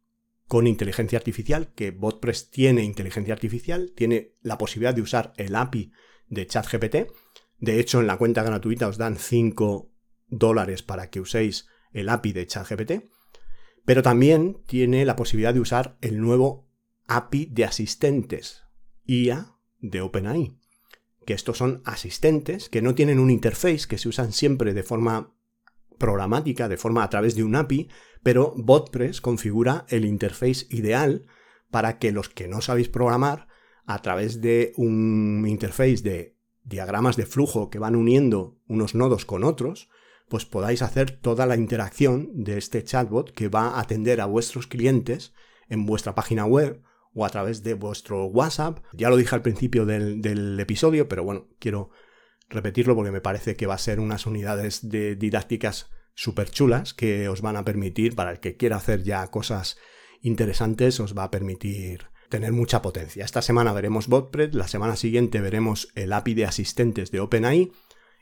con 0.47 0.65
inteligencia 0.65 1.19
artificial, 1.19 1.71
que 1.75 1.91
BotPress 1.91 2.49
tiene 2.49 2.83
inteligencia 2.83 3.35
artificial, 3.35 3.93
tiene 3.95 4.33
la 4.41 4.57
posibilidad 4.57 4.95
de 4.95 5.03
usar 5.03 5.33
el 5.37 5.55
API 5.55 5.91
de 6.27 6.47
ChatGPT. 6.47 6.95
De 7.59 7.79
hecho, 7.79 7.99
en 7.99 8.07
la 8.07 8.17
cuenta 8.17 8.41
gratuita 8.41 8.87
os 8.87 8.97
dan 8.97 9.17
5 9.17 9.91
dólares 10.27 10.83
para 10.83 11.09
que 11.09 11.19
uséis 11.19 11.67
el 11.91 12.09
API 12.09 12.33
de 12.33 12.47
ChatGPT, 12.47 12.91
pero 13.85 14.01
también 14.01 14.61
tiene 14.65 15.05
la 15.05 15.15
posibilidad 15.15 15.53
de 15.53 15.59
usar 15.59 15.97
el 16.01 16.19
nuevo 16.19 16.67
API 17.07 17.45
de 17.45 17.65
asistentes 17.65 18.63
IA 19.05 19.55
de 19.79 20.01
OpenAI, 20.01 20.57
que 21.25 21.33
estos 21.33 21.57
son 21.57 21.81
asistentes 21.85 22.69
que 22.69 22.81
no 22.81 22.95
tienen 22.95 23.19
un 23.19 23.29
interface, 23.29 23.87
que 23.87 23.97
se 23.97 24.09
usan 24.09 24.31
siempre 24.31 24.73
de 24.73 24.83
forma 24.83 25.35
programática, 25.97 26.67
de 26.67 26.77
forma 26.77 27.03
a 27.03 27.09
través 27.09 27.35
de 27.35 27.43
un 27.43 27.55
API, 27.55 27.89
pero 28.23 28.53
BotPress 28.57 29.21
configura 29.21 29.85
el 29.89 30.05
interface 30.05 30.65
ideal 30.69 31.27
para 31.69 31.99
que 31.99 32.11
los 32.11 32.29
que 32.29 32.47
no 32.47 32.61
sabéis 32.61 32.89
programar, 32.89 33.47
a 33.85 34.01
través 34.01 34.41
de 34.41 34.73
un 34.77 35.45
interface 35.47 36.01
de 36.01 36.35
diagramas 36.63 37.17
de 37.17 37.27
flujo 37.27 37.69
que 37.69 37.79
van 37.79 37.95
uniendo 37.95 38.57
unos 38.67 38.95
nodos 38.95 39.25
con 39.25 39.43
otros, 39.43 39.89
pues 40.29 40.45
podáis 40.45 40.81
hacer 40.81 41.11
toda 41.11 41.45
la 41.45 41.55
interacción 41.55 42.43
de 42.43 42.57
este 42.57 42.83
chatbot 42.83 43.31
que 43.31 43.49
va 43.49 43.69
a 43.69 43.81
atender 43.81 44.21
a 44.21 44.25
vuestros 44.25 44.67
clientes 44.67 45.33
en 45.69 45.85
vuestra 45.85 46.15
página 46.15 46.45
web 46.45 46.81
o 47.13 47.25
a 47.25 47.29
través 47.29 47.63
de 47.63 47.73
vuestro 47.73 48.25
WhatsApp. 48.25 48.79
Ya 48.93 49.09
lo 49.09 49.17
dije 49.17 49.35
al 49.35 49.41
principio 49.41 49.85
del, 49.85 50.59
episodio, 50.59 51.07
pero 51.07 51.23
bueno, 51.23 51.47
quiero 51.59 51.89
repetirlo 52.49 52.95
porque 52.95 53.11
me 53.11 53.21
parece 53.21 53.55
que 53.55 53.67
va 53.67 53.75
a 53.75 53.79
ser 53.79 53.99
unas 53.99 54.25
unidades 54.25 54.89
de 54.89 55.15
didácticas 55.15 55.89
súper 56.13 56.49
chulas 56.49 56.93
que 56.93 57.27
os 57.29 57.41
van 57.41 57.55
a 57.55 57.65
permitir, 57.65 58.15
para 58.15 58.31
el 58.31 58.39
que 58.39 58.57
quiera 58.57 58.77
hacer 58.77 59.03
ya 59.03 59.25
cosas 59.27 59.77
interesantes, 60.21 60.99
os 60.99 61.17
va 61.17 61.25
a 61.25 61.31
permitir 61.31 62.07
tener 62.29 62.51
mucha 62.51 62.81
potencia. 62.81 63.23
Esta 63.23 63.41
semana 63.41 63.73
veremos 63.73 64.07
BotPress, 64.07 64.53
la 64.53 64.67
semana 64.67 64.95
siguiente 64.95 65.41
veremos 65.41 65.89
el 65.95 66.13
API 66.13 66.33
de 66.33 66.45
asistentes 66.45 67.11
de 67.11 67.19
OpenAI 67.19 67.71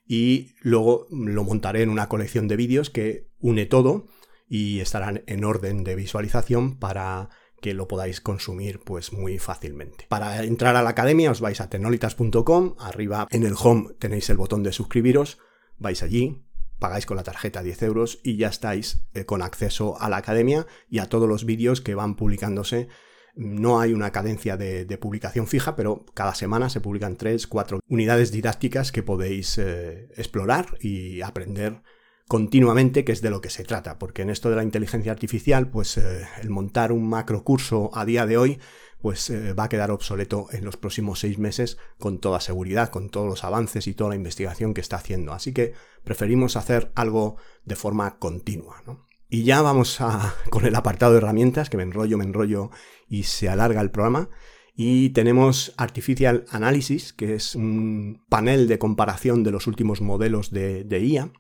y 0.06 0.56
luego 0.62 1.08
lo 1.12 1.44
montaré 1.44 1.82
en 1.82 1.90
una 1.90 2.10
colección 2.10 2.48
de 2.48 2.56
vídeos 2.56 2.90
que 2.90 3.28
une 3.40 3.66
todo 3.66 4.06
y 4.48 4.80
estarán 4.80 5.24
en 5.28 5.44
orden 5.44 5.84
de 5.84 5.96
visualización 5.96 6.78
para 6.78 7.30
que 7.62 7.74
lo 7.74 7.88
podáis 7.88 8.20
consumir 8.20 8.82
pues 8.82 9.14
muy 9.14 9.40
fácilmente. 9.40 10.06
Para 10.10 10.44
entrar 10.44 10.76
a 10.76 10.84
la 10.84 10.90
academia 10.90 11.32
os 11.32 11.40
vais 11.40 11.62
a 11.62 11.70
tenolitas.com, 11.70 12.76
arriba 12.78 13.28
en 13.32 13.44
el 13.44 13.56
home 13.58 13.94
tenéis 14.00 14.30
el 14.30 14.38
botón 14.38 14.64
de 14.64 14.74
suscribiros, 14.74 15.40
vais 15.78 16.04
allí, 16.04 16.44
pagáis 16.78 17.06
con 17.06 17.16
la 17.16 17.24
tarjeta 17.24 17.64
10 17.64 17.84
euros 17.84 18.20
y 18.22 18.36
ya 18.36 18.50
estáis 18.50 19.08
eh, 19.14 19.24
con 19.24 19.42
acceso 19.42 20.00
a 20.02 20.10
la 20.10 20.18
academia 20.18 20.68
y 20.90 21.00
a 21.00 21.08
todos 21.08 21.30
los 21.30 21.46
vídeos 21.46 21.80
que 21.80 21.96
van 21.96 22.18
publicándose 22.18 22.90
no 23.36 23.80
hay 23.80 23.94
una 23.94 24.12
cadencia 24.12 24.58
de, 24.58 24.86
publicación 24.98 25.48
fija, 25.48 25.76
pero 25.76 26.06
cada 26.14 26.36
semana 26.36 26.70
se 26.70 26.82
publican 26.82 27.16
3, 27.16 27.48
4 27.48 27.80
unidades 27.88 28.32
didácticas 28.32 28.92
que 28.92 29.04
podéis 29.04 29.58
eh, 29.58 30.10
explorar 30.16 30.78
y 30.80 31.22
aprender 31.22 31.82
continuamente, 32.28 33.04
que 33.04 33.12
es 33.12 33.22
de 33.22 33.30
lo 33.30 33.42
que 33.42 33.50
se 33.50 33.64
trata, 33.64 34.00
porque 34.00 34.22
en 34.22 34.30
esto 34.30 34.50
de 34.50 34.56
la 34.56 34.64
inteligencia 34.64 35.12
artificial, 35.12 35.70
pues 35.70 35.98
eh, 35.98 36.28
el 36.42 36.50
montar 36.50 36.92
un 36.92 37.08
macro 37.08 37.44
curso 37.44 37.92
a 37.94 38.06
día 38.06 38.26
de 38.26 38.38
hoy, 38.38 38.60
pues 39.02 39.30
eh, 39.30 39.54
va 39.54 39.66
a 39.66 39.70
quedar 39.70 39.92
obsoleto 39.92 40.48
en 40.52 40.64
los 40.64 40.78
próximos 40.78 41.20
seis 41.20 41.38
meses 41.38 41.78
con 42.00 42.20
toda 42.20 42.40
seguridad, 42.40 42.90
con 42.90 43.10
todos 43.10 43.28
los 43.28 43.44
avances 43.44 43.88
y 43.88 43.94
toda 43.94 44.12
la 44.12 44.16
investigación 44.16 44.74
que 44.74 44.82
está 44.82 44.96
haciendo. 44.96 45.34
Así 45.34 45.54
que 45.54 45.74
preferimos 46.04 46.56
hacer 46.56 46.92
algo 46.96 47.36
de 47.66 47.76
forma 47.76 48.18
continua. 48.18 48.82
¿no? 48.86 49.06
Y 49.34 49.46
ya 49.46 49.64
vamos 49.64 50.00
a, 50.00 50.36
con 50.52 50.64
el 50.68 50.76
apartado 50.76 51.14
de 51.14 51.18
herramientas, 51.18 51.72
que 51.72 51.76
me 51.76 51.82
enrollo, 51.82 52.20
me 52.20 52.24
enrollo 52.24 52.70
y 53.10 53.24
se 53.24 53.50
alarga 53.50 53.82
el 53.82 53.90
programa. 53.90 54.30
Y 54.76 55.10
tenemos 55.10 55.74
Artificial 55.76 56.46
Analysis, 56.52 57.14
que 57.14 57.34
es 57.34 57.56
un 57.56 58.24
panel 58.30 58.68
de 58.68 58.78
comparación 58.78 59.44
de 59.44 59.50
los 59.50 59.66
últimos 59.66 60.02
modelos 60.02 60.52
de, 60.52 60.84
de 60.84 61.00
IA. 61.00 61.34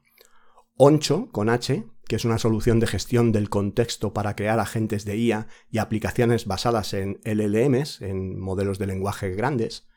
Oncho, 0.76 1.30
con 1.32 1.50
H, 1.50 1.86
que 2.08 2.16
es 2.16 2.26
una 2.26 2.40
solución 2.40 2.80
de 2.80 2.88
gestión 2.88 3.32
del 3.32 3.52
contexto 3.52 4.12
para 4.12 4.36
crear 4.36 4.60
agentes 4.60 5.06
de 5.06 5.16
IA 5.16 5.46
y 5.70 5.78
aplicaciones 5.78 6.48
basadas 6.48 6.96
en 6.96 7.20
LLMs, 7.24 8.02
en 8.02 8.40
modelos 8.40 8.80
de 8.80 8.88
lenguaje 8.88 9.36
grandes. 9.36 9.88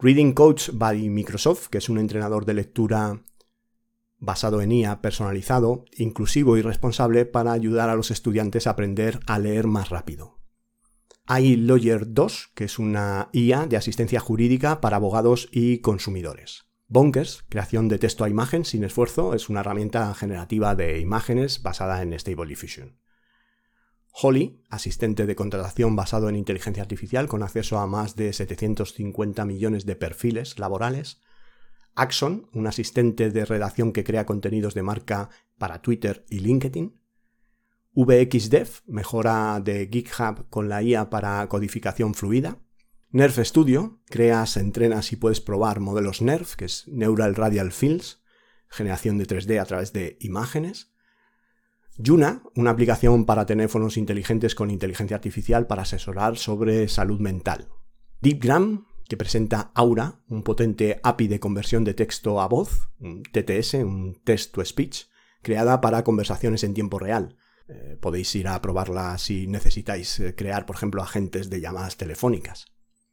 Reading 0.00 0.32
Coach 0.32 0.70
by 0.72 1.08
Microsoft, 1.08 1.68
que 1.68 1.78
es 1.78 1.88
un 1.88 1.98
entrenador 1.98 2.46
de 2.46 2.54
lectura 2.54 3.22
basado 4.24 4.62
en 4.62 4.72
IA, 4.72 5.00
personalizado, 5.00 5.84
inclusivo 5.96 6.56
y 6.56 6.62
responsable 6.62 7.26
para 7.26 7.52
ayudar 7.52 7.90
a 7.90 7.96
los 7.96 8.10
estudiantes 8.10 8.66
a 8.66 8.70
aprender 8.70 9.20
a 9.26 9.38
leer 9.38 9.66
más 9.66 9.90
rápido. 9.90 10.38
Hay 11.26 11.56
Lawyer 11.56 12.12
2, 12.12 12.52
que 12.54 12.64
es 12.64 12.78
una 12.78 13.30
IA 13.32 13.66
de 13.66 13.76
asistencia 13.76 14.20
jurídica 14.20 14.80
para 14.80 14.96
abogados 14.96 15.48
y 15.52 15.78
consumidores. 15.78 16.64
Bonkers, 16.86 17.44
creación 17.48 17.88
de 17.88 17.98
texto 17.98 18.24
a 18.24 18.28
imagen 18.28 18.64
sin 18.64 18.84
esfuerzo, 18.84 19.34
es 19.34 19.48
una 19.48 19.60
herramienta 19.60 20.12
generativa 20.14 20.74
de 20.74 21.00
imágenes 21.00 21.62
basada 21.62 22.02
en 22.02 22.18
Stable 22.18 22.46
Diffusion. 22.46 22.98
Holly, 24.12 24.62
asistente 24.70 25.26
de 25.26 25.34
contratación 25.34 25.96
basado 25.96 26.28
en 26.28 26.36
inteligencia 26.36 26.82
artificial 26.82 27.26
con 27.26 27.42
acceso 27.42 27.78
a 27.78 27.86
más 27.86 28.14
de 28.14 28.32
750 28.32 29.44
millones 29.44 29.86
de 29.86 29.96
perfiles 29.96 30.58
laborales, 30.58 31.20
Axon, 31.94 32.48
un 32.52 32.66
asistente 32.66 33.30
de 33.30 33.44
redacción 33.44 33.92
que 33.92 34.04
crea 34.04 34.26
contenidos 34.26 34.74
de 34.74 34.82
marca 34.82 35.30
para 35.58 35.80
Twitter 35.80 36.24
y 36.28 36.40
LinkedIn. 36.40 37.00
VXDev, 37.94 38.68
mejora 38.86 39.60
de 39.60 39.88
GitHub 39.90 40.48
con 40.50 40.68
la 40.68 40.82
IA 40.82 41.10
para 41.10 41.46
codificación 41.48 42.14
fluida. 42.14 42.58
Nerf 43.10 43.38
Studio, 43.38 44.00
creas, 44.06 44.56
entrenas 44.56 45.12
y 45.12 45.16
puedes 45.16 45.40
probar 45.40 45.78
modelos 45.78 46.20
Nerf, 46.20 46.56
que 46.56 46.64
es 46.64 46.88
Neural 46.88 47.36
Radial 47.36 47.70
Fields, 47.70 48.24
generación 48.68 49.18
de 49.18 49.26
3D 49.28 49.60
a 49.60 49.64
través 49.64 49.92
de 49.92 50.16
imágenes. 50.20 50.92
Yuna, 51.96 52.42
una 52.56 52.70
aplicación 52.70 53.24
para 53.24 53.46
teléfonos 53.46 53.96
inteligentes 53.96 54.56
con 54.56 54.70
inteligencia 54.70 55.16
artificial 55.16 55.68
para 55.68 55.82
asesorar 55.82 56.36
sobre 56.36 56.88
salud 56.88 57.20
mental. 57.20 57.68
DeepGram, 58.20 58.86
que 59.08 59.16
presenta 59.16 59.70
Aura, 59.74 60.20
un 60.28 60.42
potente 60.42 61.00
API 61.02 61.28
de 61.28 61.40
conversión 61.40 61.84
de 61.84 61.94
texto 61.94 62.40
a 62.40 62.48
voz, 62.48 62.88
un 62.98 63.22
TTS, 63.22 63.74
un 63.74 64.20
Text 64.24 64.54
to 64.54 64.64
Speech, 64.64 65.06
creada 65.42 65.80
para 65.80 66.04
conversaciones 66.04 66.64
en 66.64 66.74
tiempo 66.74 66.98
real. 66.98 67.36
Eh, 67.68 67.96
podéis 68.00 68.34
ir 68.34 68.48
a 68.48 68.60
probarla 68.60 69.16
si 69.18 69.46
necesitáis 69.46 70.20
eh, 70.20 70.34
crear, 70.34 70.66
por 70.66 70.76
ejemplo, 70.76 71.02
agentes 71.02 71.50
de 71.50 71.60
llamadas 71.60 71.96
telefónicas. 71.96 72.66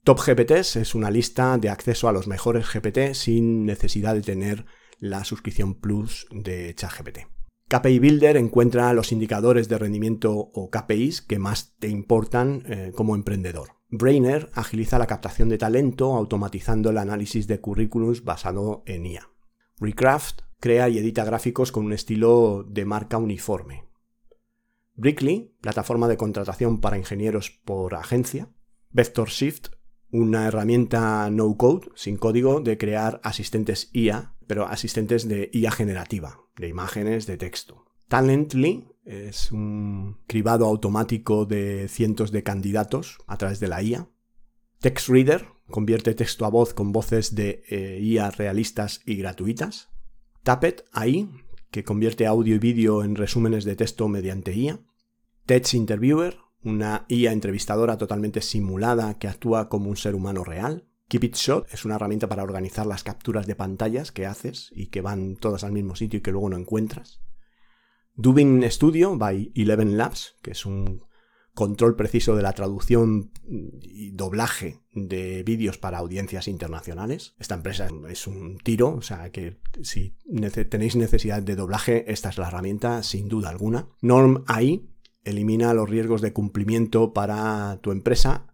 Top 0.03 0.19
GPTs 0.19 0.77
es 0.77 0.95
una 0.95 1.11
lista 1.11 1.57
de 1.57 1.69
acceso 1.69 2.09
a 2.09 2.11
los 2.11 2.27
mejores 2.27 2.65
GPT 2.67 3.13
sin 3.13 3.65
necesidad 3.65 4.15
de 4.15 4.21
tener 4.21 4.65
la 4.99 5.23
suscripción 5.23 5.75
Plus 5.75 6.27
de 6.31 6.73
ChatGPT. 6.75 7.19
KPI 7.67 7.99
Builder 7.99 8.35
encuentra 8.35 8.91
los 8.93 9.11
indicadores 9.11 9.69
de 9.69 9.77
rendimiento 9.77 10.33
o 10.33 10.69
KPIs 10.69 11.21
que 11.21 11.39
más 11.39 11.75
te 11.79 11.87
importan 11.87 12.63
eh, 12.65 12.91
como 12.93 13.15
emprendedor. 13.15 13.80
Brainer 13.93 14.49
agiliza 14.53 14.97
la 14.97 15.05
captación 15.05 15.49
de 15.49 15.57
talento 15.57 16.15
automatizando 16.15 16.91
el 16.91 16.97
análisis 16.97 17.45
de 17.45 17.59
currículums 17.59 18.23
basado 18.23 18.83
en 18.85 19.05
IA. 19.05 19.29
Recraft 19.79 20.43
crea 20.61 20.87
y 20.87 20.97
edita 20.97 21.25
gráficos 21.25 21.73
con 21.73 21.85
un 21.85 21.91
estilo 21.91 22.65
de 22.69 22.85
marca 22.85 23.17
uniforme. 23.17 23.89
Brickly, 24.95 25.57
plataforma 25.59 26.07
de 26.07 26.15
contratación 26.15 26.79
para 26.79 26.97
ingenieros 26.97 27.49
por 27.49 27.95
agencia. 27.95 28.49
Vector 28.91 29.27
Shift, 29.27 29.69
una 30.09 30.47
herramienta 30.47 31.29
no 31.29 31.57
code, 31.57 31.89
sin 31.95 32.15
código, 32.15 32.61
de 32.61 32.77
crear 32.77 33.19
asistentes 33.23 33.89
IA, 33.91 34.35
pero 34.47 34.67
asistentes 34.67 35.27
de 35.27 35.49
IA 35.51 35.71
generativa, 35.71 36.39
de 36.55 36.69
imágenes, 36.69 37.25
de 37.25 37.37
texto. 37.37 37.85
Talently 38.07 38.90
es 39.03 39.51
un 39.51 40.19
cribado 40.27 40.65
automático 40.65 41.45
de 41.45 41.87
cientos 41.87 42.31
de 42.31 42.43
candidatos 42.43 43.17
a 43.27 43.37
través 43.37 43.59
de 43.59 43.67
la 43.67 43.81
IA. 43.81 44.09
TextReader 44.79 45.47
convierte 45.69 46.13
texto 46.13 46.45
a 46.45 46.49
voz 46.49 46.73
con 46.73 46.91
voces 46.91 47.33
de 47.35 47.63
eh, 47.69 47.99
IA 48.01 48.31
realistas 48.31 49.01
y 49.05 49.15
gratuitas. 49.15 49.89
Tappet 50.43 50.85
AI, 50.91 51.29
que 51.71 51.83
convierte 51.83 52.27
audio 52.27 52.55
y 52.55 52.59
vídeo 52.59 53.03
en 53.03 53.15
resúmenes 53.15 53.63
de 53.63 53.75
texto 53.75 54.07
mediante 54.07 54.53
IA. 54.55 54.79
Text 55.45 55.73
Interviewer, 55.73 56.37
una 56.63 57.05
IA 57.07 57.31
entrevistadora 57.31 57.97
totalmente 57.97 58.41
simulada 58.41 59.17
que 59.17 59.27
actúa 59.27 59.69
como 59.69 59.89
un 59.89 59.97
ser 59.97 60.15
humano 60.15 60.43
real. 60.43 60.87
Keep 61.07 61.23
It 61.25 61.35
Shot 61.35 61.73
es 61.73 61.85
una 61.85 61.95
herramienta 61.95 62.29
para 62.29 62.43
organizar 62.43 62.85
las 62.85 63.03
capturas 63.03 63.47
de 63.47 63.55
pantallas 63.55 64.11
que 64.11 64.25
haces 64.25 64.71
y 64.73 64.87
que 64.87 65.01
van 65.01 65.35
todas 65.35 65.63
al 65.63 65.71
mismo 65.71 65.95
sitio 65.95 66.19
y 66.19 66.21
que 66.21 66.31
luego 66.31 66.49
no 66.49 66.57
encuentras. 66.57 67.21
Dubbing 68.15 68.63
Studio 68.69 69.17
by 69.17 69.51
Eleven 69.55 69.97
Labs, 69.97 70.35
que 70.41 70.51
es 70.51 70.65
un 70.65 71.03
control 71.53 71.95
preciso 71.95 72.35
de 72.35 72.43
la 72.43 72.53
traducción 72.53 73.31
y 73.81 74.11
doblaje 74.11 74.79
de 74.93 75.43
vídeos 75.43 75.77
para 75.77 75.97
audiencias 75.97 76.47
internacionales. 76.47 77.35
Esta 77.39 77.55
empresa 77.55 77.89
es 78.09 78.27
un 78.27 78.57
tiro, 78.57 78.95
o 78.95 79.01
sea 79.01 79.31
que 79.31 79.57
si 79.81 80.15
tenéis 80.69 80.95
necesidad 80.95 81.41
de 81.41 81.55
doblaje, 81.55 82.09
esta 82.11 82.29
es 82.29 82.37
la 82.37 82.47
herramienta 82.47 83.03
sin 83.03 83.27
duda 83.27 83.49
alguna. 83.49 83.89
Norm 84.01 84.43
AI 84.47 84.87
elimina 85.23 85.73
los 85.73 85.89
riesgos 85.89 86.21
de 86.21 86.33
cumplimiento 86.33 87.13
para 87.13 87.79
tu 87.81 87.91
empresa 87.91 88.47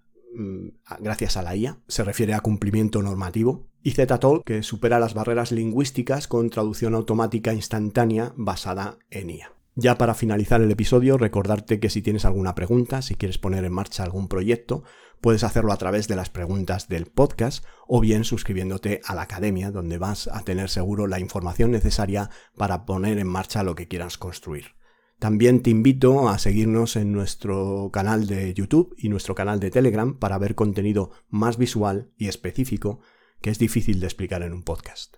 gracias 1.00 1.38
a 1.38 1.42
la 1.42 1.56
IA. 1.56 1.78
Se 1.88 2.04
refiere 2.04 2.34
a 2.34 2.42
cumplimiento 2.42 3.02
normativo. 3.02 3.68
Y 3.84 3.92
ZTOL, 3.92 4.44
que 4.44 4.64
supera 4.64 5.00
las 5.00 5.14
barreras 5.14 5.52
lingüísticas 5.52 6.28
con 6.28 6.50
traducción 6.50 6.94
automática 6.94 7.54
instantánea 7.54 8.34
basada 8.36 8.98
en 9.10 9.30
IA. 9.30 9.54
Ya 9.76 9.98
para 9.98 10.16
finalizar 10.16 10.60
el 10.62 10.72
episodio, 10.72 11.20
recordarte 11.20 11.80
que 11.80 11.92
si 11.92 12.02
tienes 12.02 12.26
alguna 12.26 12.56
pregunta, 12.56 13.04
si 13.04 13.14
quieres 13.14 13.38
poner 13.38 13.64
en 13.64 13.72
marcha 13.72 14.04
algún 14.04 14.28
proyecto, 14.28 14.84
puedes 15.22 15.44
hacerlo 15.44 15.72
a 15.72 15.78
través 15.78 16.08
de 16.08 16.16
las 16.16 16.32
preguntas 16.32 16.88
del 16.88 17.06
podcast 17.06 17.64
o 17.88 18.02
bien 18.02 18.24
suscribiéndote 18.24 19.02
a 19.06 19.14
la 19.14 19.22
academia, 19.22 19.70
donde 19.70 20.00
vas 20.00 20.30
a 20.34 20.42
tener 20.42 20.70
seguro 20.70 21.06
la 21.06 21.20
información 21.20 21.70
necesaria 21.70 22.32
para 22.58 22.86
poner 22.86 23.20
en 23.20 23.28
marcha 23.28 23.62
lo 23.62 23.76
que 23.76 23.88
quieras 23.88 24.18
construir. 24.18 24.77
También 25.20 25.64
te 25.64 25.72
invito 25.72 26.30
a 26.30 26.38
seguirnos 26.38 26.96
en 26.96 27.12
nuestro 27.12 27.90
canal 27.92 28.28
de 28.28 28.54
YouTube 28.54 28.94
y 29.00 29.10
nuestro 29.10 29.34
canal 29.34 29.60
de 29.60 29.72
Telegram 29.72 30.16
para 30.18 30.38
ver 30.38 30.54
contenido 30.54 31.10
más 31.30 31.58
visual 31.58 32.12
y 32.18 32.28
específico 32.28 33.00
que 33.42 33.50
es 33.50 33.58
difícil 33.58 34.00
de 34.00 34.06
explicar 34.06 34.44
en 34.44 34.54
un 34.54 34.64
podcast. 34.64 35.16